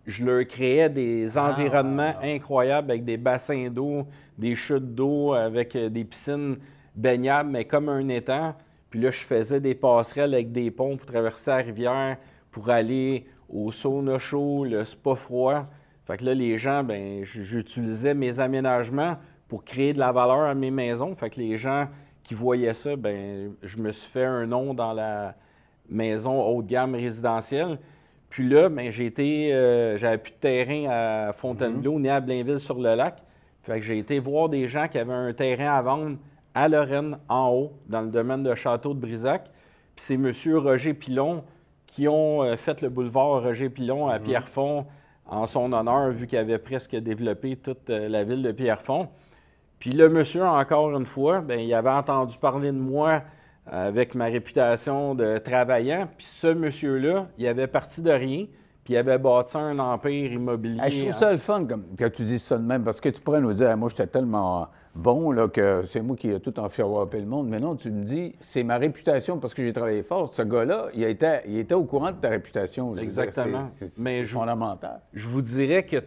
je 0.05 0.25
leur 0.25 0.45
créais 0.45 0.89
des 0.89 1.37
ah, 1.37 1.53
environnements 1.53 2.15
incroyables 2.21 2.91
avec 2.91 3.05
des 3.05 3.15
bassins 3.15 3.69
d'eau, 3.69 4.05
des 4.37 4.57
chutes 4.57 4.93
d'eau, 4.93 5.31
avec 5.31 5.77
euh, 5.77 5.87
des 5.87 6.03
piscines 6.03 6.57
baignables, 6.93 7.51
mais 7.51 7.63
comme 7.63 7.87
un 7.87 8.09
étang. 8.09 8.53
Puis 8.95 9.03
là, 9.03 9.11
je 9.11 9.19
faisais 9.19 9.59
des 9.59 9.75
passerelles 9.75 10.33
avec 10.33 10.53
des 10.53 10.71
ponts 10.71 10.95
pour 10.95 11.05
traverser 11.05 11.51
la 11.51 11.57
rivière, 11.57 12.15
pour 12.49 12.69
aller 12.69 13.25
au 13.49 13.69
sauna 13.69 14.19
chaud, 14.19 14.63
le 14.63 14.85
spa 14.85 15.15
froid. 15.15 15.65
Fait 16.05 16.15
que 16.15 16.23
là, 16.23 16.33
les 16.33 16.57
gens, 16.57 16.81
ben, 16.81 17.25
j'utilisais 17.25 18.13
mes 18.13 18.39
aménagements 18.39 19.17
pour 19.49 19.65
créer 19.65 19.91
de 19.91 19.99
la 19.99 20.13
valeur 20.13 20.43
à 20.43 20.55
mes 20.55 20.71
maisons. 20.71 21.13
Fait 21.13 21.29
que 21.29 21.41
les 21.41 21.57
gens 21.57 21.89
qui 22.23 22.35
voyaient 22.35 22.73
ça, 22.73 22.95
ben, 22.95 23.51
je 23.63 23.77
me 23.79 23.91
suis 23.91 24.09
fait 24.09 24.23
un 24.23 24.45
nom 24.45 24.73
dans 24.73 24.93
la 24.93 25.35
maison 25.89 26.41
haut 26.41 26.61
de 26.61 26.69
gamme 26.69 26.95
résidentielle. 26.95 27.79
Puis 28.29 28.47
là, 28.47 28.69
ben, 28.69 28.93
j'ai 28.93 29.07
été, 29.07 29.53
euh, 29.53 29.97
j'avais 29.97 30.19
plus 30.19 30.31
de 30.31 30.37
terrain 30.37 30.85
à 30.89 31.33
Fontainebleau 31.33 31.99
ni 31.99 32.07
à 32.07 32.21
Blainville-sur-le-Lac. 32.21 33.21
Fait 33.61 33.77
que 33.77 33.85
j'ai 33.85 33.97
été 33.97 34.19
voir 34.19 34.47
des 34.47 34.69
gens 34.69 34.87
qui 34.87 34.97
avaient 34.99 35.11
un 35.11 35.33
terrain 35.33 35.75
à 35.75 35.81
vendre 35.81 36.15
à 36.55 36.69
Lorraine, 36.69 37.17
en 37.29 37.49
haut, 37.49 37.73
dans 37.87 38.01
le 38.01 38.07
domaine 38.07 38.41
de 38.41 38.55
Château 38.55 38.93
de 38.93 38.99
Brisac. 38.99 39.43
Puis 39.95 40.05
c'est 40.05 40.13
M. 40.15 40.31
Roger 40.57 40.93
Pilon 40.93 41.43
qui 41.85 42.07
ont 42.07 42.43
euh, 42.43 42.55
fait 42.55 42.81
le 42.81 42.89
boulevard 42.89 43.43
Roger 43.43 43.69
Pilon 43.69 44.07
à 44.07 44.19
Pierrefonds 44.19 44.85
en 45.27 45.45
son 45.45 45.71
honneur, 45.73 46.11
vu 46.11 46.27
qu'il 46.27 46.37
avait 46.37 46.57
presque 46.57 46.95
développé 46.95 47.57
toute 47.57 47.89
euh, 47.89 48.07
la 48.07 48.23
ville 48.23 48.41
de 48.41 48.51
Pierrefonds. 48.51 49.09
Puis 49.79 49.91
le 49.91 50.09
monsieur, 50.09 50.43
encore 50.43 50.95
une 50.97 51.05
fois, 51.05 51.41
bien, 51.41 51.57
il 51.57 51.73
avait 51.73 51.91
entendu 51.91 52.37
parler 52.37 52.71
de 52.71 52.77
moi 52.77 53.21
avec 53.67 54.15
ma 54.15 54.25
réputation 54.25 55.15
de 55.15 55.37
travaillant. 55.39 56.07
Puis 56.17 56.27
ce 56.27 56.47
monsieur-là, 56.47 57.27
il 57.37 57.47
avait 57.47 57.67
parti 57.67 58.01
de 58.01 58.11
rien, 58.11 58.45
puis 58.83 58.93
il 58.93 58.97
avait 58.97 59.17
bâti 59.17 59.57
un 59.57 59.79
empire 59.79 60.31
immobilier. 60.31 60.81
Je 60.89 61.01
trouve 61.01 61.19
ça 61.19 61.31
le 61.31 61.39
fun 61.39 61.65
comme, 61.65 61.83
que 61.97 62.05
tu 62.05 62.23
dis 62.23 62.39
ça 62.39 62.57
de 62.57 62.63
même, 62.63 62.83
parce 62.83 63.01
que 63.01 63.09
tu 63.09 63.19
pourrais 63.19 63.41
nous 63.41 63.53
dire, 63.53 63.69
Ah, 63.71 63.75
moi, 63.75 63.89
j'étais 63.89 64.07
tellement 64.07 64.69
bon 64.95 65.31
là, 65.31 65.47
que 65.47 65.83
c'est 65.87 66.01
moi 66.01 66.15
qui 66.15 66.29
ai 66.31 66.39
tout 66.39 66.57
enfiroppé 66.59 67.19
le 67.19 67.25
monde. 67.25 67.47
Mais 67.47 67.59
non, 67.59 67.75
tu 67.75 67.91
me 67.91 68.03
dis, 68.03 68.35
c'est 68.39 68.63
ma 68.63 68.77
réputation 68.77 69.37
parce 69.39 69.53
que 69.53 69.63
j'ai 69.63 69.73
travaillé 69.73 70.03
fort. 70.03 70.33
Ce 70.33 70.41
gars-là, 70.41 70.87
il, 70.93 71.03
était, 71.03 71.41
il 71.47 71.57
était 71.59 71.75
au 71.75 71.83
courant 71.83 72.11
de 72.11 72.17
ta 72.17 72.29
réputation. 72.29 72.95
Exactement. 72.97 73.67
c'est- 73.73 73.99
fondamental. 74.39 75.01
Je 75.13 75.27
vous 75.27 75.41
dirais 75.41 75.83
que 75.85 75.97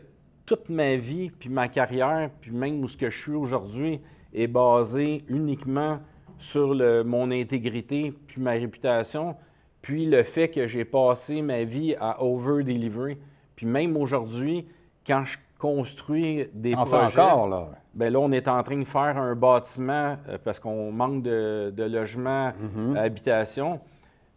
toute 0.46 0.68
ma 0.70 0.96
vie, 0.96 1.30
puis 1.30 1.50
ma 1.50 1.68
carrière, 1.68 2.30
puis 2.40 2.50
même 2.50 2.82
où 2.82 2.88
ce 2.88 2.96
que 2.96 3.10
je 3.10 3.20
suis 3.20 3.32
aujourd'hui, 3.34 4.00
est 4.34 4.46
basé 4.46 5.24
uniquement 5.28 5.98
sur 6.38 6.74
le- 6.74 7.02
mon 7.04 7.30
intégrité, 7.30 8.14
puis 8.26 8.40
ma 8.40 8.52
réputation, 8.52 9.36
puis 9.82 10.06
le 10.06 10.22
fait 10.22 10.48
que 10.48 10.66
j'ai 10.66 10.84
passé 10.84 11.42
ma 11.42 11.64
vie 11.64 11.94
à 12.00 12.22
over-deliver. 12.22 13.18
Puis 13.56 13.66
même 13.66 13.96
aujourd'hui, 13.96 14.66
quand 15.06 15.24
je 15.24 15.38
construis 15.58 16.48
des 16.54 16.74
En 16.74 16.86
fait 16.86 16.96
projets... 16.96 17.20
encore, 17.20 17.48
là. 17.48 17.68
Ben 17.94 18.12
là, 18.12 18.20
on 18.20 18.30
est 18.30 18.46
en 18.46 18.62
train 18.62 18.78
de 18.78 18.84
faire 18.84 19.18
un 19.18 19.34
bâtiment 19.34 20.16
euh, 20.28 20.38
parce 20.42 20.60
qu'on 20.60 20.92
manque 20.92 21.22
de, 21.22 21.72
de 21.76 21.82
logements 21.84 22.52
à 22.94 23.00
habitation. 23.00 23.80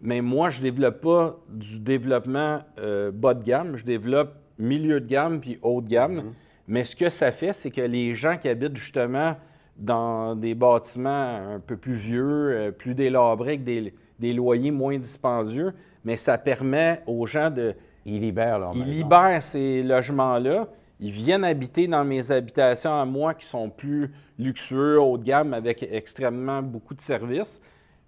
Mais 0.01 0.21
moi, 0.21 0.49
je 0.49 0.59
ne 0.59 0.63
développe 0.63 1.01
pas 1.01 1.37
du 1.47 1.79
développement 1.79 2.61
euh, 2.79 3.11
bas 3.11 3.35
de 3.35 3.43
gamme, 3.43 3.75
je 3.75 3.85
développe 3.85 4.33
milieu 4.57 4.99
de 4.99 5.05
gamme 5.05 5.39
puis 5.39 5.59
haut 5.61 5.81
de 5.81 5.87
gamme. 5.87 6.33
Mais 6.67 6.83
ce 6.85 6.95
que 6.95 7.09
ça 7.09 7.31
fait, 7.31 7.53
c'est 7.53 7.69
que 7.69 7.81
les 7.81 8.15
gens 8.15 8.37
qui 8.37 8.49
habitent 8.49 8.77
justement 8.77 9.35
dans 9.77 10.35
des 10.35 10.55
bâtiments 10.55 11.53
un 11.55 11.59
peu 11.59 11.77
plus 11.77 11.93
vieux, 11.93 12.51
euh, 12.51 12.71
plus 12.71 12.95
délabrés, 12.95 13.49
avec 13.49 13.63
des, 13.63 13.93
des 14.19 14.33
loyers 14.33 14.71
moins 14.71 14.97
dispendieux, 14.97 15.73
mais 16.03 16.17
ça 16.17 16.37
permet 16.37 17.01
aux 17.05 17.25
gens 17.27 17.51
de, 17.51 17.75
Il 18.05 18.21
libère 18.21 18.57
leur 18.57 18.75
ils 18.75 18.85
libèrent 18.85 19.43
ces 19.43 19.83
logements-là. 19.83 20.67
Ils 21.01 21.11
viennent 21.11 21.43
habiter 21.43 21.87
dans 21.87 22.05
mes 22.05 22.29
habitations 22.29 22.93
à 22.93 23.05
moi 23.05 23.33
qui 23.33 23.47
sont 23.47 23.71
plus 23.71 24.11
luxueux, 24.37 25.01
haut 25.01 25.17
de 25.17 25.23
gamme, 25.23 25.53
avec 25.55 25.81
extrêmement 25.81 26.61
beaucoup 26.61 26.93
de 26.93 27.01
services. 27.01 27.59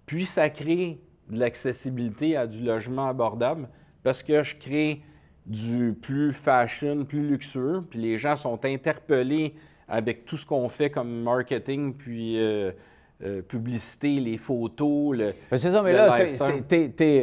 Puis 0.06 0.26
ça 0.26 0.48
crée 0.48 1.00
de 1.28 1.38
l'accessibilité 1.38 2.36
à 2.36 2.46
du 2.46 2.62
logement 2.62 3.08
abordable 3.08 3.68
parce 4.04 4.22
que 4.22 4.44
je 4.44 4.54
crée 4.54 5.02
du 5.44 5.92
plus 6.00 6.32
fashion, 6.32 7.04
plus 7.04 7.26
luxueux. 7.26 7.84
Puis 7.90 7.98
les 7.98 8.16
gens 8.16 8.36
sont 8.36 8.64
interpellés 8.64 9.54
avec 9.88 10.24
tout 10.24 10.36
ce 10.36 10.46
qu'on 10.46 10.68
fait 10.68 10.88
comme 10.88 11.22
marketing, 11.22 11.94
puis 11.94 12.38
euh, 12.38 12.70
euh, 13.24 13.42
publicité, 13.42 14.20
les 14.20 14.36
photos. 14.38 15.16
Le, 15.16 15.32
C'est 15.50 15.72
ça, 15.72 15.82
mais 15.82 15.92
là, 15.92 16.08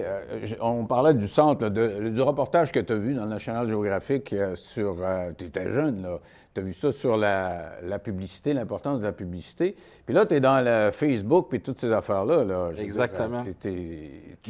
euh, 0.06 0.48
on 0.62 0.86
parlait 0.86 1.14
du 1.14 1.28
centre, 1.28 1.64
là, 1.64 1.70
de- 1.70 2.10
du 2.10 2.22
reportage 2.22 2.72
que 2.72 2.80
tu 2.80 2.94
as 2.94 2.98
vu 2.98 3.14
dans 3.14 3.24
le 3.26 3.30
National 3.30 3.70
Geographic 3.70 4.34
euh, 4.34 4.56
sur. 4.56 4.98
tu 5.38 5.46
étais 5.46 5.72
jeune, 5.72 6.02
là. 6.04 6.20
Tu 6.54 6.60
as 6.60 6.64
vu 6.66 6.74
ça 6.74 6.92
sur 6.92 7.16
la, 7.16 7.76
la 7.82 7.98
publicité, 7.98 8.54
l'importance 8.54 9.00
de 9.00 9.06
la 9.06 9.14
publicité. 9.14 9.74
Puis 10.06 10.14
là, 10.14 10.26
tu 10.26 10.34
es 10.36 10.42
dans 10.42 10.60
le 10.60 10.92
Facebook, 10.92 11.48
puis 11.50 11.62
toutes 11.62 11.80
ces 11.80 11.90
affaires-là. 11.94 12.44
Là, 12.44 12.72
dire, 12.74 12.84
Exactement. 12.84 13.42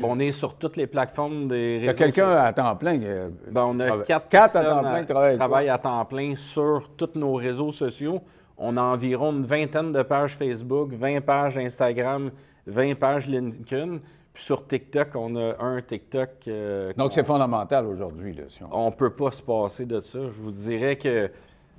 on 0.02 0.20
est 0.20 0.32
sur 0.32 0.56
toutes 0.56 0.78
les 0.78 0.88
plateformes 0.88 1.48
des 1.48 1.78
réseaux 1.78 1.92
as 1.92 1.94
quelqu'un 1.94 2.30
à 2.32 2.54
temps 2.54 2.76
plein. 2.76 3.00
euh, 3.04 3.30
Ben, 3.52 3.66
on 3.66 3.80
a 3.80 4.00
quatre, 4.00 4.30
quatre 4.30 4.56
à 4.56 4.64
temps 4.64 4.80
plein 4.80 5.02
qui 5.02 5.14
qui 5.32 5.38
travaillent 5.38 5.70
à 5.70 5.78
temps 5.78 6.04
plein 6.06 6.36
sur 6.36 6.90
tous 6.98 7.10
nos 7.14 7.36
réseaux 7.36 7.72
sociaux. 7.72 8.20
On 8.64 8.78
a 8.78 8.82
environ 8.82 9.32
une 9.32 9.46
vingtaine 9.46 9.92
de 9.92 10.02
pages 10.04 10.36
Facebook, 10.36 10.94
20 10.94 11.22
pages 11.22 11.58
Instagram, 11.58 12.30
20 12.68 12.96
pages 12.96 13.28
LinkedIn. 13.28 13.98
Puis 14.34 14.44
sur 14.44 14.66
TikTok, 14.68 15.10
on 15.16 15.36
a 15.36 15.56
un 15.60 15.82
TikTok. 15.82 16.30
euh, 16.48 16.94
Donc, 16.96 17.12
c'est 17.14 17.24
fondamental 17.26 17.86
aujourd'hui. 17.86 18.38
Si 18.50 18.64
on- 18.64 18.88
on 18.88 18.92
peut 18.92 19.10
pas 19.10 19.32
se 19.32 19.42
passer 19.42 19.86
de 19.86 20.00
ça. 20.00 20.20
Je 20.20 20.42
vous 20.42 20.52
dirais 20.52 20.96
que 20.96 21.30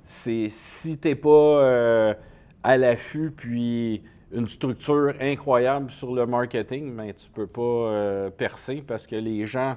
c'est 0.03 0.47
si 0.49 0.97
t'es 0.97 1.15
pas 1.15 1.29
euh, 1.29 2.13
à 2.61 2.77
l'affût 2.77 3.31
puis 3.31 4.03
une 4.31 4.47
structure 4.47 5.13
incroyable 5.21 5.89
sur 5.89 6.13
le 6.13 6.25
marketing, 6.25 6.91
mais 6.93 7.13
tu 7.13 7.29
peux 7.29 7.47
pas 7.47 7.61
euh, 7.61 8.29
percer 8.29 8.83
parce 8.85 9.07
que 9.07 9.15
les 9.15 9.47
gens 9.47 9.75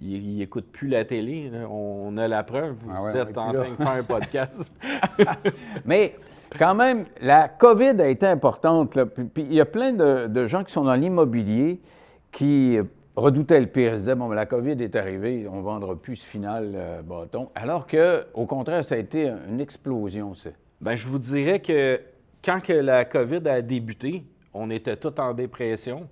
ils, 0.00 0.36
ils 0.38 0.42
écoutent 0.42 0.70
plus 0.72 0.88
la 0.88 1.04
télé. 1.04 1.50
là. 1.50 1.68
On 1.68 2.16
a 2.16 2.26
la 2.28 2.42
preuve. 2.44 2.76
Vous 2.80 2.90
Ah 2.94 3.02
ouais, 3.02 3.16
êtes 3.18 3.36
en 3.36 3.52
train 3.52 3.70
de 3.70 3.76
faire 3.76 3.88
un 3.90 4.02
podcast. 4.04 4.72
Mais 5.84 6.14
quand 6.56 6.74
même, 6.74 7.06
la 7.20 7.48
COVID 7.48 8.00
a 8.00 8.08
été 8.08 8.26
importante. 8.26 8.94
là. 8.94 9.06
Puis, 9.06 9.28
il 9.36 9.54
y 9.54 9.60
a 9.60 9.66
plein 9.66 9.92
de, 9.92 10.46
gens 10.46 10.64
qui 10.64 10.72
sont 10.72 10.84
dans 10.84 10.94
l'immobilier 10.94 11.80
qui 12.32 12.78
redoutaient 13.16 13.60
le 13.60 13.66
pire. 13.66 13.94
Ils 13.94 13.98
disaient, 13.98 14.14
bon, 14.14 14.28
la 14.30 14.46
COVID 14.46 14.82
est 14.82 14.96
arrivée, 14.96 15.46
on 15.50 15.56
ne 15.56 15.62
vendra 15.62 15.96
plus 15.96 16.16
ce 16.16 16.26
final 16.26 16.72
euh, 16.74 17.02
bâton. 17.02 17.48
Alors 17.54 17.86
que, 17.86 18.26
au 18.34 18.46
contraire, 18.46 18.84
ça 18.84 18.94
a 18.94 18.98
été 18.98 19.32
une 19.48 19.60
explosion. 19.60 20.34
ça. 20.34 20.50
Ben, 20.80 20.96
je 20.96 21.08
vous 21.08 21.18
dirais 21.18 21.58
que 21.60 22.00
quand 22.44 22.60
que 22.60 22.72
la 22.72 23.04
COVID 23.04 23.48
a 23.48 23.60
débuté, 23.62 24.24
on 24.54 24.70
était 24.70 24.96
tous 24.96 25.20
en 25.20 25.34
dépression. 25.34 26.08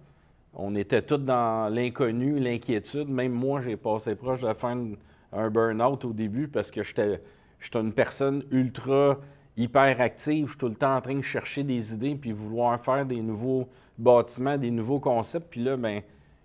On 0.55 0.75
était 0.75 1.03
tous 1.03 1.19
dans 1.19 1.73
l'inconnu, 1.73 2.39
l'inquiétude. 2.39 3.09
Même 3.09 3.33
moi, 3.33 3.61
j'ai 3.61 3.77
passé 3.77 4.15
proche 4.15 4.41
de 4.41 4.53
faire 4.55 4.77
un 5.33 5.51
burn-out 5.51 6.05
au 6.05 6.13
début 6.13 6.49
parce 6.49 6.71
que 6.71 6.83
j'étais 6.83 7.21
une 7.75 7.93
personne 7.93 8.43
ultra 8.51 9.19
hyper 9.57 10.01
active. 10.01 10.47
Je 10.47 10.51
suis 10.51 10.59
tout 10.59 10.69
le 10.69 10.75
temps 10.75 10.97
en 10.97 11.01
train 11.01 11.15
de 11.15 11.23
chercher 11.23 11.63
des 11.63 11.95
idées 11.95 12.15
puis 12.15 12.33
vouloir 12.33 12.81
faire 12.81 13.07
des 13.07 13.21
nouveaux 13.21 13.69
bâtiments, 13.99 14.57
des 14.57 14.71
nouveaux 14.71 15.01
concepts. 15.01 15.49
Puis 15.51 15.63
là, 15.63 15.77
ben, 15.77 16.03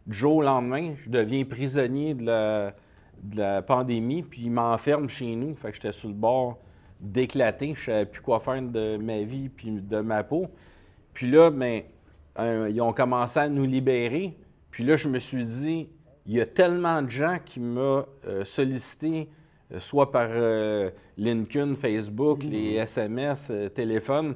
du 0.07 0.17
jour 0.17 0.37
au 0.37 0.41
lendemain, 0.41 0.93
je 1.03 1.09
deviens 1.09 1.43
prisonnier 1.45 2.13
de 2.13 2.25
la, 3.35 3.61
pandémie, 3.61 4.23
puis 4.23 4.43
ils 4.43 4.51
m'enferment 4.51 5.07
chez 5.07 5.35
nous. 5.35 5.55
Fait 5.55 5.69
que 5.69 5.75
j'étais 5.75 5.91
sur 5.91 6.09
le 6.09 6.15
bord 6.15 6.57
d'éclater. 6.99 7.73
Je 7.75 7.85
savais 7.85 8.05
plus 8.05 8.21
quoi 8.21 8.39
faire 8.39 8.61
de 8.61 8.97
ma 8.97 9.21
vie 9.21 9.49
puis 9.49 9.71
de 9.71 9.99
ma 9.99 10.23
peau. 10.23 10.47
Puis 11.13 11.29
là, 11.29 11.49
ben, 11.51 11.83
ils 12.39 12.81
ont 12.81 12.93
commencé 12.93 13.39
à 13.39 13.49
nous 13.49 13.65
libérer. 13.65 14.37
Puis 14.71 14.83
là, 14.85 14.95
je 14.95 15.09
me 15.09 15.19
suis 15.19 15.43
dit, 15.43 15.89
il 16.25 16.33
y 16.33 16.41
a 16.41 16.45
tellement 16.45 17.01
de 17.01 17.09
gens 17.09 17.37
qui 17.43 17.59
m'ont 17.59 18.05
euh, 18.25 18.45
sollicité, 18.45 19.29
soit 19.79 20.11
par 20.11 20.27
euh, 20.29 20.89
LinkedIn, 21.17 21.75
Facebook, 21.75 22.43
les 22.43 22.75
SMS, 22.75 23.49
euh, 23.51 23.69
téléphone. 23.69 24.35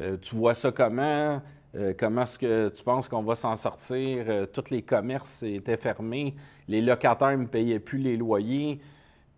Euh, 0.00 0.16
tu 0.20 0.34
vois 0.34 0.54
ça 0.54 0.72
comment? 0.72 1.40
Euh, 1.74 1.94
comment 1.98 2.22
est-ce 2.22 2.38
que 2.38 2.68
tu 2.68 2.82
penses 2.82 3.08
qu'on 3.08 3.22
va 3.22 3.34
s'en 3.34 3.56
sortir? 3.56 4.24
Euh, 4.28 4.46
tous 4.46 4.70
les 4.70 4.82
commerces 4.82 5.42
étaient 5.42 5.76
fermés. 5.76 6.34
Les 6.68 6.82
locataires 6.82 7.36
ne 7.36 7.46
payaient 7.46 7.78
plus 7.80 7.98
les 7.98 8.16
loyers. 8.16 8.80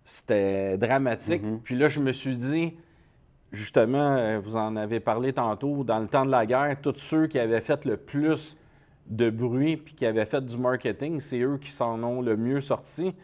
C'était 0.04 0.76
dramatique. 0.76 1.42
Puis 1.62 1.76
là, 1.76 1.88
je 1.88 2.00
me 2.00 2.12
suis 2.12 2.36
dit, 2.36 2.74
justement, 3.52 4.16
euh, 4.16 4.40
vous 4.42 4.56
en 4.56 4.76
avez 4.76 5.00
parlé 5.00 5.32
tantôt, 5.32 5.84
dans 5.84 6.00
le 6.00 6.08
temps 6.08 6.26
de 6.26 6.30
la 6.30 6.44
guerre, 6.44 6.76
tous 6.82 6.96
ceux 6.96 7.26
qui 7.26 7.38
avaient 7.38 7.60
fait 7.60 7.84
le 7.84 7.96
plus 7.96 8.56
de 9.06 9.30
bruit 9.30 9.76
puis 9.76 9.94
qui 9.94 10.06
avaient 10.06 10.26
fait 10.26 10.44
du 10.44 10.56
marketing, 10.56 11.20
c'est 11.20 11.40
eux 11.40 11.58
qui 11.58 11.70
s'en 11.70 12.02
ont 12.02 12.20
le 12.20 12.36
mieux 12.36 12.60
sorti. 12.60 13.14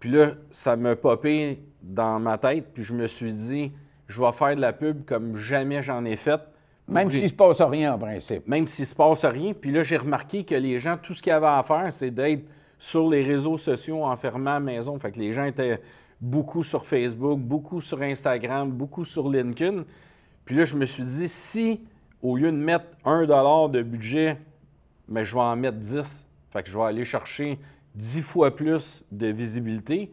Puis 0.00 0.10
là, 0.10 0.32
ça 0.50 0.76
m'a 0.76 0.96
popé 0.96 1.62
dans 1.82 2.18
ma 2.18 2.38
tête, 2.38 2.72
puis 2.74 2.82
je 2.82 2.94
me 2.94 3.06
suis 3.06 3.32
dit, 3.32 3.72
je 4.08 4.20
vais 4.20 4.32
faire 4.32 4.56
de 4.56 4.60
la 4.60 4.72
pub 4.72 5.04
comme 5.04 5.36
jamais 5.36 5.82
j'en 5.82 6.04
ai 6.04 6.16
fait. 6.16 6.40
Même 6.88 7.10
s'il 7.10 7.22
ne 7.22 7.28
se 7.28 7.34
passe 7.34 7.60
rien 7.60 7.94
en 7.94 7.98
principe. 7.98 8.48
même 8.48 8.66
s'il 8.66 8.86
se 8.86 8.94
passe 8.96 9.24
rien. 9.24 9.52
Puis 9.52 9.70
là, 9.70 9.84
j'ai 9.84 9.96
remarqué 9.96 10.42
que 10.42 10.56
les 10.56 10.80
gens, 10.80 10.96
tout 11.00 11.14
ce 11.14 11.22
qu'ils 11.22 11.32
avaient 11.32 11.46
à 11.46 11.62
faire, 11.62 11.92
c'est 11.92 12.10
d'être 12.10 12.42
sur 12.78 13.08
les 13.08 13.22
réseaux 13.22 13.58
sociaux 13.58 14.02
enfermés 14.02 14.50
à 14.50 14.54
la 14.54 14.60
maison. 14.60 14.98
Fait 14.98 15.12
que 15.12 15.18
les 15.20 15.32
gens 15.32 15.44
étaient 15.44 15.80
beaucoup 16.20 16.64
sur 16.64 16.84
Facebook, 16.84 17.38
beaucoup 17.38 17.80
sur 17.80 18.02
Instagram, 18.02 18.70
beaucoup 18.70 19.04
sur 19.04 19.30
LinkedIn. 19.30 19.84
Puis 20.44 20.56
là, 20.56 20.64
je 20.64 20.74
me 20.74 20.86
suis 20.86 21.04
dit, 21.04 21.28
si 21.28 21.80
au 22.22 22.36
lieu 22.36 22.50
de 22.50 22.56
mettre 22.56 22.86
un 23.04 23.20
dollar 23.20 23.68
de 23.68 23.82
budget, 23.82 24.36
mais 25.08 25.24
je 25.24 25.34
vais 25.34 25.40
en 25.40 25.56
mettre 25.56 25.78
10, 25.78 26.26
fait 26.50 26.62
que 26.62 26.68
je 26.68 26.76
vais 26.76 26.84
aller 26.84 27.04
chercher 27.04 27.58
10 27.94 28.22
fois 28.22 28.54
plus 28.54 29.04
de 29.10 29.26
visibilité. 29.26 30.12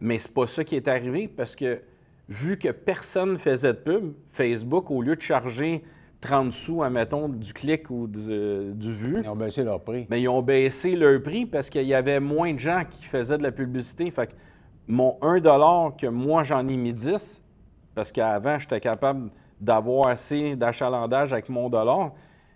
Mais 0.00 0.18
c'est 0.18 0.32
pas 0.32 0.46
ça 0.46 0.64
qui 0.64 0.74
est 0.74 0.88
arrivé 0.88 1.28
parce 1.28 1.54
que 1.54 1.80
vu 2.28 2.58
que 2.58 2.68
personne 2.68 3.34
ne 3.34 3.38
faisait 3.38 3.72
de 3.72 3.78
pub, 3.78 4.12
Facebook, 4.30 4.90
au 4.90 5.02
lieu 5.02 5.16
de 5.16 5.20
charger 5.20 5.84
30 6.20 6.52
sous, 6.52 6.82
admettons, 6.82 7.28
du 7.28 7.52
clic 7.52 7.90
ou 7.90 8.06
du, 8.06 8.72
du 8.74 8.92
vu, 8.92 9.20
Ils 9.22 9.28
ont 9.28 9.36
baissé 9.36 9.64
leur 9.64 9.80
prix. 9.80 10.06
mais 10.08 10.22
ils 10.22 10.28
ont 10.28 10.42
baissé 10.42 10.94
leur 10.94 11.20
prix 11.20 11.46
parce 11.46 11.68
qu'il 11.68 11.86
y 11.86 11.94
avait 11.94 12.20
moins 12.20 12.54
de 12.54 12.58
gens 12.58 12.84
qui 12.88 13.04
faisaient 13.04 13.38
de 13.38 13.42
la 13.42 13.52
publicité. 13.52 14.10
Fait 14.10 14.28
que 14.28 14.32
mon 14.86 15.18
1 15.20 15.40
que 15.98 16.06
moi, 16.06 16.44
j'en 16.44 16.66
ai 16.68 16.76
mis 16.76 16.94
10, 16.94 17.42
parce 17.94 18.12
qu'avant, 18.12 18.58
j'étais 18.58 18.80
capable 18.80 19.30
d'avoir 19.60 20.08
assez 20.08 20.56
d'achalandage 20.56 21.32
avec 21.32 21.48
mon 21.48 21.68
dollar. 21.68 22.12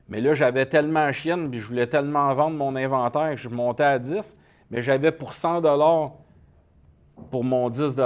Mais 0.09 0.21
là, 0.21 0.35
j'avais 0.35 0.67
tellement 0.67 1.13
chienne, 1.13 1.51
puis 1.51 1.61
je 1.61 1.67
voulais 1.67 1.87
tellement 1.87 2.33
vendre 2.35 2.57
mon 2.57 2.77
inventaire 2.77 3.31
que 3.31 3.41
je 3.41 3.49
montais 3.49 3.85
à 3.85 3.99
10, 3.99 4.37
mais 4.71 4.83
j'avais 4.83 5.13
pour 5.13 5.35
100 5.35 5.63
pour 7.31 7.45
mon 7.45 7.71
10 7.71 7.97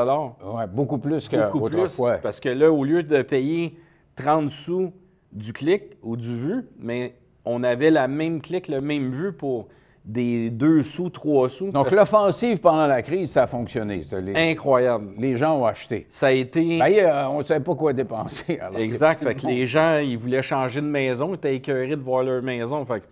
Oui, 0.45 0.63
beaucoup 0.73 0.99
plus 0.99 1.29
que 1.29 1.51
Beaucoup 1.51 1.69
plus, 1.69 2.01
parce 2.23 2.41
que 2.41 2.49
là, 2.49 2.71
au 2.71 2.85
lieu 2.85 3.03
de 3.03 3.23
payer 3.23 3.79
30 4.17 4.51
sous 4.51 4.93
du 5.33 5.53
clic 5.53 5.83
ou 6.03 6.17
du 6.17 6.35
vu, 6.35 6.65
mais 6.79 7.15
on 7.45 7.63
avait 7.63 7.91
la 7.91 8.09
même 8.09 8.41
clic, 8.41 8.69
le 8.69 8.81
même 8.81 9.11
vu 9.11 9.33
pour 9.33 9.69
des 10.05 10.51
2 10.51 10.83
sous, 10.83 11.11
3 11.11 11.49
sous. 11.49 11.71
Donc, 11.71 11.91
l'offensive 11.91 12.59
pendant 12.59 12.87
la 12.87 13.03
crise, 13.03 13.33
ça 13.33 13.45
a 13.45 13.47
fonctionné. 13.47 14.05
Incroyable. 14.35 15.13
Les 15.19 15.37
gens 15.37 15.59
ont 15.59 15.67
acheté. 15.67 16.07
Ça 16.09 16.29
a 16.29 16.31
été. 16.33 16.79
Ben, 16.79 17.29
on 17.29 17.39
ne 17.39 17.45
savait 17.45 17.61
pas 17.65 17.75
quoi 17.75 17.93
dépenser. 17.93 18.59
exact. 18.77 19.23
Fait 19.23 19.35
que 19.35 19.47
les 19.47 19.67
gens, 19.67 19.99
ils 19.99 20.17
voulaient 20.17 20.43
changer 20.43 20.81
de 20.81 20.87
maison. 20.87 21.31
Ils 21.33 21.37
étaient 21.37 21.55
écœurés 21.57 21.97
de 21.97 22.03
voir 22.03 22.23
leur 22.23 22.43
maison. 22.43 22.85
Fait 22.87 23.03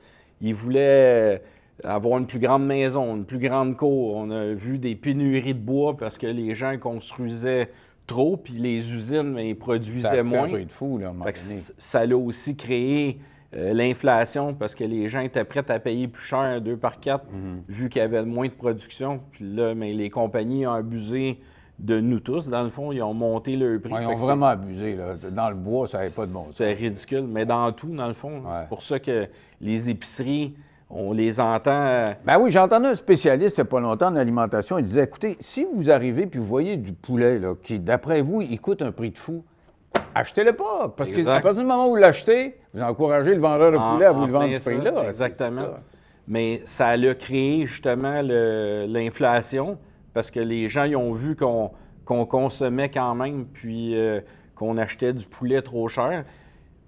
ils 0.41 0.55
voulaient 0.55 1.43
avoir 1.85 2.19
une 2.19 2.27
plus 2.27 2.39
grande 2.39 2.67
maison, 2.67 3.17
une 3.17 3.25
plus 3.25 3.39
grande 3.39 3.77
cour. 3.77 4.17
On 4.17 4.31
a 4.31 4.53
vu 4.53 4.79
des 4.79 4.95
pénuries 4.95 5.55
de 5.55 5.61
bois 5.61 5.97
parce 5.97 6.19
que 6.19 6.27
les 6.27 6.55
gens 6.55 6.77
construisaient 6.79 7.71
trop, 8.07 8.37
puis 8.37 8.55
les 8.55 8.93
usines, 8.93 9.35
ben, 9.35 9.47
ils 9.47 9.59
produisaient 9.59 10.23
moins. 10.23 10.51
Ça 10.51 10.59
de 10.59 10.73
fou, 10.73 10.99
là, 10.99 11.13
Ça 11.79 12.01
a 12.01 12.15
aussi 12.15 12.57
créé 12.57 13.21
euh, 13.55 13.73
l'inflation 13.73 14.55
parce 14.55 14.75
que 14.75 14.85
les 14.85 15.09
gens 15.09 15.21
étaient 15.21 15.45
prêts 15.45 15.71
à 15.71 15.79
payer 15.79 16.09
plus 16.09 16.25
cher, 16.25 16.61
2 16.61 16.77
par 16.77 17.01
4, 17.01 17.25
mhm. 17.31 17.63
vu 17.69 17.89
qu'il 17.89 18.01
y 18.01 18.05
avait 18.05 18.25
moins 18.25 18.47
de 18.47 18.53
production. 18.53 19.21
Puis 19.31 19.45
là, 19.45 19.75
mais 19.75 19.93
les 19.93 20.11
compagnies 20.11 20.67
ont 20.67 20.73
abusé 20.73 21.39
de 21.79 22.01
nous 22.01 22.21
tous. 22.21 22.49
Dans 22.49 22.65
le 22.65 22.71
fond, 22.71 22.93
ils 22.93 23.03
ont 23.03 23.15
monté 23.15 23.57
le 23.57 23.81
prix. 23.81 23.95
ils 24.01 24.07
ont 24.07 24.17
vraiment 24.17 24.47
abusé. 24.47 24.97
Là. 24.97 25.13
Dans 25.35 25.49
le 25.49 25.57
bois, 25.57 25.87
ça 25.87 25.99
n'avait 25.99 26.11
pas 26.11 26.27
de 26.27 26.33
bon 26.33 26.43
sens. 26.43 26.55
C'est 26.57 26.73
ridicule. 26.73 27.25
Mais 27.29 27.47
dans 27.47 27.71
tout, 27.73 27.95
dans 27.95 28.09
le 28.09 28.15
fond, 28.15 28.43
c'est 28.53 28.69
pour 28.69 28.83
ça 28.83 28.99
que 28.99 29.29
les 29.61 29.91
épiceries, 29.91 30.55
on 30.91 31.13
les 31.13 31.39
entend. 31.41 31.71
Euh, 31.71 32.13
ben 32.25 32.39
oui, 32.39 32.51
j'ai 32.51 32.59
entendu 32.59 32.87
un 32.87 32.95
spécialiste 32.95 33.59
il 33.59 33.61
n'y 33.61 33.67
a 33.67 33.71
pas 33.71 33.81
longtemps 33.81 34.09
en 34.09 34.17
alimentation. 34.17 34.79
Il 34.79 34.85
disait 34.85 35.05
écoutez, 35.05 35.37
si 35.41 35.67
vous 35.75 35.91
arrivez 35.91 36.27
puis 36.27 36.41
vous 36.41 36.47
voyez 36.47 36.77
du 36.77 36.93
poulet 36.93 37.39
là, 37.39 37.55
qui, 37.63 37.79
d'après 37.79 38.23
vous, 38.23 38.43
il 38.43 38.61
coûte 38.61 38.83
un 38.83 38.93
prix 38.93 39.11
de 39.11 39.19
fou, 39.19 39.45
achetez-le 40.15 40.55
pas. 40.55 40.93
Parce 40.97 41.13
qu'à 41.13 41.41
partir 41.41 41.55
du 41.55 41.67
moment 41.67 41.87
où 41.87 41.91
vous 41.91 41.97
l'achetez, 41.97 42.59
vous 42.73 42.83
encouragez 42.83 43.35
le 43.35 43.41
vendeur 43.41 43.73
de 43.73 43.77
poulet 43.77 44.07
à 44.07 44.13
vous 44.13 44.27
le 44.27 44.33
vendre 44.33 44.53
ce 44.55 44.71
prix-là. 44.71 45.09
Exactement. 45.09 45.69
Mais 46.27 46.63
ça 46.65 46.89
a 46.89 47.15
créé 47.15 47.67
justement 47.67 48.21
l'inflation 48.23 49.79
parce 50.15 50.31
que 50.31 50.41
les 50.41 50.69
gens 50.69 50.85
ils 50.85 50.97
ont 50.97 51.13
vu 51.13 51.37
qu'on 51.37 51.71
consommait 52.27 52.91
quand 52.91 53.15
même, 53.15 53.47
puis 53.47 53.95
euh, 53.95 54.21
qu'on 54.55 54.77
achetait 54.79 55.13
du 55.13 55.27
poulet 55.27 55.63
trop 55.63 55.89
cher. 55.89 56.25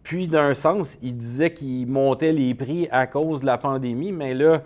Puis, 0.02 0.28
d'un 0.28 0.54
sens, 0.54 0.98
ils 1.02 1.16
disaient 1.16 1.52
qu'ils 1.52 1.86
montaient 1.86 2.32
les 2.32 2.54
prix 2.54 2.88
à 2.90 3.06
cause 3.06 3.40
de 3.42 3.46
la 3.46 3.58
pandémie, 3.58 4.12
mais 4.12 4.34
là, 4.34 4.62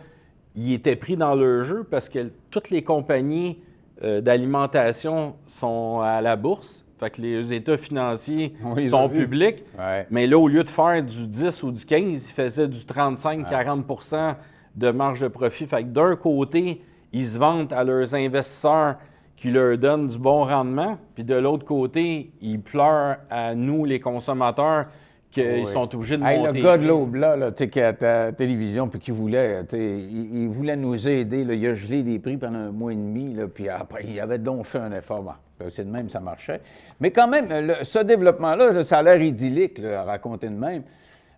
ils 0.54 0.72
étaient 0.72 0.96
pris 0.96 1.16
dans 1.16 1.34
leur 1.34 1.64
jeu 1.64 1.84
parce 1.84 2.08
que 2.08 2.30
toutes 2.50 2.70
les 2.70 2.82
compagnies 2.82 3.58
euh, 4.02 4.20
d'alimentation 4.20 5.34
sont 5.46 6.00
à 6.00 6.20
la 6.20 6.36
bourse. 6.36 6.84
Fait 6.98 7.10
que 7.10 7.20
les 7.20 7.52
états 7.52 7.76
financiers 7.76 8.54
sont 8.88 9.08
publics. 9.08 9.64
Mais 10.10 10.26
là, 10.26 10.38
au 10.38 10.46
lieu 10.46 10.62
de 10.62 10.68
faire 10.68 11.02
du 11.02 11.26
10 11.26 11.62
ou 11.64 11.72
du 11.72 11.84
15, 11.84 12.02
ils 12.28 12.32
faisaient 12.32 12.68
du 12.68 12.78
35-40% 12.78 14.36
de 14.76 14.90
marge 14.90 15.20
de 15.20 15.28
profit. 15.28 15.66
Fait 15.66 15.82
que 15.82 15.88
d'un 15.88 16.14
côté, 16.14 16.82
ils 17.12 17.26
se 17.26 17.38
vendent 17.38 17.72
à 17.72 17.82
leurs 17.84 18.14
investisseurs 18.14 18.96
qui 19.36 19.50
leur 19.50 19.76
donnent 19.76 20.06
du 20.06 20.18
bon 20.18 20.44
rendement, 20.44 20.96
puis 21.14 21.24
de 21.24 21.34
l'autre 21.34 21.64
côté, 21.64 22.32
ils 22.40 22.60
pleurent 22.60 23.16
à 23.28 23.54
nous, 23.54 23.84
les 23.84 23.98
consommateurs, 24.00 24.86
qu'ils 25.34 25.66
sont 25.66 25.94
obligés 25.94 26.16
de 26.16 26.22
monter. 26.22 26.58
Le 26.58 26.62
gars 26.64 26.78
de 26.78 26.86
l'aube, 26.86 27.16
là, 27.16 27.50
qui 27.52 27.78
est 27.78 27.82
à 27.82 27.92
ta 27.92 28.32
télévision, 28.32 28.88
puis 28.88 29.00
qui 29.00 29.10
voulait, 29.10 29.62
il, 29.72 30.48
voulait 30.48 30.76
nous 30.76 31.08
aider. 31.08 31.44
Là, 31.44 31.54
il 31.54 31.66
a 31.66 31.74
gelé 31.74 32.02
les 32.02 32.18
prix 32.18 32.36
pendant 32.36 32.58
un 32.58 32.70
mois 32.70 32.92
et 32.92 32.96
demi, 32.96 33.34
là, 33.34 33.48
puis 33.48 33.68
après, 33.68 34.04
il 34.06 34.18
avait 34.20 34.38
donc 34.38 34.66
fait 34.66 34.78
un 34.78 34.92
effort. 34.92 35.36
c'est 35.70 35.84
de 35.84 35.90
même, 35.90 36.08
ça 36.08 36.20
marchait. 36.20 36.60
Mais 37.00 37.10
quand 37.10 37.28
même, 37.28 37.48
ce 37.82 37.98
développement-là, 37.98 38.84
ça 38.84 38.98
a 38.98 39.02
l'air 39.02 39.20
idyllique 39.20 39.80
à 39.80 40.04
raconter 40.04 40.48
de 40.48 40.54
même. 40.54 40.82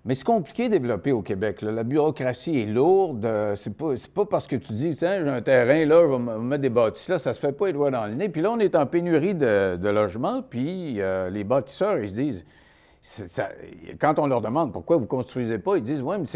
Mais 0.06 0.14
c'est 0.14 0.24
compliqué 0.24 0.68
de 0.68 0.74
développer 0.74 1.10
au 1.10 1.20
Québec. 1.20 1.62
La 1.62 1.82
bureaucratie 1.82 2.60
est 2.60 2.66
lourde. 2.66 3.24
Euh, 3.24 3.56
c'est 3.56 3.76
pas, 3.76 3.94
pas 4.14 4.24
parce 4.24 4.46
que 4.46 4.54
tu 4.54 4.72
dis, 4.72 4.94
tiens, 4.94 5.24
j'ai 5.24 5.28
un 5.28 5.42
terrain 5.42 5.84
là, 5.84 6.00
je 6.02 6.12
vais 6.12 6.38
mettre 6.38 6.62
des 6.62 6.70
bâtisses 6.70 7.08
là, 7.08 7.18
ça 7.18 7.34
se 7.34 7.40
fait 7.40 7.50
pas 7.50 7.66
les 7.66 7.72
doigts 7.72 7.90
dans 7.90 8.06
le 8.06 8.12
nez. 8.12 8.28
Puis 8.28 8.40
là, 8.40 8.52
on 8.52 8.58
est 8.60 8.76
en 8.76 8.86
pénurie 8.86 9.34
de, 9.34 9.88
logements, 9.88 10.42
puis 10.48 11.00
euh, 11.00 11.28
les 11.28 11.42
bâtisseurs, 11.42 11.98
ils 11.98 12.08
se 12.08 12.14
disent, 12.14 12.44
quand 14.00 14.18
on 14.18 14.26
leur 14.26 14.40
demande 14.40 14.72
pourquoi 14.72 14.96
vous 14.96 15.02
ne 15.02 15.08
construisez 15.08 15.58
pas, 15.58 15.76
ils 15.76 15.82
disent 15.82 16.02
Oui, 16.02 16.16
mais 16.18 16.26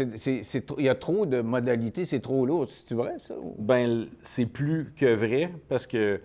il 0.77 0.85
y 0.85 0.89
a 0.89 0.95
trop 0.95 1.25
de 1.25 1.41
modalités, 1.41 2.05
c'est 2.05 2.19
trop 2.19 2.45
lourd. 2.45 2.67
C'est 2.69 2.95
vrai, 2.95 3.15
ça? 3.17 3.35
Bien, 3.57 4.05
c'est 4.23 4.45
plus 4.45 4.93
que 4.95 5.13
vrai 5.13 5.51
parce 5.69 5.87
que 5.87 6.21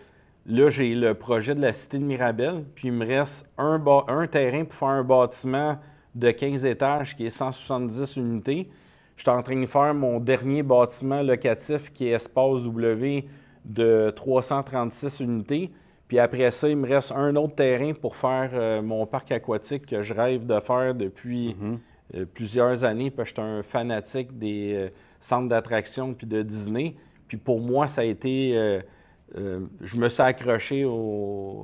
là, 0.46 0.70
j'ai 0.70 0.94
le 0.94 1.14
projet 1.14 1.54
de 1.54 1.60
la 1.60 1.72
Cité 1.72 1.98
de 1.98 2.04
Mirabel, 2.04 2.64
puis 2.74 2.88
il 2.88 2.94
me 2.94 3.06
reste 3.06 3.48
un, 3.58 3.82
un 4.08 4.26
terrain 4.26 4.64
pour 4.64 4.74
faire 4.74 4.88
un 4.88 5.04
bâtiment 5.04 5.78
de 6.14 6.30
15 6.30 6.64
étages 6.64 7.16
qui 7.16 7.26
est 7.26 7.30
170 7.30 8.16
unités. 8.16 8.70
Je 9.16 9.22
suis 9.22 9.30
en 9.30 9.42
train 9.42 9.60
de 9.60 9.66
faire 9.66 9.94
mon 9.94 10.20
dernier 10.20 10.62
bâtiment 10.62 11.22
locatif 11.22 11.92
qui 11.92 12.08
est 12.08 12.12
Espace 12.12 12.62
W 12.64 13.26
de 13.64 14.12
336 14.14 15.20
unités. 15.20 15.72
Puis 16.08 16.18
après 16.18 16.50
ça, 16.50 16.68
il 16.68 16.76
me 16.76 16.88
reste 16.88 17.12
un 17.12 17.34
autre 17.36 17.56
terrain 17.56 17.92
pour 17.92 18.16
faire 18.16 18.50
euh, 18.52 18.80
mon 18.80 19.06
parc 19.06 19.32
aquatique 19.32 19.86
que 19.86 20.02
je 20.02 20.14
rêve 20.14 20.46
de 20.46 20.60
faire 20.60 20.94
depuis 20.94 21.56
mhm. 21.58 21.78
euh, 22.14 22.24
plusieurs 22.32 22.84
années, 22.84 23.10
parce 23.10 23.32
que 23.32 23.36
je 23.36 23.42
suis 23.42 23.50
un 23.58 23.62
fanatique 23.62 24.38
des 24.38 24.74
euh, 24.74 24.88
centres 25.20 25.48
d'attraction 25.48 26.14
puis 26.14 26.26
de 26.26 26.42
Disney. 26.42 26.94
Puis 27.26 27.36
pour 27.36 27.60
moi, 27.60 27.88
ça 27.88 28.02
a 28.02 28.04
été. 28.04 28.80
je 29.34 29.96
me 29.96 30.08
suis 30.08 30.22
accroché 30.22 30.88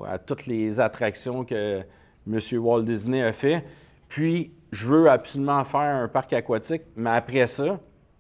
à 0.09 0.18
toutes 0.18 0.47
les 0.47 0.80
attractions 0.80 1.45
que 1.45 1.82
M. 2.26 2.38
Walt 2.55 2.82
Disney 2.82 3.22
a 3.22 3.32
fait. 3.32 3.64
Puis, 4.09 4.53
je 4.72 4.88
veux 4.88 5.09
absolument 5.09 5.62
faire 5.64 6.03
un 6.03 6.09
parc 6.09 6.32
aquatique, 6.32 6.82
mais 6.97 7.11
après 7.11 7.47
ça, 7.47 7.78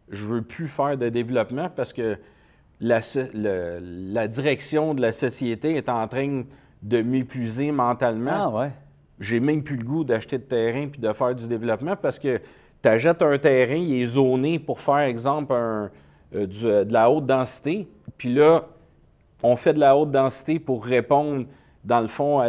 je 0.08 0.24
veux 0.26 0.42
plus 0.42 0.68
faire 0.68 0.96
de 0.96 1.08
développement 1.08 1.68
parce 1.68 1.92
que 1.92 2.16
la, 2.82 4.28
direction 4.28 4.94
de 4.94 5.00
la 5.00 5.12
société 5.12 5.76
est 5.76 5.88
en 5.88 6.06
train 6.08 6.42
de 6.82 7.02
m'épuiser 7.02 7.70
mentalement. 7.70 8.30
Ah 8.32 8.50
ouais. 8.50 8.70
J'ai 9.20 9.38
même 9.38 9.62
plus 9.62 9.76
le 9.76 9.84
goût 9.84 10.04
d'acheter 10.04 10.38
de 10.38 10.42
terrain 10.42 10.88
puis 10.88 11.00
de 11.00 11.12
faire 11.12 11.34
du 11.34 11.46
développement 11.46 11.94
parce 11.94 12.18
que 12.18 12.40
tu 12.82 12.88
achètes 12.88 13.22
un 13.22 13.38
terrain, 13.38 13.76
il 13.76 14.02
est 14.02 14.06
zoné 14.06 14.58
pour 14.58 14.80
faire, 14.80 14.98
exemple, 14.98 15.52
un, 15.52 15.90
euh, 16.34 16.46
euh, 16.64 16.84
de 16.84 16.92
la 16.92 17.08
haute 17.08 17.26
densité. 17.26 17.88
Puis 18.18 18.34
là, 18.34 18.66
on 19.44 19.54
fait 19.54 19.74
de 19.74 19.78
la 19.78 19.96
haute 19.96 20.10
densité 20.10 20.58
pour 20.58 20.84
répondre, 20.84 21.46
dans 21.84 22.00
le 22.00 22.08
fond, 22.08 22.40
à, 22.40 22.46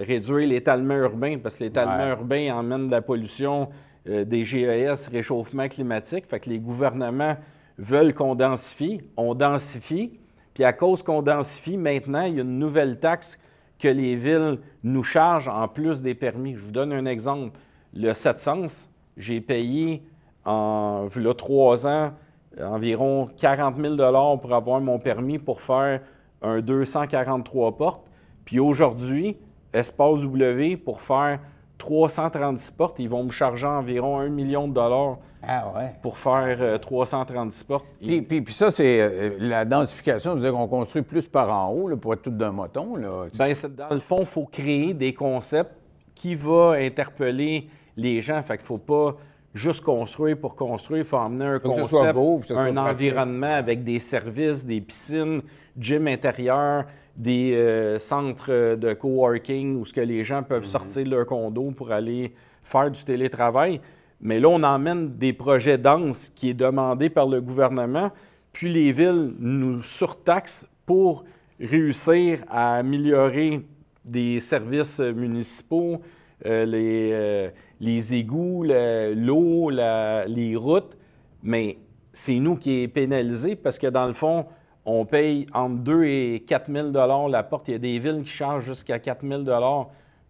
réduire 0.00 0.48
l'étalement 0.48 0.94
urbain 0.94 1.36
parce 1.40 1.56
que 1.56 1.64
l'étalement 1.64 2.08
urbain 2.08 2.52
emmène 2.52 2.86
de 2.86 2.92
la 2.92 3.02
pollution, 3.02 3.68
euh, 4.08 4.24
des 4.24 4.44
GES, 4.44 5.08
réchauffement 5.12 5.68
climatique. 5.68 6.26
Fait 6.26 6.40
que 6.40 6.50
les 6.50 6.58
gouvernements 6.58 7.36
veulent 7.78 8.14
qu'on 8.14 8.34
densifie, 8.34 9.00
on 9.16 9.34
densifie, 9.34 10.18
puis 10.54 10.64
à 10.64 10.72
cause 10.72 11.02
qu'on 11.02 11.22
densifie, 11.22 11.76
maintenant, 11.76 12.22
il 12.22 12.34
y 12.34 12.38
a 12.38 12.42
une 12.42 12.58
nouvelle 12.58 12.98
taxe 12.98 13.38
que 13.78 13.88
les 13.88 14.16
villes 14.16 14.58
nous 14.82 15.02
chargent 15.02 15.48
en 15.48 15.66
plus 15.68 16.02
des 16.02 16.14
permis. 16.14 16.54
Je 16.54 16.60
vous 16.60 16.70
donne 16.70 16.92
un 16.92 17.06
exemple. 17.06 17.58
Le 17.94 18.12
700, 18.12 18.86
j'ai 19.16 19.40
payé 19.40 20.02
en 20.44 21.08
trois 21.36 21.86
ans 21.86 22.12
environ 22.60 23.28
40 23.38 23.76
000 23.76 23.96
pour 24.38 24.52
avoir 24.52 24.80
mon 24.80 24.98
permis 24.98 25.38
pour 25.38 25.60
faire 25.60 26.00
un 26.42 26.60
243 26.60 27.76
portes. 27.76 28.06
Puis 28.44 28.58
aujourd'hui, 28.58 29.36
Espace 29.72 30.20
W, 30.20 30.76
pour 30.76 31.00
faire 31.00 31.40
336 31.82 32.70
portes, 32.70 33.00
ils 33.00 33.08
vont 33.08 33.24
me 33.24 33.30
charger 33.32 33.66
environ 33.66 34.20
1 34.20 34.28
million 34.28 34.68
de 34.68 34.72
dollars 34.72 35.18
ah 35.42 35.72
pour 36.00 36.16
faire 36.16 36.78
336 36.80 37.62
euh, 37.62 37.66
portes. 37.66 37.86
Puis, 38.00 38.22
puis, 38.22 38.54
ça, 38.54 38.70
c'est 38.70 39.00
euh, 39.00 39.30
la 39.40 39.64
densification, 39.64 40.34
vous 40.34 40.40
dire 40.40 40.52
qu'on 40.52 40.68
construit 40.68 41.02
plus 41.02 41.26
par 41.26 41.50
en 41.50 41.72
haut 41.72 41.96
pour 41.96 42.14
être 42.14 42.22
tout 42.22 42.30
d'un 42.30 42.52
moton. 42.52 42.94
Là. 42.94 43.26
Bien, 43.34 43.52
dans 43.76 43.94
le 43.94 44.00
fond, 44.00 44.20
il 44.20 44.26
faut 44.26 44.44
créer 44.44 44.94
des 44.94 45.12
concepts 45.12 45.74
qui 46.14 46.36
vont 46.36 46.70
interpeller 46.70 47.68
les 47.96 48.22
gens. 48.22 48.40
Fait 48.44 48.58
qu'il 48.58 48.62
ne 48.62 48.66
faut 48.66 48.78
pas 48.78 49.16
juste 49.52 49.80
construire 49.80 50.38
pour 50.38 50.54
construire. 50.54 51.00
Il 51.00 51.04
faut 51.04 51.16
emmener 51.16 51.46
un 51.46 51.58
concept, 51.58 52.16
un 52.52 52.76
environnement 52.76 53.54
avec 53.54 53.82
des 53.82 53.98
services, 53.98 54.64
des 54.64 54.80
piscines, 54.80 55.42
gym 55.76 56.06
intérieur, 56.06 56.84
des 57.16 57.52
euh, 57.54 57.98
centres 57.98 58.76
de 58.76 58.92
coworking 58.94 59.76
où 59.76 59.84
ce 59.84 59.92
que 59.92 60.00
les 60.00 60.24
gens 60.24 60.42
peuvent 60.42 60.62
mhm. 60.62 60.68
sortir 60.68 61.04
de 61.04 61.10
leur 61.10 61.26
condo 61.26 61.70
pour 61.70 61.92
aller 61.92 62.32
faire 62.62 62.90
du 62.90 63.04
télétravail. 63.04 63.80
Mais 64.20 64.38
là, 64.40 64.48
on 64.48 64.62
emmène 64.62 65.16
des 65.16 65.32
projets 65.32 65.78
denses 65.78 66.30
qui 66.34 66.50
est 66.50 66.54
demandé 66.54 67.10
par 67.10 67.26
le 67.26 67.40
gouvernement, 67.40 68.10
puis 68.52 68.72
les 68.72 68.92
villes 68.92 69.32
nous 69.38 69.82
surtaxent 69.82 70.64
pour 70.86 71.24
réussir 71.60 72.38
à 72.48 72.76
améliorer 72.76 73.62
des 74.04 74.40
services 74.40 75.00
municipaux, 75.00 76.00
euh, 76.46 76.64
les, 76.64 77.10
euh, 77.12 77.50
les 77.80 78.14
égouts, 78.14 78.64
le- 78.64 79.14
l'eau, 79.14 79.70
les 79.70 80.56
routes, 80.56 80.96
mais 81.42 81.78
c'est 82.12 82.38
nous 82.38 82.56
qui 82.56 82.82
est 82.82 82.88
pénalisé 82.88 83.56
parce 83.56 83.78
que 83.78 83.86
dans 83.86 84.06
le 84.06 84.12
fond, 84.12 84.46
on 84.84 85.04
paye 85.04 85.46
entre 85.52 85.76
2 85.76 86.04
et 86.04 86.44
4 86.46 86.72
000 86.72 87.28
la 87.28 87.42
porte. 87.42 87.68
Il 87.68 87.72
y 87.72 87.74
a 87.74 87.78
des 87.78 87.98
villes 87.98 88.22
qui 88.24 88.30
chargent 88.30 88.64
jusqu'à 88.64 88.98
4 88.98 89.26
000 89.26 89.44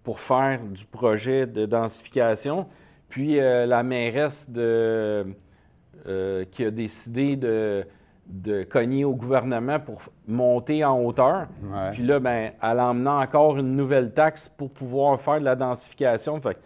pour 0.03 0.21
faire 0.21 0.61
du 0.63 0.85
projet 0.85 1.47
de 1.47 1.65
densification. 1.65 2.67
Puis 3.09 3.39
euh, 3.39 3.67
la 3.67 3.83
mairesse 3.83 4.49
de, 4.51 5.27
euh, 6.07 6.45
qui 6.51 6.65
a 6.65 6.71
décidé 6.71 7.37
de, 7.37 7.87
de 8.27 8.63
cogner 8.65 9.05
au 9.05 9.15
gouvernement 9.15 9.79
pour 9.79 10.03
monter 10.27 10.85
en 10.85 11.01
hauteur. 11.01 11.47
Ouais. 11.63 11.91
Puis 11.93 12.03
là, 12.03 12.19
ben, 12.21 12.53
elle 12.63 12.79
a 12.79 12.87
emmené 12.89 13.11
encore 13.11 13.59
une 13.59 13.77
nouvelle 13.77 14.13
taxe 14.13 14.51
pour 14.57 14.71
pouvoir 14.71 15.21
faire 15.21 15.41
de 15.41 15.45
la 15.45 15.57
densification. 15.57 16.41
Fait 16.41 16.59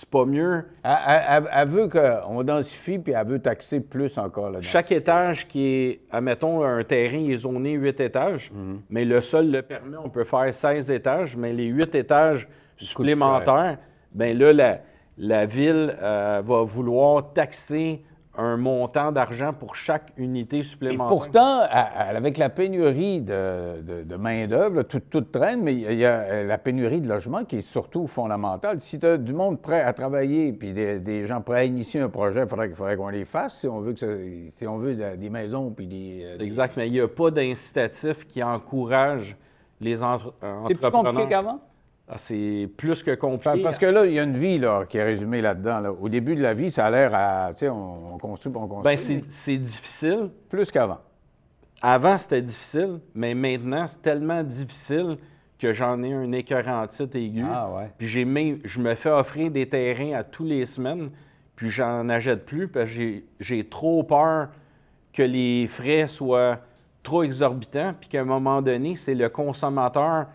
c'est 0.00 0.08
pas 0.10 0.24
mieux. 0.24 0.64
Elle, 0.84 0.92
elle- 1.08 1.22
elle- 1.28 1.50
elle 1.52 1.68
veut 1.68 1.88
qu'on 1.88 2.44
densifie, 2.44 3.00
puis 3.00 3.14
elle 3.14 3.26
veut 3.26 3.40
taxer 3.40 3.80
plus 3.80 4.16
encore 4.16 4.44
là-dedans. 4.50 4.60
Chaque 4.62 4.92
étage 4.92 5.48
qui 5.48 5.64
est, 5.66 6.00
admettons, 6.12 6.62
un 6.62 6.84
terrain 6.84 7.18
est 7.18 7.38
zoné 7.38 7.72
8 7.72 7.98
étages, 7.98 8.52
Mhm. 8.54 8.82
mais 8.90 9.04
le 9.04 9.20
sol 9.20 9.50
le 9.50 9.60
permet, 9.62 9.96
on 9.96 10.08
peut 10.08 10.22
faire 10.22 10.54
16 10.54 10.88
étages, 10.92 11.36
mais 11.36 11.52
les 11.52 11.64
8 11.64 11.96
étages 11.96 12.46
supplémentaires, 12.76 13.78
bien 14.12 14.34
là, 14.34 14.52
la, 14.52 14.78
la 15.18 15.46
ville 15.46 15.96
euh, 16.00 16.42
va 16.44 16.62
vouloir 16.62 17.32
taxer 17.32 18.00
un 18.38 18.56
montant 18.56 19.10
d'argent 19.12 19.52
pour 19.52 19.74
chaque 19.74 20.12
unité 20.16 20.58
Et 20.58 20.62
supplémentaire. 20.62 21.08
pourtant, 21.08 21.58
à- 21.62 21.66
à- 21.66 22.16
avec 22.16 22.38
la 22.38 22.48
pénurie 22.48 23.20
de, 23.20 23.82
de- 23.82 24.02
de 24.04 24.16
main-d'œuvre, 24.16 24.82
tout, 24.84 25.20
traîne, 25.22 25.60
mais 25.62 25.74
il 25.74 25.80
y 25.80 25.86
a- 25.86 25.92
il 25.92 25.98
y 25.98 26.04
a 26.06 26.18
euh, 26.20 26.46
la 26.46 26.56
pénurie 26.56 27.00
de 27.00 27.08
logement 27.08 27.44
qui 27.44 27.56
est 27.56 27.60
surtout 27.62 28.06
fondamentale. 28.06 28.80
Si 28.80 28.98
tu 28.98 29.06
as 29.06 29.16
du 29.18 29.32
monde 29.34 29.60
prêt 29.60 29.82
à 29.82 29.92
travailler 29.92 30.52
puis 30.52 30.72
des, 30.72 31.00
des 31.00 31.26
gens 31.26 31.40
prêts 31.40 31.60
à 31.60 31.64
initier 31.64 32.00
un 32.00 32.08
projet, 32.08 32.42
il 32.42 32.48
faudrait, 32.48 32.68
faudrait 32.70 32.96
qu'on 32.96 33.08
les 33.08 33.24
fasse 33.24 33.58
si 33.60 33.66
on 33.68 33.80
veut, 33.80 33.92
que 33.92 33.98
ça- 34.00 34.56
si 34.56 34.66
on 34.68 34.78
veut 34.78 34.94
de- 34.94 35.16
des 35.16 35.30
maisons 35.30 35.70
puis 35.70 35.88
des. 35.88 36.22
euh, 36.24 36.36
des- 36.38 36.44
Exact, 36.44 36.74
mais 36.76 36.86
il 36.86 36.92
n'y 36.92 37.00
a 37.00 37.08
pas 37.08 37.30
d'incitatif 37.32 38.24
qui 38.26 38.40
encourage 38.42 39.36
les 39.80 40.02
entre- 40.02 40.32
C'est 40.40 40.74
plus 40.74 40.86
entrepreneurs. 40.86 41.12
compliqué 41.12 41.28
qu'avant? 41.28 41.60
Ah, 42.10 42.16
c'est 42.16 42.68
plus 42.76 43.02
que 43.02 43.14
compliqué. 43.14 43.62
Parce 43.62 43.78
que 43.78 43.84
là, 43.86 44.06
il 44.06 44.12
y 44.14 44.18
a 44.18 44.22
une 44.22 44.38
vie 44.38 44.58
là, 44.58 44.84
qui 44.88 44.96
est 44.96 45.04
résumée 45.04 45.42
là-dedans. 45.42 45.80
là. 45.80 45.92
Au 45.92 46.08
début 46.08 46.34
de 46.36 46.42
la 46.42 46.54
vie, 46.54 46.70
ça 46.70 46.86
a 46.86 46.90
l'air 46.90 47.10
à. 47.14 47.50
Tu 47.52 47.60
sais, 47.60 47.68
on, 47.68 48.14
on 48.14 48.18
construit, 48.18 48.50
on 48.56 48.66
construit. 48.66 48.82
Ben, 48.84 48.96
c'est 48.96 49.22
c'est 49.28 49.58
difficile. 49.58 50.30
plus 50.48 50.70
qu'avant. 50.70 50.98
Avant, 51.82 52.16
c'était 52.18 52.42
difficile, 52.42 52.98
mais 53.14 53.34
maintenant, 53.34 53.86
c'est 53.86 54.02
tellement 54.02 54.42
difficile 54.42 55.16
que 55.58 55.72
j'en 55.72 56.02
ai 56.02 56.12
un 56.12 56.32
écœurant 56.32 56.86
titre 56.86 57.16
aigu. 57.16 57.44
Ah 57.52 57.68
ouais. 57.70 57.90
Puis 57.98 58.08
j'ai 58.08 58.24
même- 58.24 58.60
je 58.64 58.80
me 58.80 58.94
fais 58.94 59.10
offrir 59.10 59.50
des 59.50 59.68
terrains 59.68 60.12
à 60.14 60.24
tous 60.24 60.44
les 60.44 60.64
semaines, 60.66 61.10
puis 61.56 61.68
j'en 61.70 62.08
achète 62.08 62.46
plus 62.46 62.68
parce 62.68 62.86
que 62.86 62.90
j'ai- 62.96 63.24
j'ai 63.38 63.64
trop 63.68 64.02
peur 64.02 64.48
que 65.12 65.22
les 65.22 65.66
frais 65.68 66.08
soient 66.08 66.58
trop 67.02 67.22
exorbitants, 67.22 67.92
puis 68.00 68.08
qu'à 68.08 68.20
un 68.22 68.24
moment 68.24 68.62
donné, 68.62 68.96
c'est 68.96 69.14
le 69.14 69.28
consommateur 69.28 70.26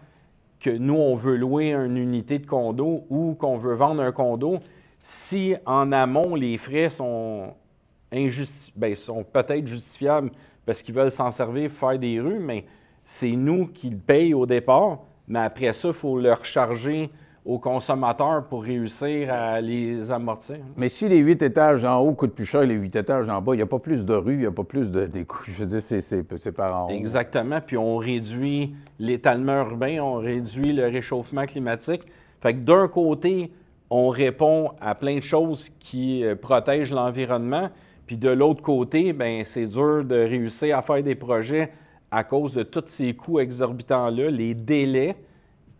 que 0.63 0.69
nous, 0.69 0.95
on 0.95 1.13
veut 1.13 1.35
louer 1.35 1.73
une 1.73 1.97
unité 1.97 2.39
de 2.39 2.47
condo 2.47 3.05
ou 3.09 3.35
qu'on 3.35 3.57
veut 3.57 3.75
vendre 3.75 4.01
un 4.01 4.13
condo. 4.13 4.59
Si 5.03 5.55
en 5.65 5.91
amont, 5.91 6.35
les 6.35 6.57
frais 6.57 6.89
sont, 6.89 7.53
ben, 8.09 8.95
sont 8.95 9.23
peut-être 9.25 9.67
justifiables 9.67 10.31
parce 10.65 10.81
qu'ils 10.81 10.95
veulent 10.95 11.11
s'en 11.11 11.29
servir 11.31 11.69
pour 11.69 11.89
faire 11.89 11.99
des 11.99 12.19
rues, 12.21 12.39
mais 12.39 12.65
c'est 13.03 13.35
nous 13.35 13.67
qui 13.67 13.89
le 13.89 13.97
payons 13.97 14.39
au 14.39 14.45
départ. 14.45 14.99
Mais 15.27 15.39
après 15.39 15.73
ça, 15.73 15.89
il 15.89 15.93
faut 15.93 16.17
le 16.17 16.31
recharger 16.31 17.09
aux 17.45 17.59
consommateurs 17.59 18.45
pour 18.45 18.63
réussir 18.63 19.31
à 19.31 19.59
les 19.59 20.11
amortir. 20.11 20.57
Mais 20.77 20.87
si 20.87 21.09
les 21.09 21.17
huit 21.17 21.41
étages 21.41 21.81
d'en 21.81 21.99
haut 21.99 22.13
coûtent 22.13 22.33
plus 22.33 22.45
cher 22.45 22.61
les 22.61 22.75
huit 22.75 22.95
étages 22.95 23.27
d'en 23.27 23.41
bas, 23.41 23.53
il 23.53 23.57
n'y 23.57 23.63
a 23.63 23.67
pas 23.67 23.79
plus 23.79 24.05
de 24.05 24.13
rues, 24.13 24.33
il 24.33 24.39
n'y 24.39 24.45
a 24.45 24.51
pas 24.51 24.63
plus 24.63 24.89
de 24.91 25.07
coûts. 25.23 25.43
Je 25.47 25.63
veux 25.63 25.79
dire, 25.79 25.81
c'est 25.81 26.51
par 26.51 26.83
en 26.83 26.87
haut. 26.87 26.89
Exactement. 26.89 27.59
Puis 27.65 27.77
on 27.77 27.97
réduit 27.97 28.73
l'étalement 28.97 29.59
urbain, 29.59 29.99
on 29.99 30.15
réduit 30.15 30.71
le 30.71 30.85
réchauffement 30.87 31.45
climatique. 31.45 32.03
Fait 32.41 32.53
que 32.53 32.59
d'un 32.59 32.87
côté, 32.87 33.51
on 33.89 34.09
répond 34.09 34.71
à 34.79 34.95
plein 34.95 35.17
de 35.17 35.23
choses 35.23 35.69
qui 35.79 36.23
euh, 36.23 36.35
protègent 36.35 36.93
l'environnement. 36.93 37.69
Puis 38.05 38.17
de 38.17 38.29
l'autre 38.29 38.61
côté, 38.61 39.11
ben 39.13 39.43
c'est 39.45 39.67
dur 39.67 40.03
de 40.03 40.15
réussir 40.15 40.77
à 40.77 40.81
faire 40.81 41.03
des 41.03 41.15
projets 41.15 41.71
à 42.09 42.23
cause 42.23 42.53
de 42.53 42.63
tous 42.63 42.83
ces 42.87 43.13
coûts 43.13 43.39
exorbitants-là, 43.39 44.29
les 44.29 44.53
délais 44.53 45.15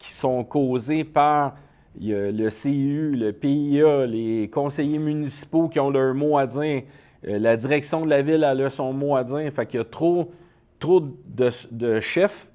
qui 0.04 0.12
sont 0.12 0.44
causés 0.44 1.06
par 1.06 1.56
le 1.98 2.50
CU, 2.50 3.16
le 3.16 3.32
PIA, 3.32 4.06
les 4.06 4.50
conseillers 4.50 5.00
municipaux 5.00 5.70
qui 5.70 5.80
ont 5.80 5.90
leur 5.90 6.14
mot 6.14 6.38
à 6.38 6.46
dire, 6.46 6.84
euh, 7.26 7.40
la 7.40 7.56
direction 7.56 8.04
de 8.04 8.10
la 8.10 8.22
ville 8.22 8.44
a 8.44 8.70
son 8.70 8.92
mot 8.92 9.16
à 9.16 9.24
dire. 9.24 9.50
Fait 9.54 9.66
qu'il 9.66 9.78
y 9.78 9.82
a 9.82 9.86
trop, 9.86 10.32
trop 10.78 11.00
de, 11.00 11.50
de 11.72 12.00
chefs, 12.02 12.48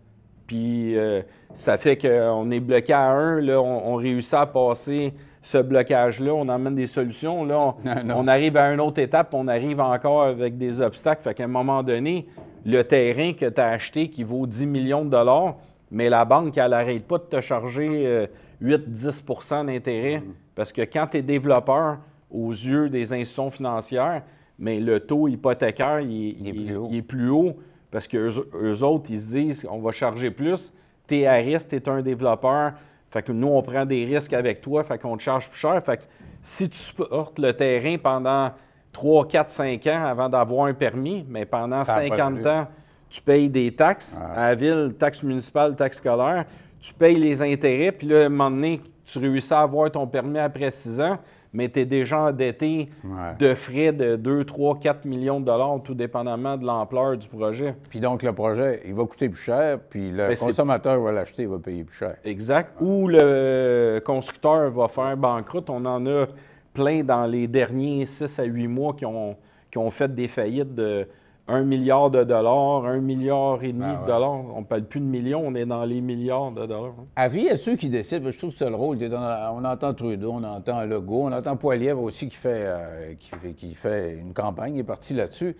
puis 0.47 0.99
euh, 0.99 1.23
ça 1.55 1.79
fait 1.79 1.97
qu'on 1.97 2.51
est 2.51 2.61
bloqué 2.61 2.93
à 2.93 3.13
un. 3.13 3.41
Là, 3.41 3.63
on, 3.63 3.95
on 3.95 3.95
réussit 3.95 4.35
à 4.35 4.45
passer 4.45 5.15
ce 5.41 5.57
blocage-là, 5.57 6.35
on 6.35 6.51
amène 6.51 6.75
des 6.75 6.87
solutions. 6.87 7.47
Là, 7.47 7.59
on, 7.59 7.75
Non, 7.83 8.05
non. 8.05 8.15
on 8.19 8.29
arrive 8.29 8.59
à 8.59 8.75
une 8.75 8.81
autre 8.81 9.01
étape, 9.01 9.33
on 9.33 9.49
arrive 9.49 9.81
encore 9.81 10.25
avec 10.25 10.59
des 10.59 10.83
obstacles. 10.83 11.23
Fait 11.23 11.33
qu'à 11.33 11.45
un 11.45 11.49
moment 11.49 11.83
donné, 11.83 12.27
le 12.67 12.85
terrain 12.85 13.33
que 13.33 13.47
tu 13.47 13.61
as 13.61 13.69
acheté 13.69 14.11
qui 14.11 14.23
vaut 14.23 14.47
10 14.47 14.67
millions 14.67 15.07
de 15.07 15.11
dollars, 15.11 15.57
mais 15.91 16.09
la 16.09 16.24
banque, 16.24 16.57
elle 16.59 16.70
n'arrête 16.70 17.07
pas 17.07 17.18
de 17.18 17.24
te 17.24 17.41
charger 17.41 18.07
euh, 18.07 18.26
8-10% 18.62 19.66
d'intérêt. 19.66 20.22
Parce 20.55 20.72
que 20.72 20.82
quand 20.82 21.07
tu 21.11 21.18
es 21.18 21.22
développeur, 21.22 21.99
aux 22.30 22.51
yeux 22.51 22.89
des 22.91 23.12
institutions 23.12 23.51
financières, 23.51 24.22
mais 24.59 24.80
le 24.80 25.01
taux 25.01 25.28
hypothécaire, 25.28 26.01
il, 26.01 26.11
est- 26.30 26.36
Il 26.41 26.49
est 26.49 26.51
il- 26.53 26.64
plus 26.66 26.76
haut. 26.76 26.89
il 26.91 26.97
est 26.99 27.03
plus 27.03 27.30
haut. 27.30 27.57
Parce 27.91 28.07
qu'eux 28.07 28.30
eux 28.55 28.82
autres, 28.82 29.07
ils 29.11 29.20
se 29.20 29.30
disent 29.36 29.66
on 29.70 29.78
va 29.78 29.93
charger 29.93 30.30
plus. 30.30 30.72
Tu 31.07 31.20
es 31.20 31.26
à 31.26 31.34
risque, 31.34 31.68
tu 31.70 31.76
es 31.76 31.89
un 31.89 32.03
développeur. 32.03 32.72
Fait 33.11 33.22
que 33.22 33.32
nous, 33.32 33.49
on 33.49 33.62
prend 33.62 33.86
des 33.86 34.05
risques 34.05 34.34
avec 34.34 34.61
toi, 34.61 34.84
fait 34.84 34.99
qu'on 35.01 35.16
te 35.16 35.22
charge 35.22 35.49
plus 35.49 35.59
cher. 35.59 35.82
Fait 35.82 35.97
que 35.97 36.03
si 36.43 36.68
tu 36.68 36.76
supportes 36.76 37.39
le 37.39 37.55
terrain 37.55 37.97
pendant 37.97 38.51
3, 38.93 39.26
4, 39.26 39.49
5 39.51 39.86
ans 39.86 40.05
avant 40.05 40.28
d'avoir 40.28 40.66
un 40.66 40.74
permis, 40.74 41.24
mais 41.28 41.47
pendant 41.47 41.82
Ça 41.84 41.95
a 41.95 42.01
pas 42.03 42.09
50 42.09 42.34
plu. 42.34 42.49
ans, 42.49 42.66
tu 43.09 43.21
payes 43.23 43.49
des 43.49 43.71
taxes 43.75 44.21
à 44.35 44.49
la 44.51 44.55
ville, 44.55 44.95
taxes 44.99 45.23
municipales, 45.23 45.75
taxes 45.77 45.99
scolaires, 45.99 46.45
tu 46.81 46.93
payes 46.95 47.17
les 47.19 47.43
intérêts, 47.43 47.93
puis 47.93 48.07
là, 48.07 48.23
à 48.23 48.27
un 48.27 48.29
moment 48.29 48.51
donné, 48.51 48.81
tu 49.05 49.19
réussis 49.19 49.55
à 49.55 49.61
avoir 49.61 49.91
ton 49.91 50.07
permis 50.07 50.39
après 50.39 50.71
6 50.71 51.01
ans, 51.01 51.19
mais 51.53 51.69
tu 51.71 51.81
es 51.81 51.87
déjà 51.87 52.19
endetté 52.21 52.91
Ouais. 53.03 53.35
de 53.39 53.55
frais 53.55 53.91
de 53.91 54.17
2, 54.17 54.45
3, 54.45 54.79
4 54.79 55.07
millions 55.07 55.41
de 55.41 55.47
dollars, 55.47 55.81
tout 55.83 55.95
dépendamment 55.95 56.59
de 56.59 56.67
l'ampleur 56.67 57.17
du 57.17 57.27
projet. 57.27 57.75
Puis 57.89 58.01
donc, 58.01 58.23
le 58.23 58.35
projet, 58.35 58.83
il 58.87 58.93
va 58.93 59.05
coûter 59.07 59.31
plus 59.31 59.41
cher, 59.41 59.79
puis 59.89 60.11
le 60.11 60.29
Ben, 60.29 60.37
consommateur 60.37 61.01
va 61.01 61.11
l'acheter, 61.11 61.45
il 61.45 61.49
va 61.49 61.59
payer 61.59 61.85
plus 61.85 61.97
cher. 61.97 62.17
Exact. 62.25 62.75
Ou 62.81 63.09
le 63.09 64.01
constructeur 64.05 64.71
va 64.71 64.89
faire 64.89 65.17
banqueroute. 65.17 65.71
On 65.71 65.85
en 65.87 66.07
a 66.07 66.27
plein 66.75 67.03
dans 67.03 67.25
les 67.25 67.49
derniers 67.49 68.05
6 68.05 68.39
à 68.39 68.45
8 68.45 68.67
mois 68.69 68.93
qui 68.93 69.07
ont, 69.07 69.35
qui 69.71 69.79
ont 69.79 69.91
fait 69.91 70.15
des 70.15 70.29
faillites 70.29 70.75
de 70.75 71.09
1 71.49 71.63
milliard 71.63 72.11
de 72.11 72.25
dollars, 72.25 72.85
1 72.85 72.99
milliard 73.01 73.63
et 73.65 73.73
demi 73.73 73.85
Ah 73.87 74.03
de 74.03 74.07
dollars. 74.07 74.55
On 74.55 74.61
ne 74.61 74.65
parle 74.67 74.83
plus 74.85 75.01
de 75.01 75.07
millions, 75.07 75.43
on 75.45 75.55
est 75.55 75.65
dans 75.65 75.85
les 75.85 76.01
milliards 76.01 76.51
de 76.53 76.67
dollars. 76.67 76.93
hein. 76.99 77.07
Avis 77.17 77.49
à 77.49 77.57
ceux 77.57 77.75
qui 77.77 77.89
décident, 77.89 78.31
je 78.31 78.37
trouve 78.39 78.53
que 78.53 78.59
c'est 78.59 78.69
le 78.69 78.77
rôle. 78.77 78.99
On 79.03 79.65
entend 79.65 79.95
Trudeau, 79.95 80.33
on 80.35 80.45
entend 80.45 80.85
Legault, 80.85 81.23
on 81.25 81.33
entend 81.33 81.57
Poilievre 81.57 82.03
aussi 82.03 82.29
qui 82.29 82.37
fait, 82.37 82.65
euh, 82.67 83.15
qui, 83.19 83.31
fait, 83.31 83.53
qui 83.55 83.75
fait 83.75 84.15
une 84.21 84.35
campagne, 84.35 84.75
il 84.77 84.81
est 84.81 84.85
parti 84.85 85.15
là-dessus. 85.15 85.57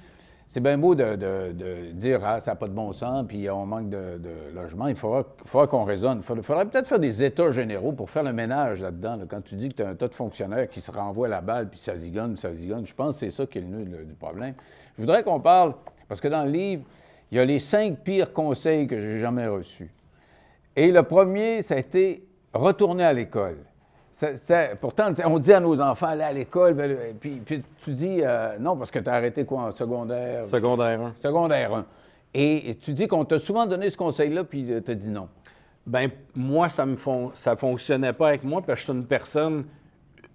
C'est 0.49 0.61
bien 0.61 0.79
beau 0.79 0.95
de, 0.95 1.53
dire 1.93 2.21
ah, 2.25 2.41
ça 2.41 2.53
n'a 2.53 2.55
pas 2.57 2.69
de 2.69 2.73
bon 2.73 2.95
sens, 2.95 3.27
puis 3.29 3.51
on 3.51 3.67
manque 3.67 3.91
de, 3.91 4.19
de 4.19 4.55
logement. 4.55 4.89
Il 4.89 4.97
faudra, 4.97 5.67
qu'on 5.67 5.85
raisonne. 5.85 6.23
Il 6.23 6.43
faudrait, 6.43 6.65
peut-être 6.65 6.87
faire 6.87 6.99
des 6.99 7.23
états 7.23 7.53
généraux 7.53 7.93
pour 7.93 8.09
faire 8.09 8.23
le 8.23 8.33
ménage 8.33 8.81
là-dedans. 8.81 9.17
là. 9.17 9.25
Quand 9.29 9.43
tu 9.43 9.57
dis 9.57 9.69
que 9.69 9.75
tu 9.75 9.83
as 9.83 9.89
un 9.89 9.95
tas 9.95 10.09
de 10.09 10.15
fonctionnaires 10.15 10.71
qui 10.71 10.81
se 10.81 10.91
renvoient 10.91 11.29
la 11.29 11.43
balle, 11.43 11.69
puis 11.69 11.79
ça 11.79 11.99
zigonne, 11.99 12.39
ça 12.39 12.55
zigonne, 12.55 12.87
je 12.87 12.95
pense 12.95 13.21
que 13.21 13.27
c'est 13.27 13.31
ça 13.31 13.45
qui 13.45 13.59
est 13.59 13.61
le 13.61 13.67
nœud 13.67 14.05
du 14.05 14.15
problème. 14.15 14.55
Je 14.97 15.03
voudrais 15.03 15.23
qu'on 15.23 15.39
parle, 15.39 15.75
parce 16.09 16.21
que 16.21 16.29
dans 16.29 16.45
le 16.45 16.51
livre, 16.51 16.83
il 17.31 17.37
y 17.37 17.41
a 17.41 17.45
les 17.45 17.59
cinq 17.59 17.99
pires 17.99 18.33
conseils 18.33 18.87
que 18.87 18.99
j'ai 18.99 19.21
jamais 19.21 19.47
reçus. 19.47 19.91
Et 20.75 20.91
le 20.91 21.03
premier, 21.03 21.61
ça 21.61 21.75
a 21.75 21.79
été 21.79 22.27
retourner 22.55 23.05
à 23.05 23.13
l'école. 23.13 23.59
Pourtant, 24.81 25.13
on 25.25 25.39
dit 25.39 25.53
à 25.53 25.61
nos 25.61 25.81
enfants, 25.81 26.07
allez 26.09 26.23
à 26.25 26.33
l'école, 26.33 26.75
ben, 26.75 26.91
euh, 26.91 27.13
puis, 27.19 27.41
puis 27.45 27.63
tu 27.85 27.93
dis 27.93 28.21
euh, 28.23 28.57
non, 28.59 28.77
parce 28.77 28.91
que 28.91 28.99
tu 28.99 29.09
as 29.09 29.15
arrêté 29.15 29.45
quoi 29.45 29.63
en 29.63 29.71
secondaire? 29.73 30.45
Secondaire 30.45 31.01
1. 31.01 31.15
Secondaire 31.23 31.75
1. 31.75 31.85
Et, 32.35 32.71
et 32.71 32.75
tu 32.75 32.93
dis 32.93 33.07
qu'on 33.07 33.25
t'a 33.25 33.39
souvent 33.39 33.67
donné 33.67 33.91
ce 33.91 33.97
conseil-là, 33.97 34.45
puis 34.45 34.67
tu 34.85 34.91
as 34.91 34.95
dit 34.95 35.11
non. 35.11 35.29
Ben 35.87 36.11
moi, 36.35 36.69
ça 36.69 36.85
me 36.85 36.97
fon- 36.97 37.31
ça 37.35 37.57
fonctionnait 37.57 38.13
pas 38.13 38.29
avec 38.29 38.45
moi 38.45 38.61
parce 38.61 38.81
que 38.81 38.87
je 38.87 38.91
suis 38.91 38.99
une 38.99 39.07
personne 39.07 39.65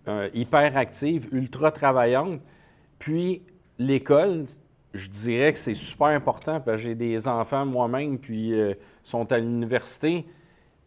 euh, 0.08 0.30
hyper 0.34 0.76
active, 0.78 1.28
ultra 1.32 1.72
travaillante. 1.72 2.40
Puis 3.00 3.44
l'école, 3.78 4.46
je 4.94 5.08
dirais 5.10 5.54
que 5.54 5.60
c'est 5.60 5.74
super 5.76 6.08
important 6.08 6.60
parce 6.60 6.78
que 6.78 6.84
j'ai 6.84 6.96
des 6.96 7.28
enfants 7.28 7.66
moi-même, 7.66 8.18
puis 8.18 8.54
euh, 8.54 8.74
sont 9.04 9.32
à 9.32 9.38
l'université, 9.38 10.26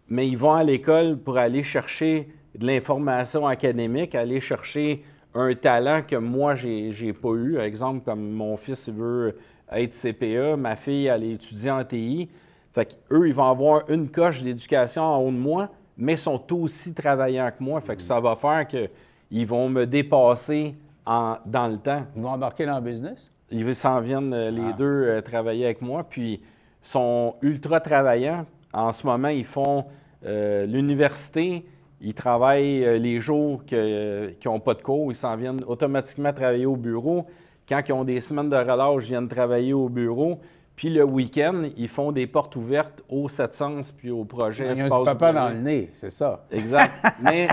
mais 0.09 0.27
ils 0.29 0.37
vont 0.39 0.55
à 0.55 0.65
l'école 0.65 1.19
pour 1.19 1.37
aller 1.39 1.63
chercher 1.63 2.29
de 2.59 2.67
l'information 2.67 3.47
académique, 3.47 4.15
aller 4.15 4.41
chercher 4.41 5.03
un 5.35 5.55
talent 5.55 6.03
que 6.07 6.17
moi, 6.17 6.55
j'ai 6.55 6.93
n'ai 7.01 7.13
pas 7.13 7.33
eu. 7.33 7.59
Exemple, 7.59 8.05
comme 8.05 8.31
mon 8.31 8.57
fils, 8.57 8.87
il 8.89 8.95
veut 8.95 9.37
être 9.71 9.95
CPA, 9.95 10.57
ma 10.57 10.77
fille, 10.77 11.07
elle 11.07 11.25
est 11.25 11.33
étudiante 11.33 11.83
en 11.83 11.85
TI. 11.85 12.31
Fait 12.73 12.87
qu'eux, 12.87 13.29
ils 13.29 13.35
vont 13.35 13.51
avoir 13.51 13.91
une 13.91 14.09
coche 14.09 14.43
d'éducation 14.43 15.03
en 15.03 15.19
haut 15.19 15.31
de 15.31 15.37
moi, 15.37 15.71
mais 15.97 16.17
sont 16.17 16.53
aussi 16.53 16.95
travaillants 16.95 17.51
que 17.51 17.63
moi. 17.63 17.81
Fait 17.81 17.97
que 17.97 18.03
ça 18.03 18.21
va 18.21 18.37
faire 18.37 18.67
qu'ils 18.67 19.47
vont 19.47 19.69
me 19.69 19.87
dépasser 19.87 20.75
en, 21.05 21.37
dans 21.47 21.69
le 21.69 21.79
temps. 21.79 22.05
Ils 22.15 22.23
vont 22.23 22.31
embarquer 22.31 22.67
dans 22.67 22.77
le 22.77 22.83
business? 22.83 23.31
Ils 23.51 23.75
s'en 23.75 24.01
viennent 24.01 24.35
euh, 24.35 24.51
les 24.51 24.71
ah. 24.73 24.77
deux 24.77 24.85
euh, 24.85 25.21
travailler 25.21 25.67
avec 25.67 25.81
moi, 25.81 26.05
puis 26.05 26.43
sont 26.83 27.37
ultra 27.43 27.81
travaillants. 27.81 28.45
En 28.73 28.93
ce 28.93 29.07
moment, 29.07 29.29
ils 29.29 29.45
font 29.45 29.85
euh, 30.25 30.67
l'université, 30.67 31.65
ils 32.01 32.15
travaillent 32.15 33.01
les 33.01 33.21
jours 33.21 33.65
qu'ils 33.65 34.37
n'ont 34.45 34.61
pas 34.61 34.75
de 34.75 34.83
cours, 34.83 35.11
ils 35.13 35.17
s'en 35.17 35.37
viennent 35.37 35.63
automatiquement 35.67 36.33
travailler 36.33 36.67
au 36.67 36.77
bureau. 36.77 37.27
Quand 37.69 37.81
ils 37.87 37.93
ont 37.93 38.05
des 38.05 38.21
semaines 38.21 38.51
de 38.51 38.57
relâche, 38.57 39.05
ils 39.05 39.11
viennent 39.11 39.29
travailler 39.29 39.73
au 39.73 39.89
bureau. 39.89 40.41
Puis 40.77 40.91
le 40.91 41.05
week-end, 41.05 41.65
ils 41.77 41.89
font 41.89 42.13
des 42.13 42.27
portes 42.27 42.55
ouvertes 42.55 43.03
au 43.09 43.29
700 43.29 43.81
puis 43.97 44.11
au 44.11 44.25
projet 44.25 44.69
Il 44.73 44.79
y 44.79 44.81
a 44.83 44.85
un 44.85 45.05
papa 45.05 45.33
dans 45.33 45.49
le 45.49 45.57
nez, 45.57 45.91
c'est 45.95 46.11
ça. 46.11 46.45
Exact. 46.51 46.93
Mais 47.23 47.49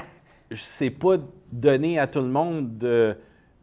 c'est 0.52 0.90
pas 0.90 1.16
donné 1.52 1.98
à 1.98 2.08
tout 2.08 2.20
le 2.20 2.28
monde 2.28 2.78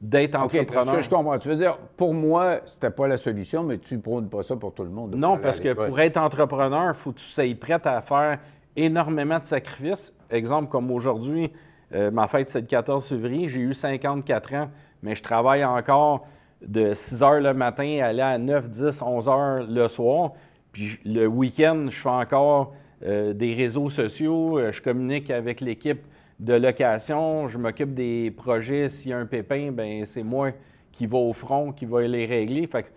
d'être 0.01 0.35
entrepreneur. 0.35 0.97
Que 0.97 1.03
je 1.03 1.11
comprends. 1.11 1.39
Tu 1.39 1.49
veux 1.49 1.57
dire, 1.57 1.77
pour 1.97 2.15
moi, 2.15 2.61
c'était 2.65 2.91
pas 2.91 3.07
la 3.07 3.19
solution, 3.19 3.63
mais 3.63 3.79
tu 3.79 3.99
prônes 3.99 4.29
pas 4.29 4.43
ça 4.43 4.57
pour 4.57 4.73
tout 4.73 4.85
le 4.85 4.91
monde. 4.91 5.15
Non, 5.15 5.37
parce 5.37 5.61
que 5.61 5.73
pour 5.75 6.01
être 6.01 6.17
entrepreneur, 6.17 6.89
il 6.89 6.95
faut 6.95 7.13
que 7.13 7.19
tu 7.19 7.27
sois 7.27 7.45
prêt 7.55 7.81
à 7.85 8.01
faire 8.01 8.39
énormément 8.85 9.39
de 9.39 9.47
sacrifices. 9.47 10.15
Exemple, 10.31 10.69
comme 10.69 10.91
aujourd'hui, 10.91 11.51
euh, 11.95 12.11
ma 12.11 12.29
fête, 12.29 12.49
c'est 12.49 12.61
le 12.61 12.67
14 12.67 13.09
février, 13.09 13.49
j'ai 13.49 13.61
eu 13.61 13.75
54 13.75 14.55
ans, 14.55 14.71
mais 15.03 15.15
je 15.15 15.23
travaille 15.23 15.65
encore 15.65 16.27
de 16.63 16.95
6 16.95 17.23
heures 17.23 17.41
le 17.41 17.55
matin, 17.55 18.01
aller 18.03 18.23
à 18.23 18.39
9, 18.39 18.71
10, 18.71 19.03
11 19.03 19.29
heures 19.29 19.67
le 19.69 19.89
soir. 19.89 20.33
Puis 20.73 20.99
le 21.05 21.27
week-end, 21.27 21.87
je 21.89 21.99
fais 21.99 22.09
encore 22.09 22.75
euh, 23.03 23.33
des 23.33 23.55
réseaux 23.55 23.89
sociaux, 23.89 24.59
euh, 24.59 24.73
je 24.73 24.81
communique 24.81 25.31
avec 25.31 25.61
l'équipe 25.61 26.03
de 26.39 26.55
location, 26.55 27.49
je 27.49 27.59
m'occupe 27.59 27.95
des 27.95 28.31
projets. 28.31 28.89
S'il 28.89 29.11
y 29.11 29.15
a 29.15 29.19
un 29.19 29.27
pépin, 29.27 29.73
ben 29.73 30.05
c'est 30.07 30.23
moi 30.23 30.51
qui 30.93 31.07
va 31.07 31.19
au 31.19 31.33
front, 31.33 31.73
qui 31.73 31.87
va 31.87 32.03
les 32.03 32.27
régler. 32.27 32.67
Fait 32.67 32.93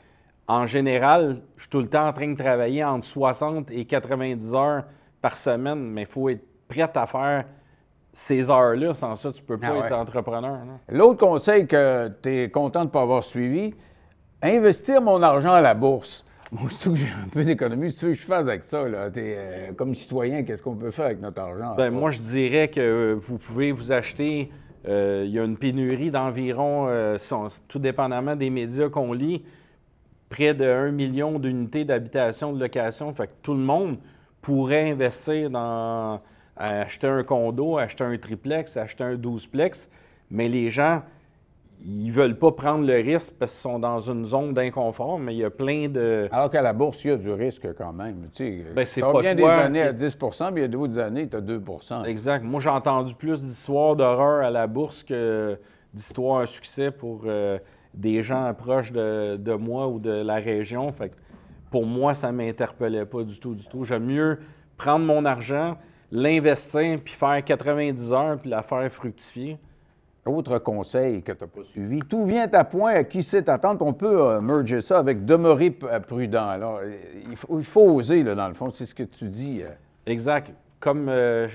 en 0.47 0.67
général, 0.67 1.41
je 1.55 1.63
suis 1.63 1.69
tout 1.69 1.79
le 1.79 1.87
temps 1.87 2.07
en 2.07 2.13
train 2.13 2.27
de 2.27 2.37
travailler 2.37 2.83
entre 2.83 3.05
60 3.05 3.71
et 3.71 3.85
90 3.85 4.53
heures 4.53 4.83
par 5.23 5.37
semaine, 5.37 5.79
mais 5.79 6.01
il 6.01 6.07
faut 6.07 6.27
être 6.27 6.43
prêt 6.67 6.81
à 6.93 7.07
faire 7.07 7.45
ces 8.11 8.51
heures-là. 8.51 8.93
Sans 8.93 9.15
ça, 9.15 9.31
tu 9.31 9.41
ne 9.41 9.47
peux 9.47 9.57
pas 9.57 9.71
ah 9.81 9.85
être 9.87 9.95
entrepreneur. 9.95 10.59
L'autre 10.89 11.25
conseil 11.25 11.65
que 11.65 12.11
tu 12.21 12.29
es 12.29 12.49
content 12.49 12.81
de 12.81 12.85
ne 12.87 12.91
pas 12.91 13.01
avoir 13.01 13.23
suivi, 13.23 13.73
investir 14.41 15.01
mon 15.01 15.23
argent 15.23 15.53
à 15.53 15.61
la 15.61 15.73
bourse. 15.73 16.25
Moi, 16.51 16.69
je 16.69 16.89
que 16.89 16.95
j'ai 16.95 17.07
un 17.07 17.29
peu 17.29 17.45
d'économie. 17.45 17.87
Veux 17.87 18.09
que 18.09 18.13
je 18.13 18.25
fasse 18.25 18.41
avec 18.41 18.63
ça, 18.63 18.87
là, 18.87 19.09
euh, 19.15 19.71
comme 19.71 19.95
citoyen, 19.95 20.43
qu'est-ce 20.43 20.61
qu'on 20.61 20.75
peut 20.75 20.91
faire 20.91 21.05
avec 21.05 21.21
notre 21.21 21.41
argent? 21.41 21.73
Bien, 21.75 21.89
moi, 21.89 22.11
je 22.11 22.19
dirais 22.19 22.67
que 22.67 23.17
vous 23.19 23.39
pouvez 23.39 23.71
vous 23.71 23.91
acheter. 23.91 24.51
Euh, 24.87 25.23
il 25.25 25.31
y 25.31 25.39
a 25.39 25.45
une 25.45 25.57
pénurie 25.57 26.11
d'environ, 26.11 26.87
euh, 26.89 27.17
tout 27.69 27.79
dépendamment 27.79 28.35
des 28.35 28.51
médias 28.51 28.89
qu'on 28.89 29.13
lit, 29.13 29.43
près 30.29 30.53
de 30.53 30.65
1 30.65 30.91
million 30.91 31.39
d'unités 31.39 31.85
d'habitation, 31.85 32.53
de 32.53 32.59
location. 32.59 33.11
Fait 33.15 33.27
que 33.27 33.33
tout 33.41 33.53
le 33.53 33.61
monde 33.61 33.97
pourrait 34.43 34.91
investir 34.91 35.49
dans 35.49 36.21
acheter 36.55 37.07
un 37.07 37.23
condo, 37.23 37.77
acheter 37.77 38.03
un 38.03 38.17
triplex, 38.17 38.77
acheter 38.77 39.03
un 39.03 39.15
douzeplex, 39.15 39.89
mais 40.29 40.47
les 40.47 40.69
gens, 40.69 41.01
ils 41.83 42.11
veulent 42.11 42.37
pas 42.37 42.51
prendre 42.51 42.85
le 42.85 42.95
risque 42.95 43.33
parce 43.39 43.53
qu'ils 43.53 43.61
sont 43.61 43.79
dans 43.79 43.99
une 43.99 44.25
zone 44.25 44.53
d'inconfort, 44.53 45.17
mais 45.17 45.33
il 45.33 45.39
y 45.39 45.43
a 45.43 45.49
plein 45.49 45.89
de... 45.89 46.29
Alors 46.31 46.51
qu'à 46.51 46.61
la 46.61 46.73
bourse, 46.73 47.03
il 47.03 47.09
y 47.09 47.13
a 47.13 47.17
du 47.17 47.31
risque 47.31 47.67
quand 47.75 47.91
même. 47.91 48.29
Tu 48.33 48.43
sais, 48.43 48.65
ben, 48.75 48.85
c'est 48.85 49.01
pas 49.01 49.19
bien 49.19 49.33
des 49.33 49.43
années 49.43 49.81
à 49.81 49.93
10% 49.93 50.51
puis 50.51 50.57
il 50.57 50.61
y 50.61 50.65
a 50.65 50.67
d'autres 50.67 50.99
années, 50.99 51.27
tu 51.27 51.35
as 51.35 51.41
2% 51.41 52.05
Exact. 52.05 52.43
Moi, 52.43 52.61
j'ai 52.61 52.69
entendu 52.69 53.15
plus 53.15 53.41
d'histoires 53.41 53.95
d'horreur 53.95 54.45
à 54.45 54.51
la 54.51 54.67
bourse 54.67 55.03
que 55.03 55.57
d'histoires 55.93 56.41
à 56.41 56.47
succès 56.47 56.91
pour 56.91 57.21
euh, 57.25 57.57
des 57.93 58.23
gens 58.23 58.53
proches 58.53 58.91
de, 58.91 59.55
moi 59.55 59.87
ou 59.87 59.99
de 59.99 60.11
la 60.11 60.35
région. 60.35 60.91
Fait 60.91 61.11
pour 61.73 61.87
moi, 61.87 62.13
ça 62.13 62.31
ne 62.31 62.37
m'interpellait 62.37 63.07
pas 63.07 63.23
du 63.23 63.39
tout, 63.39 63.55
du 63.55 63.65
tout. 63.65 63.83
J'aime 63.83 64.05
mieux 64.05 64.37
prendre 64.77 65.03
mon 65.07 65.25
argent, 65.25 65.75
l'investir, 66.11 66.99
puis 67.03 67.15
faire 67.15 67.43
90 67.43 68.13
heures, 68.13 68.37
puis 68.37 68.51
la 68.51 68.61
faire 68.61 68.87
fructifier. 68.93 69.57
Autre 70.23 70.59
conseil 70.59 71.23
que 71.23 71.31
tu 71.31 71.43
n'as 71.43 71.47
pas 71.47 71.63
suivi, 71.63 72.01
tout 72.01 72.25
vient 72.25 72.47
à 72.53 72.63
point 72.63 72.93
à 72.93 73.03
qui 73.03 73.23
sait 73.23 73.49
attendre. 73.49 73.83
On 73.83 73.91
peut 73.91 74.21
euh, 74.21 74.39
merger 74.39 74.81
ça 74.81 74.99
avec 74.99 75.25
demeurer 75.25 75.75
euh, 75.81 75.99
prudent. 75.99 76.47
Alors, 76.47 76.79
il, 77.27 77.35
faut, 77.35 77.57
il 77.57 77.65
faut 77.65 77.89
oser, 77.89 78.21
là, 78.21 78.35
dans 78.35 78.49
le 78.49 78.53
fond, 78.53 78.69
c'est 78.71 78.85
ce 78.85 78.93
que 78.93 79.01
tu 79.01 79.27
dis. 79.27 79.63
Euh. 79.63 79.69
Exact. 80.05 80.53
Comme 80.79 81.09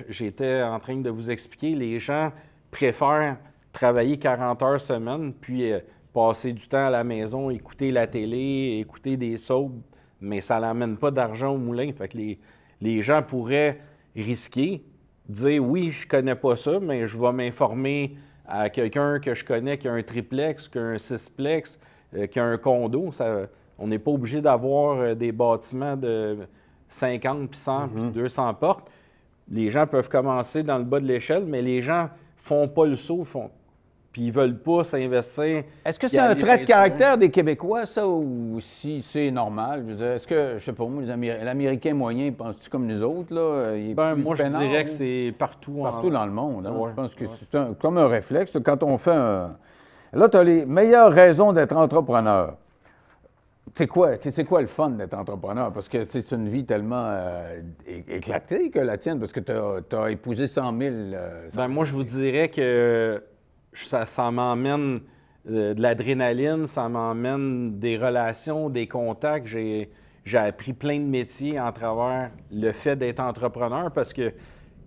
j'étais 0.09 0.63
en 0.63 0.81
train 0.81 0.97
de 0.97 1.11
vous 1.11 1.31
expliquer, 1.31 1.77
les 1.77 2.01
gens 2.01 2.33
préfèrent 2.73 3.37
travailler 3.73 4.19
40 4.19 4.63
heures 4.63 4.81
semaine, 4.81 5.33
puis 5.33 5.71
passer 6.13 6.53
du 6.53 6.67
temps 6.67 6.87
à 6.87 6.91
la 6.91 7.05
maison, 7.05 7.51
écouter 7.51 7.93
la 7.93 8.09
télé, 8.09 8.79
écouter 8.81 9.19
des 9.19 9.37
soaps, 9.37 9.75
mais 10.21 10.41
ça 10.41 10.61
n'amène 10.61 10.97
pas 10.97 11.11
d'argent 11.11 11.55
au 11.55 11.59
moulin. 11.59 11.93
Fait 11.93 12.09
que 12.09 12.17
les, 12.17 12.39
les 12.81 13.03
gens 13.03 13.23
pourraient 13.23 13.81
risquer, 14.17 14.83
dire 15.29 15.65
oui, 15.65 15.91
je 15.91 16.07
connais 16.07 16.35
pas 16.35 16.57
ça, 16.57 16.81
mais 16.81 17.07
je 17.07 17.19
vais 17.19 17.33
m'informer 17.33 18.17
à 18.47 18.71
quelqu'un 18.71 19.21
que 19.21 19.35
je 19.35 19.45
connais 19.45 19.79
qui 19.79 19.89
a 19.89 19.93
un 19.93 20.03
triplex, 20.03 20.69
qui 20.69 20.79
a 20.79 20.83
un 20.83 20.99
sixplex, 20.99 21.79
euh, 22.15 22.27
qui 22.27 22.41
a 22.41 22.45
un 22.45 22.57
condo. 22.57 23.13
Ça, 23.13 23.47
on 23.79 23.87
n'est 23.87 23.99
pas 23.99 24.11
obligé 24.11 24.41
d'avoir 24.41 24.99
euh, 24.99 25.15
des 25.15 25.33
bâtiments 25.33 25.97
de 25.97 26.39
50, 26.89 27.51
puis 27.51 27.59
100, 27.59 27.89
puis 27.89 28.11
200 28.11 28.55
portes. 28.55 28.91
Les 29.51 29.71
gens 29.71 29.87
peuvent 29.87 30.09
commencer 30.09 30.63
dans 30.63 30.79
le 30.79 30.85
bas 30.85 31.01
de 31.01 31.07
l'échelle, 31.07 31.45
mais 31.47 31.63
les 31.63 31.83
gens 31.83 32.09
font 32.37 32.69
pas 32.69 32.87
le 32.87 32.97
saut, 32.97 33.25
font, 33.25 33.51
puis 34.19 34.27
ils 34.27 34.33
veulent 34.33 34.59
pas 34.59 34.83
s'investir. 34.83 35.63
Est-ce 35.85 35.97
que 35.97 36.09
c'est 36.09 36.19
un 36.19 36.35
trait 36.35 36.59
de 36.59 36.65
caractère 36.65 37.17
des 37.17 37.31
Québécois, 37.31 37.87
ça, 37.87 38.05
ou 38.09 38.59
si 38.61 39.01
c'est 39.09 39.31
normal? 39.31 39.85
est-ce 39.91 40.27
que, 40.27 40.55
je 40.59 40.65
sais 40.65 40.73
pas 40.73 40.87
moi, 40.87 41.05
l'Américain 41.05 41.95
moyen, 41.95 42.33
penses-tu 42.33 42.69
comme 42.69 42.87
nous 42.87 43.01
autres, 43.05 43.33
là? 43.33 43.77
ben, 43.95 44.17
moi, 44.17 44.35
je 44.35 44.43
dirais 44.43 44.83
que 44.83 44.91
c'est 44.91 45.33
partout. 45.39 45.83
Partout 45.85 46.11
dans 46.11 46.27
le 46.27 46.33
monde. 46.33 46.67
Hein? 46.67 46.75
je 46.89 46.95
pense 46.95 47.15
que 47.15 47.27
c'est 47.39 47.79
comme 47.79 47.97
un 47.97 48.09
réflexe. 48.09 48.51
Quand 48.65 48.83
on 48.83 48.99
fait 48.99 49.13
un... 49.13 49.57
Là, 50.13 50.29
tu 50.29 50.37
as 50.37 50.43
les 50.43 50.67
meilleures 50.67 51.13
raisons 51.13 51.53
d'être 51.53 51.77
entrepreneur. 51.77 52.57
C'est 53.77 53.87
quoi, 53.87 54.15
c'est 54.21 54.45
quoi 54.45 54.63
le 54.63 54.67
fun 54.67 54.91
d'être 54.91 55.15
entrepreneur? 55.15 55.73
Parce 55.73 55.89
que 55.89 56.03
c'est 56.07 56.33
une 56.33 56.49
vie 56.49 56.65
tellement 56.65 57.05
euh, 57.07 57.61
éclatée 58.09 58.71
que 58.71 58.81
la 58.81 58.99
tienne, 58.99 59.21
parce 59.21 59.31
que 59.31 59.39
tu 59.39 59.95
as, 59.95 60.11
épousé 60.11 60.49
100 60.49 60.77
000. 60.77 60.93
Euh, 60.93 61.49
ben, 61.55 61.69
moi, 61.69 61.85
je 61.85 61.93
vous 61.93 62.03
dirais 62.03 62.49
que 62.49 63.23
ça, 63.85 64.31
m'emmène 64.31 65.01
euh, 65.49 65.75
de 65.75 65.81
l'adrénaline, 65.81 66.67
ça 66.67 66.89
m'emmène 66.89 67.79
des 67.79 67.97
relations, 67.97 68.71
des 68.71 68.87
contacts. 68.87 69.47
J'ai, 69.47 69.91
appris 70.35 70.75
plein 70.75 70.99
de 70.99 71.05
métiers 71.05 71.59
en 71.59 71.73
travers 71.73 72.31
le 72.53 72.73
fait 72.73 72.97
d'être 72.97 73.21
entrepreneur 73.21 73.91
parce 73.91 74.13
que 74.13 74.35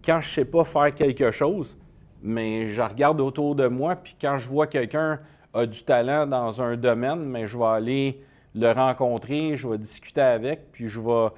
quand 0.05 0.21
je 0.21 0.29
ne 0.29 0.33
sais 0.33 0.45
pas 0.45 0.63
faire 0.63 0.93
quelque 0.93 1.31
chose, 1.31 1.77
mais 2.21 2.67
je 2.67 2.81
regarde 2.81 3.19
autour 3.19 3.55
de 3.55 3.67
moi, 3.67 3.95
puis 3.95 4.15
quand 4.21 4.37
je 4.37 4.47
vois 4.47 4.67
quelqu'un 4.67 5.19
a 5.53 5.65
du 5.65 5.83
talent 5.83 6.27
dans 6.27 6.61
un 6.61 6.77
domaine, 6.77 7.23
mais 7.23 7.47
je 7.47 7.57
vais 7.57 7.65
aller 7.65 8.21
le 8.53 8.71
rencontrer, 8.71 9.57
je 9.57 9.67
vais 9.67 9.79
discuter 9.79 10.21
avec, 10.21 10.71
puis 10.71 10.89
je 10.89 10.99
vais 10.99 11.29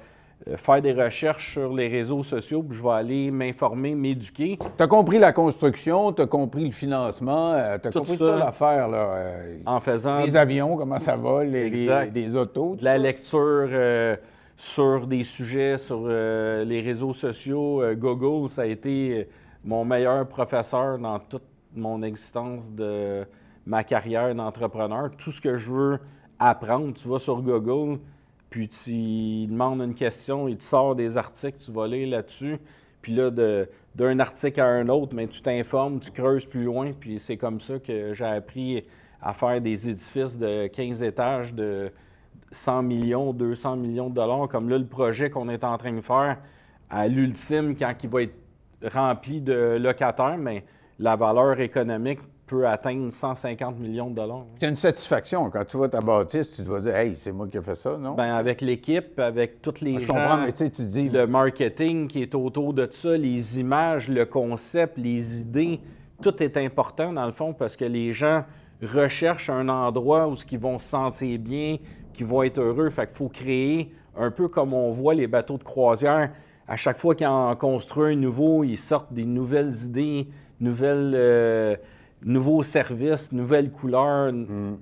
faire 0.56 0.82
des 0.82 0.92
recherches 0.92 1.52
sur 1.52 1.72
les 1.72 1.88
réseaux 1.88 2.22
sociaux, 2.22 2.62
puis 2.62 2.76
je 2.76 2.82
vais 2.82 2.90
aller 2.90 3.30
m'informer, 3.30 3.94
m'éduquer. 3.94 4.58
Tu 4.58 4.82
as 4.82 4.86
compris 4.86 5.18
la 5.18 5.32
construction, 5.32 6.12
tu 6.12 6.22
as 6.22 6.26
compris 6.26 6.66
le 6.66 6.72
financement, 6.72 7.52
euh, 7.52 7.78
tu 7.80 7.88
as 7.88 7.90
compris 7.90 8.18
toute 8.18 8.38
l'affaire. 8.38 8.88
Là, 8.88 9.14
euh, 9.14 9.56
en 9.66 9.80
faisant. 9.80 10.24
Les 10.24 10.36
avions, 10.36 10.76
comment 10.76 10.98
ça 10.98 11.16
va, 11.16 11.44
les, 11.44 11.70
les, 11.70 12.36
autos. 12.36 12.76
La 12.80 12.98
lecture 12.98 13.68
sur 14.56 15.06
des 15.06 15.24
sujets 15.24 15.78
sur 15.78 16.06
les 16.06 16.80
réseaux 16.80 17.14
sociaux. 17.14 17.82
Google, 17.96 18.48
ça 18.48 18.62
a 18.62 18.66
été 18.66 19.28
mon 19.64 19.84
meilleur 19.84 20.26
professeur 20.28 20.98
dans 20.98 21.18
toute 21.18 21.42
mon 21.74 22.02
existence 22.02 22.70
de 22.72 23.26
ma 23.66 23.82
carrière 23.82 24.34
d'entrepreneur. 24.34 25.10
Tout 25.16 25.30
ce 25.30 25.40
que 25.40 25.56
je 25.56 25.70
veux 25.70 25.98
apprendre, 26.38 26.92
tu 26.94 27.08
vas 27.08 27.18
sur 27.18 27.40
Google 27.40 27.98
puis 28.54 28.68
tu 28.68 29.48
demandes 29.48 29.80
une 29.80 29.96
question, 29.96 30.46
il 30.46 30.56
te 30.56 30.62
sort 30.62 30.94
des 30.94 31.16
articles, 31.16 31.58
tu 31.58 31.72
vas 31.72 31.88
lire 31.88 32.08
là-dessus. 32.08 32.58
Puis 33.02 33.12
là, 33.12 33.28
d'un 33.28 34.20
article 34.20 34.60
à 34.60 34.66
un 34.66 34.88
autre, 34.88 35.12
mais 35.12 35.26
tu 35.26 35.42
t'informes, 35.42 35.98
tu 35.98 36.12
creuses 36.12 36.46
plus 36.46 36.62
loin. 36.62 36.92
Puis 36.92 37.18
c'est 37.18 37.36
comme 37.36 37.58
ça 37.58 37.80
que 37.80 38.14
j'ai 38.14 38.24
appris 38.24 38.84
à 39.20 39.32
faire 39.32 39.60
des 39.60 39.88
édifices 39.88 40.38
de 40.38 40.68
15 40.68 41.02
étages 41.02 41.52
de 41.52 41.90
100 42.52 42.84
millions, 42.84 43.32
200 43.32 43.74
millions 43.74 44.08
de 44.08 44.14
dollars, 44.14 44.46
comme 44.46 44.68
là, 44.68 44.78
le 44.78 44.86
projet 44.86 45.30
qu'on 45.30 45.48
est 45.48 45.64
en 45.64 45.76
train 45.76 45.92
de 45.92 46.00
faire, 46.00 46.38
à 46.88 47.08
l'ultime, 47.08 47.74
quand 47.74 47.92
il 48.04 48.08
va 48.08 48.22
être 48.22 48.36
rempli 48.84 49.40
de 49.40 49.78
locataires, 49.80 50.38
mais 50.38 50.62
la 51.00 51.16
valeur 51.16 51.58
économique 51.58 52.20
peut 52.46 52.66
atteindre 52.66 53.10
150 53.10 53.78
millions 53.78 54.10
de 54.10 54.16
dollars. 54.16 54.44
C'est 54.60 54.68
une 54.68 54.76
satisfaction. 54.76 55.50
Quand 55.50 55.64
tu 55.64 55.76
vois 55.76 55.88
ta 55.88 56.00
bâtisse, 56.00 56.54
tu 56.54 56.62
dois 56.62 56.80
dire 56.80 56.94
Hey, 56.94 57.14
c'est 57.16 57.32
moi 57.32 57.48
qui 57.48 57.56
ai 57.56 57.62
fait 57.62 57.74
ça, 57.76 57.96
non? 57.98 58.14
Ben, 58.14 58.34
avec 58.34 58.60
l'équipe, 58.60 59.18
avec 59.18 59.62
toutes 59.62 59.80
les 59.80 59.94
je 59.94 60.00
gens, 60.00 60.14
comprends, 60.14 60.36
mais 60.38 60.52
tu 60.52 60.82
dis. 60.82 61.08
le 61.08 61.26
marketing 61.26 62.06
qui 62.08 62.22
est 62.22 62.34
autour 62.34 62.74
de 62.74 62.86
ça, 62.90 63.16
les 63.16 63.60
images, 63.60 64.08
le 64.08 64.26
concept, 64.26 64.98
les 64.98 65.40
idées, 65.40 65.80
tout 66.22 66.42
est 66.42 66.56
important 66.56 67.12
dans 67.12 67.26
le 67.26 67.32
fond 67.32 67.52
parce 67.52 67.76
que 67.76 67.84
les 67.84 68.12
gens 68.12 68.44
recherchent 68.82 69.50
un 69.50 69.68
endroit 69.68 70.28
où 70.28 70.34
ils 70.50 70.58
vont 70.58 70.78
se 70.78 70.88
sentir 70.88 71.38
bien, 71.38 71.78
qui 72.12 72.24
vont 72.24 72.42
être 72.42 72.58
heureux. 72.60 72.90
Fait 72.90 73.06
qu'il 73.06 73.16
faut 73.16 73.28
créer 73.28 73.92
un 74.16 74.30
peu 74.30 74.48
comme 74.48 74.74
on 74.74 74.90
voit 74.90 75.14
les 75.14 75.26
bateaux 75.26 75.58
de 75.58 75.64
croisière. 75.64 76.30
À 76.68 76.76
chaque 76.76 76.98
fois 76.98 77.14
qu'ils 77.14 77.26
en 77.26 77.54
construisent 77.56 78.16
un 78.16 78.20
nouveau, 78.20 78.64
ils 78.64 78.78
sortent 78.78 79.12
des 79.12 79.24
nouvelles 79.24 79.74
idées, 79.84 80.28
nouvelles, 80.60 81.12
euh, 81.14 81.76
nouveaux 82.24 82.62
services, 82.62 83.30
nouvelles 83.32 83.70
couleurs, 83.70 84.32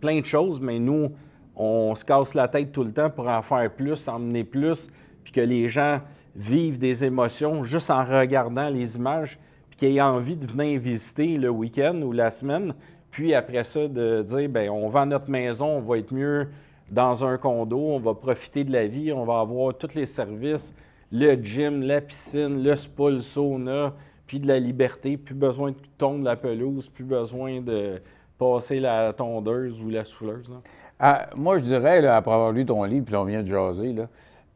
plein 0.01 0.21
de 0.21 0.25
choses. 0.25 0.61
Mais 0.61 0.79
nous, 0.79 1.11
on 1.57 1.95
se 1.95 2.05
casse 2.05 2.35
la 2.35 2.49
tête 2.49 2.73
tout 2.73 2.85
le 2.85 2.93
temps 2.93 3.11
pour 3.11 3.29
en 3.29 3.43
faire 3.43 3.71
plus, 3.71 4.09
emmener 4.09 4.45
plus, 4.45 4.89
puis 5.25 5.33
que 5.33 5.41
les 5.41 5.69
gens 5.69 6.01
vivent 6.35 6.79
des 6.79 7.05
émotions 7.05 7.63
juste 7.63 7.91
en 7.91 8.05
regardant 8.05 8.69
les 8.69 8.97
images, 8.97 9.39
puis 9.69 9.77
qu'ils 9.77 9.97
aient 9.97 10.01
envie 10.01 10.37
de 10.37 10.47
venir 10.47 10.81
visiter 10.81 11.37
le 11.37 11.51
week-end 11.51 12.01
ou 12.03 12.13
la 12.13 12.31
semaine. 12.31 12.75
Puis 13.11 13.35
après 13.35 13.65
ça, 13.65 13.89
de 13.89 14.23
dire, 14.23 14.49
ben 14.49 14.71
on 14.71 14.89
vend 14.89 15.05
notre 15.05 15.29
maison, 15.29 15.67
on 15.67 15.81
va 15.81 15.99
être 15.99 16.15
mieux 16.15 16.49
dans 16.91 17.25
un 17.25 17.37
condo, 17.37 17.79
on 17.79 17.99
va 17.99 18.15
profiter 18.15 18.65
de 18.65 18.73
la 18.73 18.87
vie, 18.87 19.13
on 19.13 19.25
va 19.25 19.41
avoir 19.41 19.77
tous 19.77 19.95
les 19.95 20.07
services, 20.07 20.75
le 21.11 21.35
gym, 21.35 21.83
la 21.83 22.01
piscine, 22.01 22.63
le 22.63 22.75
spa, 22.75 23.11
le 23.11 23.21
sauna, 23.21 23.95
puis 24.33 24.41
de 24.41 24.49
la 24.49 24.59
liberté, 24.59 25.19
plus 25.19 25.35
besoin 25.35 25.73
de 25.73 25.77
tondre 25.99 26.25
la 26.25 26.37
pelouse, 26.37 26.89
plus 26.89 27.05
besoin 27.05 27.61
de 27.61 28.01
passer 28.39 28.81
la 28.81 29.13
tondeuse 29.13 29.79
ou 29.83 29.91
la 29.91 30.07
souffleuse. 30.07 30.49
là. 30.49 30.57
Ah, 30.99 31.29
moi, 31.37 31.59
je 31.59 31.65
dirais, 31.65 32.01
là, 32.01 32.17
après 32.17 32.33
avoir 32.33 32.51
lu 32.51 32.65
ton 32.65 32.83
livre, 32.85 33.05
puis 33.05 33.15
on 33.15 33.25
vient 33.27 33.43
de 33.43 33.47
jaser, 33.49 33.93
là, 33.93 34.09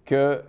que. 0.06 0.40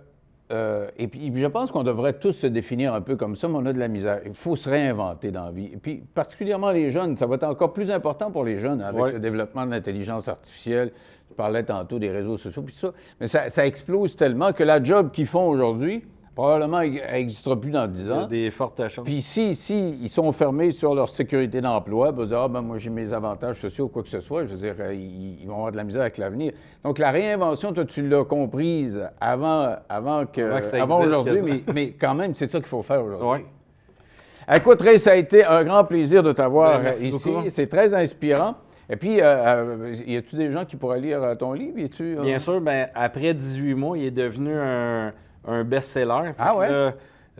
euh, 0.50 0.88
et 0.96 1.08
puis, 1.08 1.30
je 1.36 1.46
pense 1.46 1.70
qu'on 1.70 1.82
devrait 1.82 2.14
tous 2.14 2.32
se 2.32 2.46
définir 2.46 2.94
un 2.94 3.02
peu 3.02 3.16
comme 3.16 3.36
ça, 3.36 3.48
mais 3.48 3.56
on 3.58 3.66
a 3.66 3.74
de 3.74 3.78
la 3.78 3.88
misère. 3.88 4.20
Il 4.24 4.32
faut 4.32 4.56
se 4.56 4.66
réinventer 4.66 5.30
dans 5.30 5.44
la 5.44 5.50
vie. 5.50 5.68
Et 5.74 5.76
puis, 5.76 5.96
particulièrement 6.14 6.70
les 6.70 6.90
jeunes, 6.90 7.18
ça 7.18 7.26
va 7.26 7.34
être 7.34 7.44
encore 7.44 7.74
plus 7.74 7.90
important 7.90 8.30
pour 8.30 8.44
les 8.44 8.56
jeunes 8.58 8.80
avec 8.80 8.98
Ouais. 8.98 9.12
le 9.12 9.18
développement 9.18 9.66
de 9.66 9.72
l'intelligence 9.72 10.26
artificielle. 10.26 10.90
Tu 11.28 11.34
parlais 11.34 11.64
tantôt 11.64 11.98
des 11.98 12.08
réseaux 12.10 12.38
sociaux, 12.38 12.62
puis 12.62 12.72
tout 12.72 12.80
ça. 12.80 12.92
Mais 13.20 13.26
ça, 13.26 13.50
ça 13.50 13.66
explose 13.66 14.16
tellement 14.16 14.54
que 14.54 14.62
la 14.64 14.82
job 14.82 15.10
qu'ils 15.10 15.26
font 15.26 15.46
aujourd'hui, 15.50 16.02
probablement, 16.38 16.80
elle 16.82 16.92
n'existera 17.14 17.60
plus 17.60 17.72
dans 17.72 17.88
10 17.88 18.00
Il 18.00 18.06
y 18.06 18.10
a 18.10 18.14
ans. 18.14 18.26
des 18.28 18.50
fortes 18.52 18.88
chances. 18.88 19.04
Puis 19.04 19.22
si, 19.22 19.56
si 19.56 19.98
ils 20.00 20.08
sont 20.08 20.30
fermés 20.30 20.70
sur 20.70 20.94
leur 20.94 21.08
sécurité 21.08 21.60
d'emploi, 21.60 22.12
ben, 22.12 22.18
ils 22.18 22.20
vont 22.20 22.26
dire, 22.28 22.38
ah, 22.38 22.48
ben, 22.48 22.62
moi 22.62 22.78
j'ai 22.78 22.90
mes 22.90 23.12
avantages 23.12 23.56
sociaux 23.56 23.86
ou 23.86 23.88
quoi 23.88 24.04
que 24.04 24.08
ce 24.08 24.20
soit, 24.20 24.44
je 24.44 24.50
veux 24.50 24.56
dire, 24.56 24.76
euh, 24.78 24.94
ils, 24.94 25.40
ils 25.42 25.48
vont 25.48 25.56
avoir 25.56 25.72
de 25.72 25.76
la 25.76 25.82
misère 25.82 26.02
avec 26.02 26.16
l'avenir. 26.16 26.52
Donc 26.84 27.00
la 27.00 27.10
réinvention, 27.10 27.72
toi, 27.72 27.84
tu 27.84 28.06
l'as 28.08 28.24
comprise 28.24 29.02
avant, 29.20 29.74
avant, 29.88 30.26
que, 30.26 30.76
Avant 30.80 31.00
que 31.00 31.06
aujourd'hui, 31.08 31.42
mais, 31.42 31.72
mais 31.74 31.90
quand 31.90 32.14
même, 32.14 32.36
c'est 32.36 32.48
ça 32.48 32.60
qu'il 32.60 32.68
faut 32.68 32.82
faire 32.82 33.04
aujourd'hui. 33.04 33.44
Oui. 33.44 34.56
Écoute, 34.56 34.80
Ray, 34.80 35.00
ça 35.00 35.10
a 35.10 35.16
été 35.16 35.44
un 35.44 35.64
grand 35.64 35.82
plaisir 35.82 36.22
de 36.22 36.30
t'avoir 36.30 36.80
Ben, 36.80 36.86
euh, 36.92 37.04
ici. 37.04 37.30
beaucoup. 37.30 37.50
C'est 37.50 37.66
très 37.66 37.92
inspirant. 37.92 38.54
Et 38.90 38.96
puis, 38.96 39.20
euh, 39.20 39.24
euh, 39.26 39.96
y 40.06 40.16
a-tu 40.16 40.36
des 40.36 40.50
gens 40.50 40.64
qui 40.64 40.76
pourraient 40.76 41.00
lire 41.00 41.36
ton 41.38 41.52
livre? 41.52 41.74
Euh, 42.00 42.22
Bien 42.22 42.38
sûr, 42.38 42.60
ben, 42.60 42.88
après 42.94 43.34
18 43.34 43.74
mois, 43.74 43.98
il 43.98 44.04
est 44.04 44.10
devenu 44.10 44.52
un, 44.54 45.12
un 45.48 45.64
best-seller. 45.64 46.32
Ah 46.38 46.56
ouais? 46.56 46.68
là, 46.70 46.92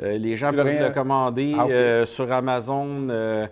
euh, 0.02 0.18
les 0.18 0.36
gens 0.36 0.50
peuvent 0.52 0.66
rien- 0.66 0.88
le 0.88 0.94
commander 0.94 1.54
Ah, 1.58 1.66
euh, 1.68 2.06
sur 2.06 2.30
Amazon, 2.32 3.08
euh, 3.10 3.46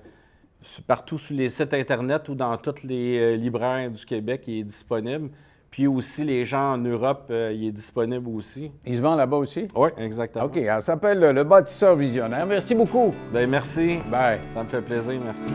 partout 0.86 1.18
sur 1.18 1.36
les 1.36 1.48
sites 1.50 1.74
Internet 1.74 2.28
ou 2.28 2.34
dans 2.34 2.56
tous 2.56 2.82
les 2.84 3.36
libraires 3.36 3.90
du 3.90 4.04
Québec, 4.04 4.44
il 4.46 4.60
est 4.60 4.64
disponible. 4.64 5.30
Puis 5.70 5.86
aussi, 5.86 6.24
les 6.24 6.46
gens 6.46 6.72
en 6.74 6.78
Europe, 6.78 7.26
il 7.30 7.66
est 7.66 7.72
disponible 7.72 8.28
aussi. 8.30 8.70
Il 8.86 8.96
se 8.96 9.02
vend 9.02 9.14
là-bas 9.14 9.36
aussi? 9.36 9.68
Oui, 9.74 9.90
exactement. 9.98 10.46
OK, 10.46 10.56
elle 10.56 10.80
s'appelle 10.80 11.22
euh, 11.22 11.32
Le 11.34 11.44
bâtisseur 11.44 11.96
visionnaire. 11.96 12.46
Merci 12.46 12.74
beaucoup. 12.74 13.12
Ben, 13.32 13.48
merci. 13.50 13.98
Bye. 14.10 14.40
Ça 14.54 14.62
me 14.64 14.68
fait 14.68 14.80
plaisir. 14.80 15.20
Merci. 15.22 15.50